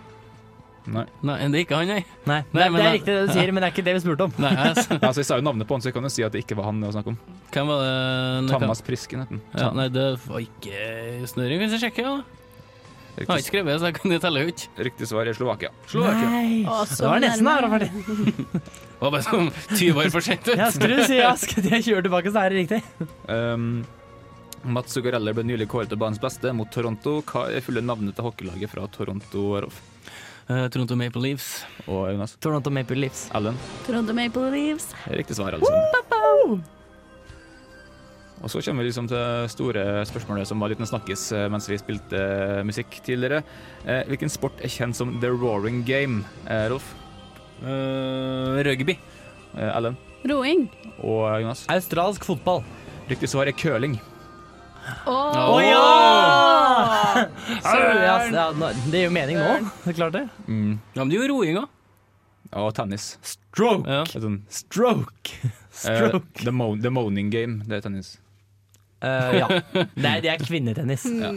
Nei. 0.88 1.04
Nei, 1.26 1.36
det 1.52 1.58
er 1.60 1.64
ikke 1.66 1.76
han, 1.80 1.90
nei. 1.92 2.00
Nei, 2.24 2.40
Nei, 2.52 2.62
det, 2.62 2.70
men 2.72 2.80
det 2.80 2.86
er 2.88 2.94
riktig 2.96 3.12
det 3.14 3.26
du 3.28 3.32
sier, 3.36 3.52
men 3.52 3.62
det 3.62 3.68
er 3.68 3.74
ikke 3.74 3.84
det 3.86 3.94
vi 3.98 4.02
spurte 4.06 4.26
om. 4.26 4.34
nei 4.40 4.52
altså. 4.70 4.96
Altså, 4.96 5.20
jeg 5.20 5.28
sa 5.28 5.38
jo 5.40 5.44
navnet 5.44 5.68
på 5.68 5.76
han, 5.76 5.84
så 5.84 5.90
jeg 5.90 5.96
kan 5.98 6.08
jo 6.08 6.12
si 6.14 6.24
at 6.26 6.34
det 6.34 6.42
ikke 6.46 6.56
var 6.58 6.70
han 6.70 6.80
det 6.80 6.88
var 6.88 6.96
snakk 6.98 7.10
om. 7.12 7.18
hvem 7.52 7.70
var 7.70 7.84
det? 7.84 8.50
Thomas 8.54 8.82
Prisken 8.86 9.24
het 9.24 9.32
han. 9.34 9.42
Ja, 9.58 9.70
nei, 9.76 9.88
det 9.92 10.06
var 10.24 10.44
ikke 10.44 11.30
snøring. 11.34 11.64
hvis 11.64 11.76
jeg 11.76 11.84
sjekke? 11.88 12.06
Ja. 12.08 12.18
Jeg 13.20 13.26
har 13.28 13.40
ikke 13.42 13.50
skrevet, 13.50 13.80
så 13.82 13.88
jeg 13.90 13.96
kan 13.98 14.12
telle 14.22 14.42
ut. 14.48 14.62
riktig 14.80 15.06
svar 15.10 15.28
er 15.28 15.36
Slovakia. 15.36 15.70
Slovakia. 15.90 16.28
Nei, 16.30 16.62
Å, 16.64 16.76
så 16.88 17.02
det 17.02 17.10
var 17.10 17.22
nesten 17.26 17.48
her. 17.50 17.66
Det 17.84 19.00
var 19.02 19.12
bare 19.12 19.24
sånn 19.26 19.50
20 19.74 19.98
år 20.00 20.12
for 20.14 20.24
sent. 20.24 20.46
vet 20.46 20.56
du. 20.56 20.62
Ja, 20.62 20.68
skulle 20.72 21.00
du 21.00 21.04
si 21.10 21.18
ja, 21.18 21.32
skulle 21.36 21.74
jeg 21.74 21.84
kjøre 21.90 22.06
tilbake, 22.06 22.32
så 22.32 22.44
er 22.46 22.54
det 22.54 22.62
riktig. 22.62 23.08
Um, 23.28 23.82
Mats 24.76 24.92
Zuccarelli 24.96 25.34
ble 25.36 25.44
nylig 25.48 25.68
kåret 25.72 25.90
til 25.92 26.00
banens 26.00 26.20
beste 26.22 26.52
mot 26.56 26.70
Toronto. 26.72 27.18
Hva 27.28 27.46
er 27.52 27.64
fulle 27.64 27.82
navnet 27.84 28.16
til 28.16 28.26
hockeylaget 28.28 28.72
fra 28.72 28.86
Toronto, 28.94 29.44
Rolf? 29.66 29.82
Eh, 30.50 30.66
Toronto 30.68 30.96
Maple 30.98 31.22
Leafs. 31.22 31.62
Og 31.86 32.10
Jonas? 32.10 32.34
Toronto 32.42 32.70
Maple 32.74 32.98
Leafs. 32.98 33.28
Ellen? 33.38 33.58
Toronto 33.86 34.14
Maple 34.16 34.50
Leaves. 34.50 34.90
Riktig 35.06 35.36
svar, 35.38 35.54
alle 35.54 35.66
sammen. 35.66 36.64
Og 38.40 38.48
så 38.48 38.62
kommer 38.64 38.82
vi 38.82 38.88
liksom 38.88 39.06
til 39.08 39.48
store 39.52 39.82
spørsmålet 40.08 40.48
som 40.48 40.62
var 40.62 40.72
litt 40.72 40.80
snakkes 40.80 40.88
snakkis 40.94 41.24
eh, 41.36 41.48
mens 41.52 41.68
vi 41.68 41.76
spilte 41.78 42.16
eh, 42.16 42.62
musikk 42.64 42.96
tidligere. 43.04 43.42
Eh, 43.84 44.06
hvilken 44.08 44.32
sport 44.32 44.62
er 44.64 44.72
kjent 44.72 44.96
som 44.96 45.18
The 45.20 45.28
Roaring 45.28 45.82
Game, 45.84 46.24
eh, 46.48 46.64
Rolf? 46.72 46.88
Uh, 47.60 48.56
rugby. 48.64 48.96
Eh, 49.52 49.76
Ellen? 49.76 49.98
Roing. 50.24 50.70
Og 51.04 51.28
Jonas? 51.42 51.66
Australsk 51.68 52.24
fotball. 52.24 52.64
Riktig 53.12 53.28
svar 53.28 53.46
er 53.50 53.52
curling. 53.52 54.00
Å 55.10 55.16
Å, 55.40 55.58
ja! 55.64 57.26
Søren! 57.66 58.34
ja, 58.34 58.54
det 58.90 59.02
gir 59.02 59.06
jo 59.08 59.12
mening 59.14 59.38
nå. 59.40 59.52
Det 59.84 59.92
er 59.92 59.98
klart 59.98 60.16
det. 60.16 60.24
Mm. 60.46 60.78
Ja, 60.94 61.02
men 61.02 61.12
det 61.12 61.18
er 61.18 61.24
jo 61.24 61.30
roing 61.34 61.60
òg. 61.62 61.76
Og 62.60 62.72
tennis. 62.74 63.12
Stroke. 63.22 63.86
Ja. 63.86 64.02
Sånn, 64.10 64.40
Stroke. 64.50 65.36
eh, 65.46 65.52
Stroke. 65.70 66.24
the, 66.42 66.54
mo 66.54 66.72
the 66.80 66.90
Moaning 66.90 67.30
Game, 67.32 67.60
det 67.68 67.78
er 67.80 67.86
tennis. 67.86 68.16
Uh, 69.00 69.32
ja. 69.38 69.46
Nei, 69.96 70.16
det 70.24 70.34
er 70.34 70.46
kvinnetennis. 70.46 71.06
Ja. 71.24 71.34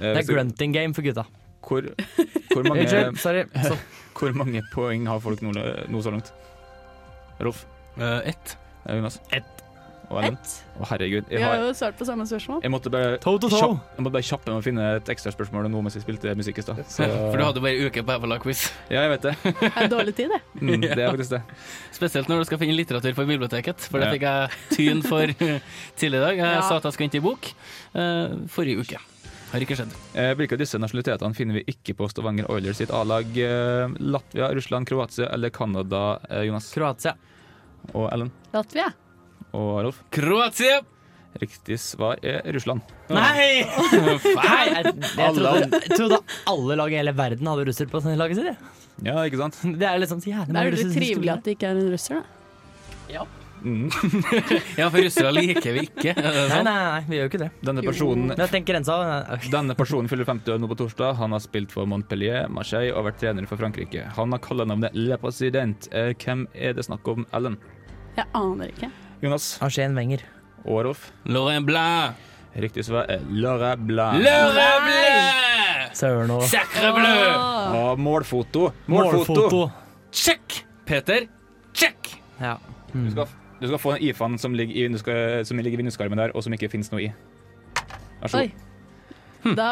Eh, 0.00 0.14
Det 0.14 0.20
er 0.22 0.26
grunting 0.30 0.72
game 0.72 0.94
for 0.96 1.04
gutta. 1.04 1.26
Hvor, 1.66 1.84
hvor, 2.54 2.62
mange, 2.64 2.86
Unnskyld, 2.86 3.18
sorry. 3.20 3.42
Så, 3.66 3.74
hvor 4.16 4.32
mange 4.38 4.62
poeng 4.72 5.04
har 5.10 5.18
folk 5.20 5.42
nå, 5.44 5.52
nå 5.52 6.00
så 6.00 6.12
langt? 6.14 6.30
Rolf? 7.42 7.66
Uh, 7.98 8.22
ett. 8.24 8.54
Jonas? 8.86 9.18
Ett. 9.34 9.59
Ett. 10.10 10.52
Å, 10.80 10.86
herregud. 10.90 11.24
Vi 11.28 11.36
Jeg, 11.36 11.44
har 11.44 11.54
har, 11.54 11.66
jo 11.68 11.74
svart 11.78 11.94
på 11.96 12.04
samme 12.08 12.24
spørsmål. 12.26 12.62
jeg 12.64 12.70
måtte 12.72 12.90
bare 12.90 13.18
Toe 13.22 13.38
to 13.38 13.48
toe. 13.48 13.60
kjapp- 13.60 13.94
jeg 13.96 14.02
måtte 14.04 14.12
bare 14.16 14.26
kjappe 14.26 14.48
meg 14.50 14.58
å 14.58 14.64
finne 14.64 14.86
et 14.96 15.10
ekstraspørsmål 15.14 15.68
nå 15.70 15.82
mens 15.86 15.94
vi 15.94 16.00
spilte 16.02 16.34
musikk 16.34 16.58
i 16.58 16.62
stad. 16.66 16.80
Så- 16.88 17.06
For 17.30 17.36
du 17.38 17.44
hadde 17.44 17.60
bare 17.62 17.76
en 17.78 17.86
uke 17.86 18.02
på 18.02 18.16
Evola-quiz. 18.16 18.64
Ja, 18.90 19.04
jeg 19.06 19.10
vet 19.14 19.22
det. 19.28 19.34
Det 19.60 19.70
er 19.84 19.88
dårlig 19.92 20.14
tid, 20.18 20.30
det. 20.34 20.40
Mm, 20.60 20.80
det 20.82 20.98
er 20.98 21.10
faktisk 21.14 21.30
det. 21.36 21.42
Spesielt 21.94 22.28
når 22.28 22.42
du 22.42 22.44
skal 22.50 22.58
finne 22.58 22.74
litteratur 22.74 23.14
for 23.14 23.24
biblioteket, 23.30 23.86
for 23.86 24.02
det 24.02 24.10
fikk 24.16 24.26
jeg 24.26 24.50
tyn 24.74 25.02
for 25.06 25.30
tidligere 25.30 26.18
i 26.18 26.26
dag. 26.26 26.36
Jeg 26.42 26.58
Ja. 26.58 26.60
sa 26.66 26.76
at 26.80 26.82
jeg 26.90 26.92
skulle 26.98 27.06
hente 27.10 27.20
en 27.22 27.28
bok 27.30 27.50
eh, 27.94 28.34
forrige 28.50 28.82
uke. 28.82 28.98
Har 29.50 29.58
ikke 29.64 29.74
skjedd. 29.78 29.94
Eh, 30.14 30.32
hvilke 30.38 30.54
av 30.54 30.60
disse 30.62 30.78
nasjonalitetene 30.78 31.34
finner 31.34 31.54
vi 31.58 31.64
ikke 31.72 31.94
på 31.98 32.06
Stavanger 32.10 32.46
Oilers 32.50 32.78
sitt 32.78 32.90
A-lag? 32.94 33.26
Eh, 33.34 33.94
Latvia, 33.98 34.50
Russland, 34.54 34.86
Kroatia 34.86 35.26
eller 35.34 35.50
Canada, 35.50 36.20
eh, 36.30 36.44
Jonas? 36.46 36.68
Kroatia. 36.74 37.14
Og 37.94 38.06
Ellen? 38.12 38.30
Latvia. 38.54 38.90
Og 39.56 39.80
Arolf? 39.80 40.02
Kroatia! 40.14 40.80
Riktig 41.40 41.76
svar 41.78 42.18
er 42.26 42.42
Russland. 42.54 42.82
Nei! 43.08 43.62
Nei 43.62 44.62
jeg, 44.74 44.94
jeg, 44.98 45.34
trodde, 45.36 45.52
jeg 45.78 45.94
trodde 45.94 46.18
alle 46.50 46.78
lag 46.80 46.90
i 46.90 46.98
hele 46.98 47.14
verden 47.14 47.50
hadde 47.52 47.66
russer 47.68 47.90
på 47.90 48.02
laget 48.02 48.40
sitt. 48.40 48.64
Ja, 49.06 49.20
ikke 49.24 49.38
sant? 49.40 49.60
Det 49.80 49.86
er 49.86 50.00
liksom 50.02 50.22
så 50.22 50.32
jævlig 50.32 50.50
Det 50.50 50.56
er 50.56 50.58
mange 50.58 50.74
russere 50.76 50.96
trivelig 50.96 51.34
at 51.36 51.44
det 51.46 51.54
ikke 51.56 51.70
er 51.70 51.78
en 51.78 51.92
russer, 51.94 52.24
da. 53.10 53.26
Mm. 53.60 53.90
Ja, 54.80 54.86
for 54.88 55.02
russere 55.04 55.30
liker 55.36 55.74
vi 55.76 55.82
ikke. 55.84 56.14
Nei, 56.16 56.62
nei, 56.64 56.72
nei, 56.72 57.02
vi 57.08 57.18
gjør 57.18 57.26
jo 57.26 57.30
ikke 57.30 57.40
det. 57.42 57.50
Denne 57.68 57.84
personen 57.84 58.32
Denne 59.52 59.76
personen 59.76 60.08
fyller 60.08 60.28
50 60.30 60.54
år 60.54 60.62
nå 60.62 60.70
på 60.70 60.78
torsdag. 60.80 61.18
Han 61.20 61.36
har 61.36 61.44
spilt 61.44 61.74
for 61.74 61.90
Montpellier, 61.90 62.48
Marseille 62.48 62.94
og 62.96 63.04
vært 63.10 63.20
trener 63.20 63.48
for 63.50 63.60
Frankrike. 63.60 64.06
Han 64.16 64.32
har 64.32 64.42
kallenavnet 64.44 64.96
Le 64.96 65.20
President. 65.20 65.90
Eh, 65.92 66.14
hvem 66.16 66.46
er 66.56 66.74
det 66.78 66.88
snakk 66.88 67.12
om, 67.12 67.28
Ellen? 67.36 67.60
Jeg 68.16 68.26
aner 68.40 68.72
ikke. 68.72 68.90
Jonas 69.22 69.58
Arsène 69.62 69.96
Wenger. 69.96 70.22
og 70.64 70.84
Rolf? 70.84 71.10
Laurent 71.26 71.66
Blanc. 71.66 72.14
Riktig 72.56 72.84
svar 72.84 73.06
er 73.08 73.20
Laura 73.30 73.74
Blanc. 73.76 74.18
Laurent 74.24 74.86
Blanc! 74.86 75.94
Søren 75.94 76.30
òg. 76.34 76.42
Sacre 76.50 76.92
bleu! 76.94 77.28
Åh. 77.34 77.76
Og 77.90 77.98
målfoto. 78.00 78.70
Målfoto. 78.90 79.68
Check! 80.12 80.64
Peter, 80.86 81.26
check! 81.74 82.16
Ja. 82.40 82.54
Du, 82.94 83.10
skal, 83.10 83.26
du 83.60 83.66
skal 83.68 83.78
få 83.78 83.92
en 83.96 84.02
IFAN 84.08 84.38
som 84.38 84.54
ligger 84.54 84.74
i, 84.74 84.86
vinduska- 84.88 85.44
som 85.46 85.58
ligger 85.58 85.78
i 85.78 85.82
vinduskarmen 85.82 86.18
der, 86.18 86.32
og 86.34 86.42
som 86.42 86.52
ikke 86.56 86.68
finnes 86.72 86.90
noe 86.92 87.04
i. 87.04 87.12
Vær 88.20 88.26
så 88.32 88.42
god. 88.48 88.69
Da 89.56 89.68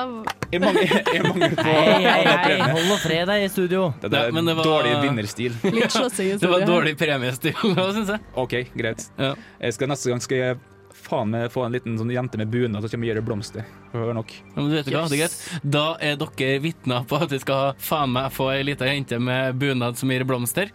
Jeg 0.53 0.61
mangler, 0.63 0.89
jeg 1.13 1.23
mangler 1.27 1.55
på 1.59 1.65
Hei, 1.67 1.99
hei, 2.05 2.23
hei, 2.25 2.57
hold 2.73 2.93
og 2.95 3.01
fred 3.03 3.27
deg 3.29 3.45
i 3.45 3.49
studio. 3.53 3.83
Det 4.01 4.09
er 4.09 4.15
Nei, 4.15 4.31
men 4.39 4.47
det 4.49 4.55
var- 4.57 4.65
dårlig 4.71 4.95
vinnerstil. 5.05 5.59
litt 5.75 5.93
slåssing 5.93 6.31
i 6.31 6.37
Det 6.41 6.49
var 6.49 6.61
studio 6.61 6.65
her. 6.65 6.73
dårlig 6.73 6.95
premiestil, 6.99 7.55
syns 7.99 8.09
jeg. 8.15 8.21
OK, 8.35 8.55
greit. 8.79 9.05
Ja. 9.21 9.35
Jeg 9.61 9.77
skal 9.77 9.89
Neste 9.93 10.09
gang 10.15 10.25
skal 10.25 10.39
jeg 10.45 10.59
faen 10.95 11.31
meg 11.33 11.51
få 11.53 11.65
en 11.67 11.75
liten 11.75 11.97
sånn 11.99 12.13
jente 12.13 12.39
med 12.41 12.51
bunad 12.53 12.85
som 12.85 12.93
kommer 12.93 13.07
og 13.07 13.11
gir 13.11 13.19
deg 13.21 13.27
blomster. 13.27 13.67
Hør 13.93 14.13
nok. 14.17 14.33
Ja, 14.37 14.55
Men 14.57 14.69
du 14.69 14.77
vet 14.77 14.91
hva, 14.93 15.03
det 15.09 15.19
er 15.19 15.23
greit. 15.23 15.37
Da 15.65 15.85
er 16.05 16.17
dere 16.21 16.63
vitner 16.65 17.05
på 17.09 17.21
at 17.25 17.33
vi 17.33 17.41
skal 17.43 17.61
ha 17.63 17.75
faen 17.81 18.15
meg 18.15 18.31
få 18.37 18.51
ei 18.53 18.63
lita 18.67 18.89
jente 18.89 19.19
med 19.23 19.59
bunad 19.61 19.99
som 20.01 20.13
gir 20.13 20.27
blomster. 20.29 20.73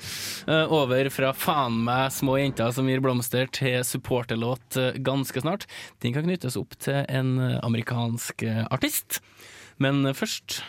Uh, 0.50 0.66
over 0.74 1.10
fra 1.14 1.34
faen 1.38 1.82
meg 1.88 2.12
små 2.16 2.38
jenter 2.42 2.74
som 2.76 2.90
gir 2.90 3.04
blomster 3.04 3.50
til 3.54 3.82
supporterlåt 3.88 4.80
uh, 4.82 4.92
ganske 5.06 5.46
snart. 5.46 5.68
Den 6.04 6.16
kan 6.18 6.26
knyttes 6.28 6.58
opp 6.60 6.78
til 6.82 7.04
en 7.08 7.36
eh, 7.42 7.60
amerikansk 7.64 8.46
uh, 8.48 8.64
artist. 8.74 9.22
Men 9.82 10.06
først 10.18 10.62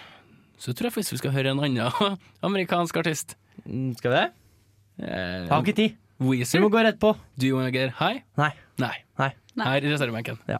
så 0.60 0.72
tror 0.72 0.88
jeg 0.88 0.96
faktisk 0.96 1.16
vi 1.18 1.22
skal 1.24 1.34
høre 1.34 1.52
en 1.52 1.60
annen 1.60 2.18
amerikansk 2.46 2.96
artist. 3.02 3.36
Mm, 3.64 3.92
Skal 3.98 4.10
vi 4.12 4.16
det? 4.22 4.28
Eh, 5.04 5.48
Har 5.50 5.62
ikke 5.64 5.76
tid. 5.76 5.96
Vi 6.24 6.44
Du 6.44 6.60
må 6.60 6.68
gå 6.72 6.80
rett 6.82 7.00
på. 7.00 7.12
Do 7.36 7.46
you 7.46 7.56
wanna 7.56 7.70
get 7.70 7.90
high? 8.00 8.22
Nei. 8.36 8.52
Nei. 8.78 8.94
Nei. 9.18 9.30
Nei. 9.54 9.66
Her 9.66 9.84
i 9.84 9.90
reservebenken. 9.92 10.38
Ja. 10.48 10.58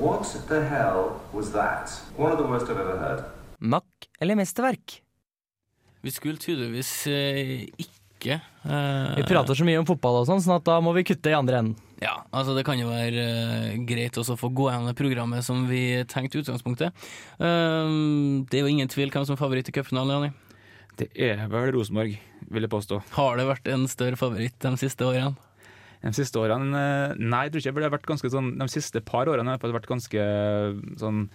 What 0.00 0.24
the 0.48 0.64
hell 0.64 1.20
was 1.32 1.52
that? 1.52 1.90
One 2.16 2.32
of 2.32 2.38
the 2.38 2.44
worst 2.44 2.70
I've 2.70 2.80
ever 2.80 2.96
heard. 2.96 3.24
Mack 3.58 4.08
eller 4.20 4.34
mesterverk? 4.34 5.02
Vi 6.00 6.10
skulle 6.10 6.38
tydeligvis 6.40 7.06
eh, 7.06 7.66
ikke 7.76 8.40
Vi 8.60 9.24
prater 9.24 9.56
så 9.56 9.64
mye 9.64 9.78
om 9.80 9.86
fotball 9.88 10.18
og 10.20 10.26
sånn, 10.28 10.42
sånn 10.44 10.58
at 10.58 10.66
da 10.68 10.76
må 10.84 10.92
vi 10.96 11.06
kutte 11.08 11.32
i 11.32 11.36
andre 11.36 11.62
enden. 11.62 11.90
Ja, 12.00 12.14
altså 12.32 12.54
det 12.56 12.64
kan 12.64 12.80
jo 12.80 12.88
være 12.88 13.24
uh, 13.24 13.80
greit 13.88 14.16
også 14.16 14.32
å 14.36 14.40
få 14.40 14.48
gå 14.56 14.70
gjennom 14.70 14.88
det 14.88 14.96
programmet 14.96 15.44
som 15.44 15.66
vi 15.68 16.00
tenkte 16.08 16.38
i 16.38 16.44
utgangspunktet. 16.44 16.96
Uh, 17.40 18.40
det 18.48 18.60
er 18.60 18.64
jo 18.64 18.72
ingen 18.72 18.88
tvil 18.88 19.12
hvem 19.12 19.26
som 19.28 19.36
er 19.36 19.40
favoritt 19.40 19.68
i 19.68 19.74
cupfinalen, 19.76 20.16
Jani. 20.16 20.32
Det 21.00 21.10
er 21.16 21.46
vel 21.48 21.70
Rosenborg, 21.76 22.16
vil 22.52 22.66
jeg 22.66 22.72
påstå. 22.72 23.00
Har 23.16 23.38
det 23.40 23.46
vært 23.48 23.68
en 23.72 23.86
større 23.88 24.20
favoritt 24.20 24.56
de 24.60 24.72
siste 24.80 25.06
årene? 25.06 25.36
De 26.00 26.12
siste 26.16 26.40
årene 26.40 26.80
eh, 26.80 27.18
Nei, 27.20 27.42
jeg 27.46 27.52
tror 27.52 27.60
ikke 27.60 27.76
det 27.76 27.88
har 27.88 27.92
vært 27.92 28.06
ganske 28.08 28.30
sånn 28.32 28.46
De 28.56 28.66
siste 28.72 29.02
par 29.04 29.28
årene 29.28 29.52
har 29.52 29.60
det 29.60 29.74
vært 29.74 29.88
ganske 29.90 30.22
sånn 31.00 31.26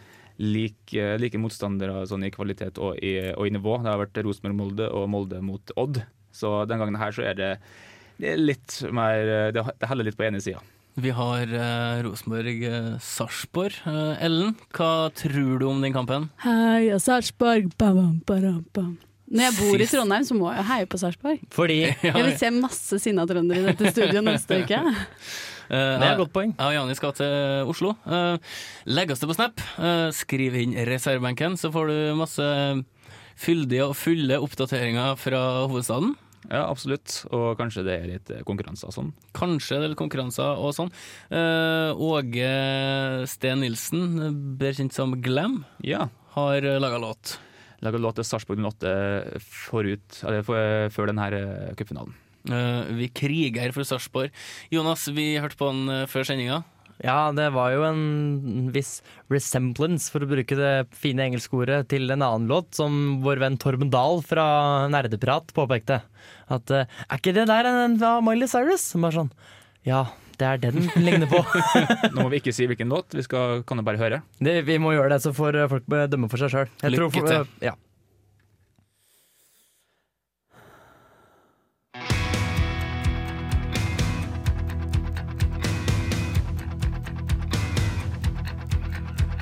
like, 0.42 1.04
like 1.22 1.40
motstandere 1.40 2.02
sånn 2.10 2.26
i 2.26 2.32
kvalitet 2.34 2.82
og 2.82 2.98
i, 3.00 3.14
og 3.38 3.46
i 3.48 3.54
nivå. 3.56 3.78
Det 3.80 3.94
har 3.94 4.02
vært 4.02 4.18
Rosenborg-Molde 4.26 4.90
og 4.92 5.06
Molde 5.14 5.40
mot 5.46 5.72
Odd. 5.80 6.02
Så 6.36 6.54
den 6.70 6.82
gangen 6.84 7.00
her 7.00 7.16
så 7.16 7.24
er 7.32 7.38
det, 7.40 7.52
det 8.20 8.34
er 8.36 8.42
litt 8.42 8.80
mer 8.96 9.52
Det 9.56 9.64
det 9.80 9.88
heller 9.90 10.08
litt 10.10 10.18
på 10.20 10.28
ene 10.28 10.42
sida. 10.44 10.60
Vi 10.96 11.12
har 11.12 11.50
eh, 11.52 12.04
Rosenborg-Sarpsborg. 12.06 13.82
Ellen, 14.24 14.54
hva 14.76 15.10
tror 15.16 15.58
du 15.60 15.66
om 15.68 15.82
den 15.84 15.96
kampen? 15.96 16.30
Heia 16.46 17.00
Sarpsborg, 17.04 17.72
bam, 17.80 17.98
bam, 18.00 18.22
bam, 18.28 18.62
bam. 18.76 18.94
Når 19.26 19.48
jeg 19.48 19.56
bor 19.58 19.82
i 19.82 19.88
Trondheim, 19.90 20.24
så 20.28 20.36
må 20.38 20.52
jeg 20.54 20.64
heie 20.70 20.88
på 20.88 21.00
Sarpsborg. 21.02 21.42
Fordi 21.52 21.80
Jeg 21.90 22.14
vil 22.16 22.36
se 22.40 22.52
masse 22.54 23.00
sinna 23.02 23.26
trøndere 23.28 23.64
i 23.64 23.68
dette 23.72 23.92
studioet 23.96 24.26
neste 24.30 24.62
uke. 24.64 24.82
Eh, 25.66 25.96
Det 25.98 26.06
er 26.06 26.12
et 26.12 26.20
godt 26.20 26.30
poeng. 26.30 26.52
Jeg 26.54 26.62
og 26.70 26.74
Jani 26.76 26.94
skal 26.94 27.14
til 27.18 27.70
Oslo. 27.72 27.96
Legg 28.86 29.10
oss 29.10 29.24
det 29.24 29.30
på 29.32 29.34
Snap. 29.34 29.64
Eh, 29.82 30.12
skriv 30.14 30.54
inn 30.62 30.76
reservebenken, 30.86 31.56
så 31.58 31.72
får 31.74 31.90
du 31.90 31.96
masse 32.20 32.46
fyldige 33.34 33.88
og 33.88 33.96
fulle 33.98 34.38
oppdateringer 34.46 35.18
fra 35.18 35.40
hovedstaden. 35.66 36.14
Ja, 36.52 36.66
absolutt. 36.70 37.24
Og 37.34 37.56
kanskje 37.60 37.84
det 37.88 37.96
er 38.00 38.10
litt 38.10 38.30
eh, 38.34 38.44
konkurranser 38.48 38.90
og 38.92 38.96
sånn. 38.96 39.14
Kanskje 39.38 39.80
det 39.80 39.88
er 39.88 39.94
litt 39.94 40.00
konkurranser 40.02 40.60
og 40.62 40.76
sånn. 40.78 40.92
Eh, 41.34 41.92
Åge 41.96 42.52
Steen 43.32 43.64
Nilsen, 43.64 44.06
bedre 44.60 44.76
kjent 44.82 44.94
som 44.98 45.16
Glam, 45.22 45.64
Ja. 45.86 46.10
har 46.36 46.62
laga 46.62 47.00
låt. 47.00 47.38
Laga 47.82 48.00
låt 48.02 48.16
til 48.20 48.24
Sarpsborg 48.28 48.60
08 48.60 49.40
forut, 49.40 50.22
eller 50.24 50.44
for, 50.48 50.90
før 50.96 51.12
denne 51.12 51.28
eh, 51.34 51.74
cupfinalen. 51.78 52.14
Eh, 52.46 52.94
vi 53.00 53.08
kriger 53.10 53.74
for 53.74 53.84
Sarpsborg. 53.88 54.32
Jonas, 54.74 55.08
vi 55.10 55.36
hørte 55.42 55.58
på 55.60 55.70
eh, 55.90 56.06
før 56.12 56.26
sendinga. 56.28 56.64
Ja, 57.04 57.28
det 57.36 57.50
var 57.52 57.74
jo 57.74 57.82
en 57.84 58.70
viss 58.72 59.02
resemblance, 59.30 60.08
for 60.14 60.24
å 60.24 60.30
bruke 60.30 60.56
det 60.56 60.88
fine 60.96 61.26
engelske 61.26 61.58
ordet, 61.60 61.82
til 61.92 62.08
en 62.14 62.24
annen 62.24 62.48
låt 62.48 62.72
som 62.78 63.18
vår 63.26 63.42
venn 63.44 63.58
Torben 63.60 63.92
Dahl 63.92 64.22
fra 64.24 64.46
Nerdeprat 64.94 65.52
påpekte. 65.58 65.98
At 66.52 66.70
uh, 66.70 66.86
er 66.86 67.18
ikke 67.18 67.34
det 67.34 67.48
der 67.50 67.70
en 67.70 67.98
av 68.04 68.22
Miley 68.26 68.50
Cyrus? 68.50 68.84
Som 68.94 69.06
Bare 69.06 69.18
sånn 69.18 69.32
Ja, 69.88 70.06
det 70.38 70.46
er 70.48 70.62
det 70.62 70.74
den 70.76 71.06
ligner 71.06 71.30
på. 71.30 71.42
Nå 72.14 72.26
må 72.26 72.30
vi 72.34 72.42
ikke 72.42 72.54
si 72.56 72.68
hvilken 72.70 72.92
låt, 72.92 73.16
vi 73.16 73.24
skal, 73.26 73.64
kan 73.68 73.80
jo 73.80 73.88
bare 73.88 74.02
høre. 74.02 74.22
det, 74.44 74.62
vi 74.68 74.78
må 74.82 74.94
gjøre 74.96 75.16
det, 75.16 75.22
så 75.24 75.34
får 75.34 75.62
eh, 75.62 75.70
folk 75.72 75.90
dømme 76.12 76.30
for 76.30 76.42
seg 76.42 76.54
sjøl. 76.54 76.72
Lykke 76.92 77.26
til. 77.26 77.50
Ja. 77.64 77.76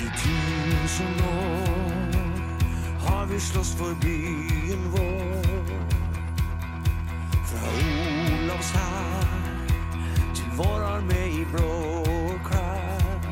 I 0.03 0.07
tusen 0.21 1.19
år 1.31 2.17
har 3.07 3.27
vi 3.31 3.39
slåss 3.49 3.75
for 3.79 3.97
byen 4.03 4.89
vår. 4.93 5.22
Fra 7.63 7.71
Olavs 7.71 8.71
hær 8.75 9.27
til 10.35 10.49
vår 10.57 10.81
armé 10.83 11.21
i 11.31 11.45
blå 11.51 11.69
klær. 12.43 13.29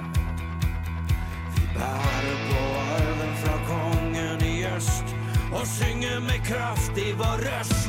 Vi 1.55 1.67
bærer 1.75 2.37
på 2.47 2.61
arven 2.95 3.35
fra 3.43 3.57
kongen 3.67 4.45
i 4.47 4.63
øst 4.75 5.15
og 5.51 5.67
synger 5.67 6.19
med 6.19 6.39
kraft 6.47 6.97
i 6.97 7.11
vår 7.17 7.37
røst. 7.47 7.80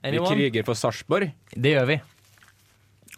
Vi 0.00 0.20
kriger 0.24 0.64
for 0.64 0.78
Sarpsborg. 0.78 1.32
Det 1.52 1.74
gjør 1.74 1.88
vi. 1.90 2.00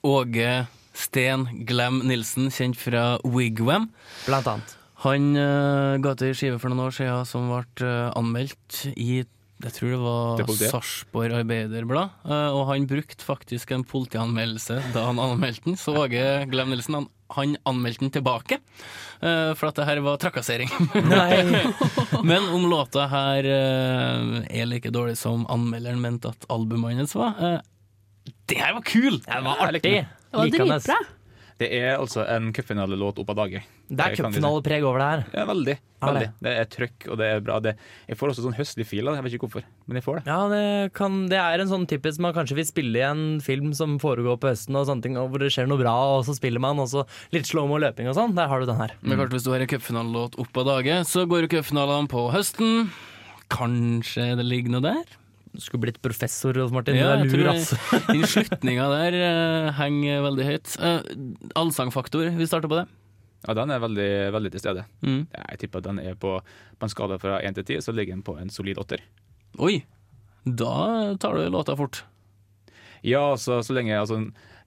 Åge 0.03 0.55
Sten 0.99 1.47
Glam 1.69 2.01
Nilsen, 2.09 2.51
kjent 2.53 2.79
fra 2.79 3.05
Wigwam. 3.23 3.91
Blant 4.27 4.49
annet. 4.51 4.75
Han 5.03 5.33
uh, 5.35 5.99
ga 6.03 6.15
til 6.19 6.35
skive 6.37 6.59
for 6.63 6.71
noen 6.71 6.89
år 6.89 6.95
siden 6.95 7.29
som 7.29 7.49
ble 7.51 7.87
uh, 7.87 8.11
anmeldt 8.19 8.85
i 8.95 9.23
jeg 9.63 9.75
tror 9.77 9.93
det 9.93 9.99
var? 10.03 10.71
Sarpsborg 10.73 11.37
Arbeiderblad, 11.39 12.15
uh, 12.27 12.51
og 12.51 12.65
han 12.73 12.87
brukte 12.91 13.23
faktisk 13.23 13.71
en 13.71 13.85
politianmeldelse 13.87 14.81
da 14.91 15.05
han 15.07 15.21
anmeldte 15.23 15.69
den. 15.69 15.79
Så 15.79 15.95
Åge 16.01 16.25
Glem 16.51 16.73
Nilsen 16.75 16.99
han, 16.99 17.07
han 17.37 17.57
anmeldte 17.69 18.05
den 18.05 18.13
tilbake, 18.15 18.59
eh, 19.21 19.53
for 19.59 19.71
at 19.71 19.81
det 19.81 19.87
her 19.89 20.01
var 20.05 20.21
trakassering. 20.23 20.71
Nei. 21.13 21.65
Men 22.31 22.49
om 22.55 22.69
låta 22.71 23.07
her 23.13 23.49
eh, 23.49 24.39
er 24.61 24.69
like 24.71 24.93
dårlig 24.95 25.19
som 25.21 25.47
anmelderen 25.53 26.01
mente 26.03 26.33
at 26.33 26.47
albumet 26.53 27.01
hans 27.01 27.17
var 27.19 27.39
eh, 27.41 27.59
Det 28.47 28.61
her 28.61 28.77
var 28.79 28.87
kul! 28.87 29.19
Det 29.25 29.43
var 29.45 29.67
artig. 29.69 29.83
Det 29.83 30.39
var 30.39 30.55
dritbra. 30.57 31.03
Det 31.61 31.69
er 31.77 31.97
altså 31.97 32.25
en 32.27 32.51
cupfinalelåt 32.55 33.21
opp 33.23 33.33
av 33.35 33.43
dage. 33.45 33.63
Det 33.93 34.05
er 34.05 34.17
cupfinalepreg 34.17 34.85
over 34.89 35.03
det 35.03 35.09
her. 35.11 35.25
Ja, 35.37 35.45
veldig. 35.49 35.77
Veldig. 36.03 36.23
det? 36.25 36.47
Det 36.47 36.53
er 36.59 36.69
trøkk, 36.73 37.07
og 37.13 37.19
det 37.21 37.29
er 37.29 37.43
bra. 37.45 37.59
Det, 37.63 37.75
jeg 38.09 38.19
får 38.19 38.33
også 38.33 38.45
sånn 38.47 38.57
høstlig 38.57 38.87
feel 38.89 39.07
av 39.07 39.15
det, 39.15 39.21
jeg 39.21 39.27
vet 39.27 39.37
ikke 39.37 39.47
hvorfor, 39.47 39.69
men 39.87 40.01
jeg 40.01 40.07
får 40.07 40.19
det. 40.19 40.25
Ja, 40.33 40.39
det, 40.51 40.65
kan, 40.99 41.21
det 41.31 41.39
er 41.39 41.63
en 41.63 41.71
sånn 41.71 41.87
typisk 41.91 42.25
man 42.25 42.35
kanskje 42.37 42.59
vil 42.59 42.69
spille 42.69 42.99
i 43.03 43.07
en 43.07 43.25
film 43.45 43.71
som 43.79 43.99
foregår 44.03 44.41
på 44.43 44.51
høsten, 44.51 44.79
og 44.79 44.89
sånne 44.89 45.07
ting, 45.07 45.21
og 45.21 45.31
hvor 45.31 45.45
det 45.45 45.53
skjer 45.55 45.71
noe 45.71 45.81
bra, 45.83 45.95
og 46.17 46.27
så 46.27 46.35
spiller 46.39 46.63
man, 46.65 46.83
og 46.83 46.91
så 46.91 47.07
litt 47.35 47.49
slow-mo 47.51 47.79
løping 47.83 48.11
og 48.11 48.19
sånn. 48.19 48.35
Der 48.39 48.51
har 48.51 48.63
du 48.63 48.71
den 48.71 48.81
her. 48.81 48.97
Men 49.03 49.21
klart 49.21 49.37
Hvis 49.37 49.47
du 49.47 49.53
har 49.55 49.63
en 49.63 49.71
cupfinalelåt 49.71 50.39
opp 50.43 50.63
av 50.65 50.71
dage, 50.75 51.01
så 51.09 51.27
går 51.31 51.47
jo 51.47 51.55
cupfinalene 51.59 52.11
på 52.11 52.27
høsten. 52.35 52.91
Kanskje 53.53 54.33
det 54.39 54.49
ligger 54.49 54.79
noe 54.79 54.89
der? 54.89 55.19
Skulle 55.61 55.83
blitt 55.85 56.01
professor, 56.05 56.55
Rolf 56.57 56.73
Martin. 56.73 56.97
Ja, 56.97 57.13
jeg 57.13 57.27
er 57.27 57.29
lur, 57.29 57.33
tror 57.35 57.51
ass. 57.53 57.73
Den 58.09 58.25
slutninga 58.25 58.89
der 58.95 59.17
uh, 59.21 59.71
henger 59.77 60.23
veldig 60.25 60.47
høyt. 60.49 60.75
Uh, 60.81 61.01
allsangfaktor, 61.61 62.31
vi 62.39 62.49
starter 62.49 62.73
på 62.73 62.79
det. 62.81 62.87
Ja, 63.43 63.57
den 63.59 63.73
er 63.75 63.83
veldig, 63.83 64.11
veldig 64.37 64.53
til 64.55 64.63
stede. 64.63 64.85
Mm. 65.03 65.27
Jeg 65.27 65.61
tipper 65.65 65.83
at 65.83 65.89
den 65.89 65.99
er 66.01 66.15
på, 66.15 66.37
på 66.79 66.87
en 66.87 66.93
skala 66.93 67.19
fra 67.21 67.41
1 67.43 67.59
til 67.59 67.67
10, 67.75 67.85
så 67.85 67.95
ligger 67.95 68.15
den 68.15 68.25
på 68.25 68.37
en 68.39 68.53
solid 68.55 68.79
åtter. 68.79 69.03
Oi, 69.61 69.83
da 70.47 71.17
tar 71.21 71.37
du 71.37 71.51
låta 71.51 71.77
fort. 71.77 72.05
Ja, 73.03 73.35
så, 73.37 73.59
så 73.67 73.75
lenge 73.75 73.99
altså, 73.99 74.21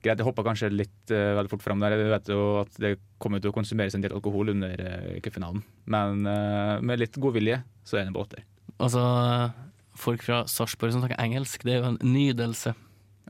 Greit, 0.04 0.20
jeg 0.20 0.26
hoppa 0.28 0.44
kanskje 0.46 0.68
litt 0.70 1.10
uh, 1.10 1.34
veldig 1.38 1.50
fort 1.50 1.64
fram 1.64 1.80
der. 1.82 1.96
Jeg 1.96 2.10
vet 2.12 2.28
jo 2.30 2.42
at 2.60 2.76
det 2.82 2.92
kommer 3.22 3.40
til 3.40 3.50
å 3.50 3.56
konsumeres 3.56 3.96
en 3.96 4.04
del 4.04 4.14
alkohol 4.14 4.52
under 4.52 4.82
uh, 4.84 5.16
cupfinalen. 5.24 5.64
Men 5.90 6.28
uh, 6.28 6.76
med 6.84 7.00
litt 7.00 7.16
god 7.18 7.34
vilje, 7.34 7.62
så 7.82 7.98
er 7.98 8.06
den 8.06 8.14
på 8.14 8.22
åtter. 8.22 8.44
Altså, 8.76 9.00
folk 10.00 10.22
fra 10.26 10.44
Sarpsborg 10.50 10.92
som 10.94 11.02
snakker 11.04 11.20
engelsk, 11.22 11.64
det 11.66 11.76
er 11.76 11.80
jo 11.82 11.92
en 11.94 12.02
nydelse. 12.04 12.74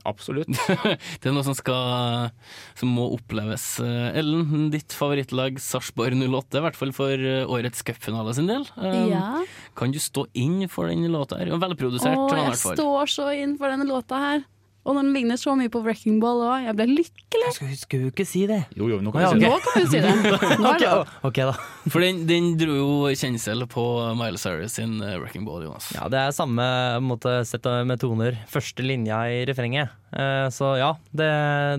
Absolutt. 0.05 0.47
Det 1.19 1.25
er 1.25 1.33
noe 1.33 1.43
som 1.43 1.55
skal 1.57 2.29
Som 2.77 2.91
må 2.95 3.07
oppleves. 3.15 3.63
Eh, 3.81 4.19
Ellen, 4.21 4.67
ditt 4.71 4.93
favorittlag 4.93 5.57
Sarpsborg 5.59 6.13
08, 6.21 6.59
i 6.59 6.63
hvert 6.63 6.77
fall 6.77 6.93
for 6.95 7.11
eh, 7.17 7.49
årets 7.49 7.81
cupfinale 7.83 8.35
sin 8.37 8.47
del. 8.47 8.67
Eh, 8.77 8.99
Ja. 9.09 9.41
Kan 9.75 9.91
du 9.91 9.97
stå 9.99 10.27
inn 10.37 10.67
for 10.71 10.87
den 10.87 11.09
låta 11.11 11.41
her? 11.41 11.49
Velprodusert, 11.59 12.13
Å, 12.13 12.29
jeg 12.37 12.77
står 12.77 13.11
så 13.11 13.31
inn 13.41 13.57
for 13.57 13.73
denne 13.73 13.89
låta 13.89 14.21
her. 14.21 14.45
Og 14.87 14.95
når 14.95 15.03
den 15.03 15.15
ligner 15.17 15.39
så 15.39 15.51
mye 15.59 15.71
på 15.71 15.81
Wrecking 15.83 16.21
Ball 16.23 16.39
òg. 16.47 16.63
Jeg 16.63 16.75
ble 16.79 16.87
lykkelig. 16.93 17.49
Skal, 17.51 17.73
skulle, 17.75 17.79
skulle 17.81 18.11
ikke 18.13 18.25
si 18.27 18.45
det. 18.47 18.61
Jo, 18.79 18.87
jo, 18.87 19.01
nå 19.03 19.11
kan 19.11 19.25
ja, 19.25 19.31
okay. 19.33 19.43
si 19.43 19.51
Nå 19.51 19.57
kan 19.65 19.75
vi 19.75 19.89
si 19.91 19.99
det. 20.05 20.13
Nå 20.63 20.71
er 20.71 20.79
det 20.79 20.91
lov. 20.93 21.11
Ok, 21.27 21.41
da. 21.49 21.55
For 21.91 22.05
den, 22.05 22.23
den 22.29 22.49
dro 22.59 22.77
jo 22.77 22.89
kjensel 23.11 23.67
på 23.71 23.85
Miley 24.15 24.39
Cyrus 24.39 24.77
sin 24.79 24.97
eh, 25.03 25.17
Wrecking 25.19 25.43
Ball, 25.47 25.65
Jonas. 25.67 25.91
Ja, 25.97 26.07
det 26.11 26.23
er 26.23 26.35
samme 26.35 26.67
måte 27.03 27.41
sett 27.49 27.67
med 27.87 27.99
toner. 27.99 28.39
Første 28.51 28.85
linja 28.85 29.25
i 29.27 29.43
refrenget. 29.49 29.91
Eh, 30.13 30.47
Så 30.53 30.75
ja, 30.79 30.93
det, 31.11 31.27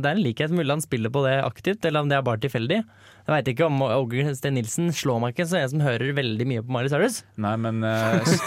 det 0.02 0.08
er 0.10 0.16
en 0.18 0.24
likhet. 0.24 0.50
Mulig 0.52 0.70
han 0.76 0.84
spiller 0.84 1.10
på 1.14 1.24
det 1.26 1.38
aktivt, 1.44 1.84
eller 1.88 2.04
om 2.04 2.08
det 2.10 2.18
er 2.18 2.26
bare 2.26 2.42
tilfeldig. 2.42 2.82
Jeg 3.28 3.34
veit 3.44 3.48
ikke 3.52 3.66
om 3.68 3.82
Åge 3.84 4.22
Steen 4.38 4.54
Nilsen 4.56 4.86
slår 4.96 5.18
meg 5.20 5.34
ikke 5.34 5.44
som 5.50 5.58
en 5.60 5.68
som 5.68 5.80
hører 5.84 6.14
veldig 6.16 6.46
mye 6.48 6.62
på 6.64 6.72
Miley 6.72 6.88
Cyrus. 6.88 7.18
Nei, 7.36 7.50
men 7.60 7.82
uh, 7.84 8.22
s- 8.24 8.40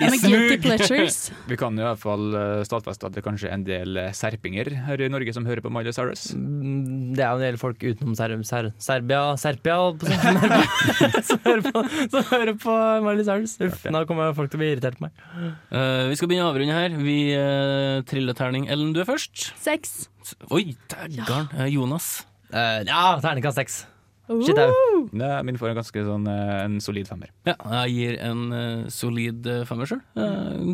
Ja, 0.00 0.08
guilty 0.22 0.56
pleasures. 0.64 1.18
vi 1.50 1.58
kan 1.60 1.76
jo 1.76 1.84
i 1.84 1.88
hvert 1.90 2.00
fall 2.00 2.24
eh, 2.32 2.62
stadfeste 2.64 3.10
at 3.10 3.18
det 3.18 3.24
kanskje 3.26 3.50
er 3.50 3.58
en 3.58 3.66
del 3.68 4.00
serpinger 4.16 4.70
her 4.86 5.02
i 5.04 5.10
Norge 5.12 5.34
som 5.36 5.44
hører 5.44 5.60
på 5.60 5.68
Miley 5.76 5.92
Cyrus. 5.92 6.30
Mm, 6.32 7.12
Det 7.18 7.20
er 7.26 7.34
en 7.36 7.44
del 7.44 7.60
folk 7.60 7.84
utenom 7.84 8.16
Ser 8.16 8.32
Ser 8.48 8.70
Serbia 8.80 9.20
si. 9.36 9.52
som 11.28 11.38
hører 11.44 11.62
på- 11.68 11.84
som 12.16 12.24
hører 12.32 12.56
på, 12.64 12.78
Miley 13.04 13.24
Cyrus. 13.28 13.58
Uff, 13.68 13.84
nå 13.92 14.04
kommer 14.08 14.32
folk 14.36 14.48
til 14.52 14.56
å 14.60 14.62
bli 14.64 14.70
irritert 14.72 14.96
på 14.96 15.04
meg. 15.10 15.20
Uh, 15.68 16.08
vi 16.08 16.16
skal 16.16 16.32
begynne 16.32 16.48
å 16.48 16.54
avrunde 16.54 16.76
her. 16.80 16.96
Vi 16.96 17.18
uh, 17.36 18.00
triller 18.08 18.36
terning. 18.40 18.70
Ellen, 18.82 18.96
du 18.96 18.98
er 18.98 19.06
først. 19.06 19.52
Seks. 19.62 20.08
Oi, 20.50 20.74
dæggarn. 20.90 21.52
Eh, 21.54 21.68
Jonas. 21.70 22.26
Uh, 22.50 22.82
ja, 22.82 23.14
terningkast 23.22 23.60
seks. 23.60 23.76
Shit 24.42 24.58
au. 24.58 25.04
Nei, 25.14 25.36
min 25.46 25.58
får 25.60 25.70
en 25.70 25.78
ganske 25.78 26.02
sånn 26.06 26.26
eh, 26.30 26.50
en 26.64 26.76
solid 26.82 27.06
femmer. 27.10 27.30
Ja, 27.46 27.54
jeg 27.82 27.92
gir 27.94 28.18
en 28.26 28.42
eh, 28.56 28.84
solid 28.90 29.46
femmer 29.68 29.90
sjøl. 29.90 30.00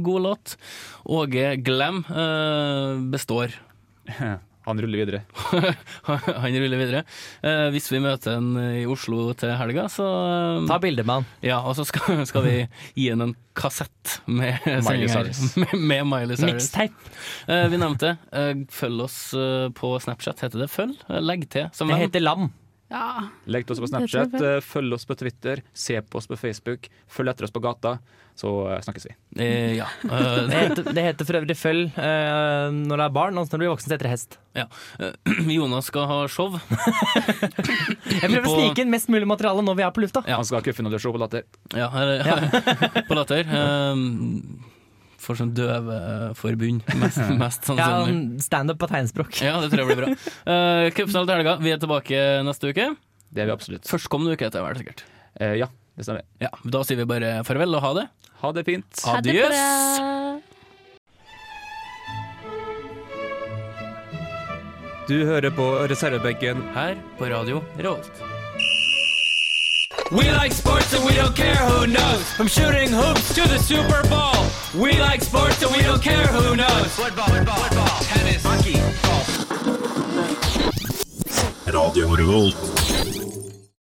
god 0.05 0.25
låt. 0.25 0.55
Åge 1.05 1.57
Glam 1.67 2.05
eh, 2.09 3.01
består. 3.13 3.57
Han 4.69 4.81
ruller 4.85 5.01
videre. 5.01 5.23
Han 6.45 6.57
ruller 6.61 6.81
videre. 6.81 7.03
Eh, 7.43 7.69
hvis 7.75 7.89
vi 7.93 8.01
møter 8.05 8.37
han 8.37 8.51
i 8.83 8.85
Oslo 8.89 9.31
til 9.39 9.55
helga, 9.59 9.87
så 9.93 10.07
eh, 10.07 10.67
Ta 10.69 10.79
bilde 10.83 11.05
med 11.09 11.23
han. 11.23 11.29
Ja, 11.45 11.61
og 11.65 11.77
så 11.79 11.87
skal, 11.89 12.23
skal 12.31 12.45
vi 12.47 12.55
gi 12.99 13.09
han 13.11 13.25
en 13.25 13.35
kassett 13.59 14.19
med 14.29 14.61
Miley. 14.87 15.09
Cyrus. 15.15 15.43
Med, 15.59 15.75
med 15.81 16.07
Miley 16.13 16.37
Cyrus. 16.39 16.53
Mixtape. 16.61 17.13
Eh, 17.49 17.67
vi 17.73 17.81
nevnte 17.81 18.13
det. 18.13 18.17
Eh, 18.39 18.55
følg 18.79 19.05
oss 19.09 19.19
eh, 19.35 19.69
på 19.75 19.95
Snapchat, 20.05 20.45
heter 20.47 20.65
det 20.67 20.71
følg? 20.73 20.97
Eh, 21.09 21.21
legg 21.25 21.49
til 21.53 21.71
som 21.77 21.91
Det 21.91 22.01
heter 22.05 22.25
Lam. 22.25 22.51
Ja. 22.89 23.29
Legg 23.45 23.67
til 23.69 23.75
oss 23.77 23.81
på 23.83 23.87
Det 23.87 23.91
Snapchat, 23.93 24.39
eh, 24.41 24.61
følg 24.65 24.95
oss 24.97 25.05
på 25.05 25.17
Twitter, 25.21 25.61
se 25.77 25.99
på 26.01 26.17
oss 26.23 26.27
på 26.31 26.39
Facebook, 26.41 26.89
følg 27.13 27.29
etter 27.35 27.45
oss 27.45 27.53
på 27.53 27.61
gata, 27.61 27.99
så 28.39 28.53
eh, 28.73 28.79
snakkes 28.87 29.05
vi. 29.11 29.13
Eh, 29.45 29.75
ja. 29.77 29.89
Det 30.03 30.19
Eh, 30.19 30.55
heter, 30.63 30.89
det 30.97 31.05
heter 31.05 31.29
for 31.29 31.37
øvrig 31.41 31.57
følg 31.61 31.99
eh, 32.01 32.71
når 32.73 32.97
det 33.03 33.05
er 33.11 33.15
barn, 33.19 33.37
og 33.37 33.45
når 33.45 33.53
du 33.53 33.65
blir 33.65 33.73
voksen, 33.75 33.91
så 33.91 33.99
heter 33.99 34.09
det 34.09 34.15
hest. 34.15 34.39
ja. 34.57 34.65
Jonas 35.59 35.91
skal 35.93 36.09
ha 36.09 36.19
show. 36.33 36.57
Jeg 37.29 38.31
prøver 38.31 38.49
å 38.49 38.57
snike 38.57 38.83
inn 38.87 38.91
mest 38.93 39.13
mulig 39.13 39.29
materiale 39.29 39.63
når 39.67 39.79
vi 39.79 39.85
er 39.87 39.93
på 39.95 40.03
lufta. 40.07 40.25
Ja. 40.29 40.41
Han 40.41 40.49
skal 40.49 40.63
ha 40.63 40.65
kuffen 40.71 40.89
og 40.89 40.97
show 41.03 41.13
på 41.15 41.21
Latter. 41.21 41.45
Ja, 41.77 41.91
her, 41.93 42.17
på 43.11 43.19
Latter. 43.21 43.45
Um, 43.53 44.65
for 45.19 45.39
sånn 45.39 45.51
døveforbund, 45.57 46.85
mest, 47.01 47.21
mest 47.43 47.69
Ja, 47.73 47.75
sannsynlig. 47.75 48.43
Standup 48.47 48.81
på 48.81 48.89
tegnspråk. 48.91 49.41
Ja, 49.45 49.57
det 49.63 49.73
tror 49.73 49.85
jeg 49.85 49.91
blir 49.91 50.03
bra. 50.05 50.15
Uh, 50.49 50.89
til 50.95 51.35
helga. 51.35 51.57
Vi 51.61 51.75
er 51.75 51.83
tilbake 51.83 52.23
neste 52.47 52.71
uke. 52.73 52.93
Det 53.29 53.45
er 53.45 53.51
vi 53.51 53.57
absolutt. 53.57 53.89
Førstkommende 53.91 54.39
uke 54.39 54.49
etter 54.49 54.65
vel 54.65 54.79
sikkert. 54.81 55.05
Uh, 55.41 55.55
ja, 55.59 55.69
det 55.99 56.07
stemmer. 56.07 56.25
Ja, 56.43 56.53
Da 56.65 56.85
sier 56.87 57.03
vi 57.03 57.09
bare 57.11 57.41
farvel 57.49 57.77
og 57.77 57.85
ha 57.85 57.93
det. 58.01 58.07
Ha 58.45 58.55
det 58.55 58.65
fint. 58.69 59.05
Ha 59.05 59.19
det 59.21 59.35
Adjøs! 59.35 59.59
bra. 59.59 60.39
Du 65.09 65.17
hører 65.25 65.49
på 65.57 65.67
reservebenken 65.89 66.61
Her 66.75 66.99
på 67.17 67.31
radio 67.33 67.63
Revolt. 67.79 68.38
We 70.11 70.31
like 70.33 70.53
sports 70.53 70.95
and 70.95 71.05
we 71.05 71.13
don't 71.15 71.37
care 71.37 71.55
who 71.55 71.87
knows. 71.87 72.23
From 72.33 72.47
shooting 72.47 72.89
hoops 72.89 73.35
to 73.35 73.43
the 73.43 73.59
Super 73.59 74.03
Bowl. 74.09 74.33
We 74.81 74.99
like 74.99 75.23
sports 75.23 75.63
and 75.63 75.71
we 75.71 75.83
don't 75.83 76.03
care 76.03 76.27
who 76.29 76.57
knows. 76.57 76.87
Football, 76.95 77.27
football, 77.29 77.57
football 77.57 78.01
tennis, 78.01 78.43
hockey, 78.43 78.73
golf. 79.03 79.39
Radio 81.67 82.15
Revolt. 82.15 83.08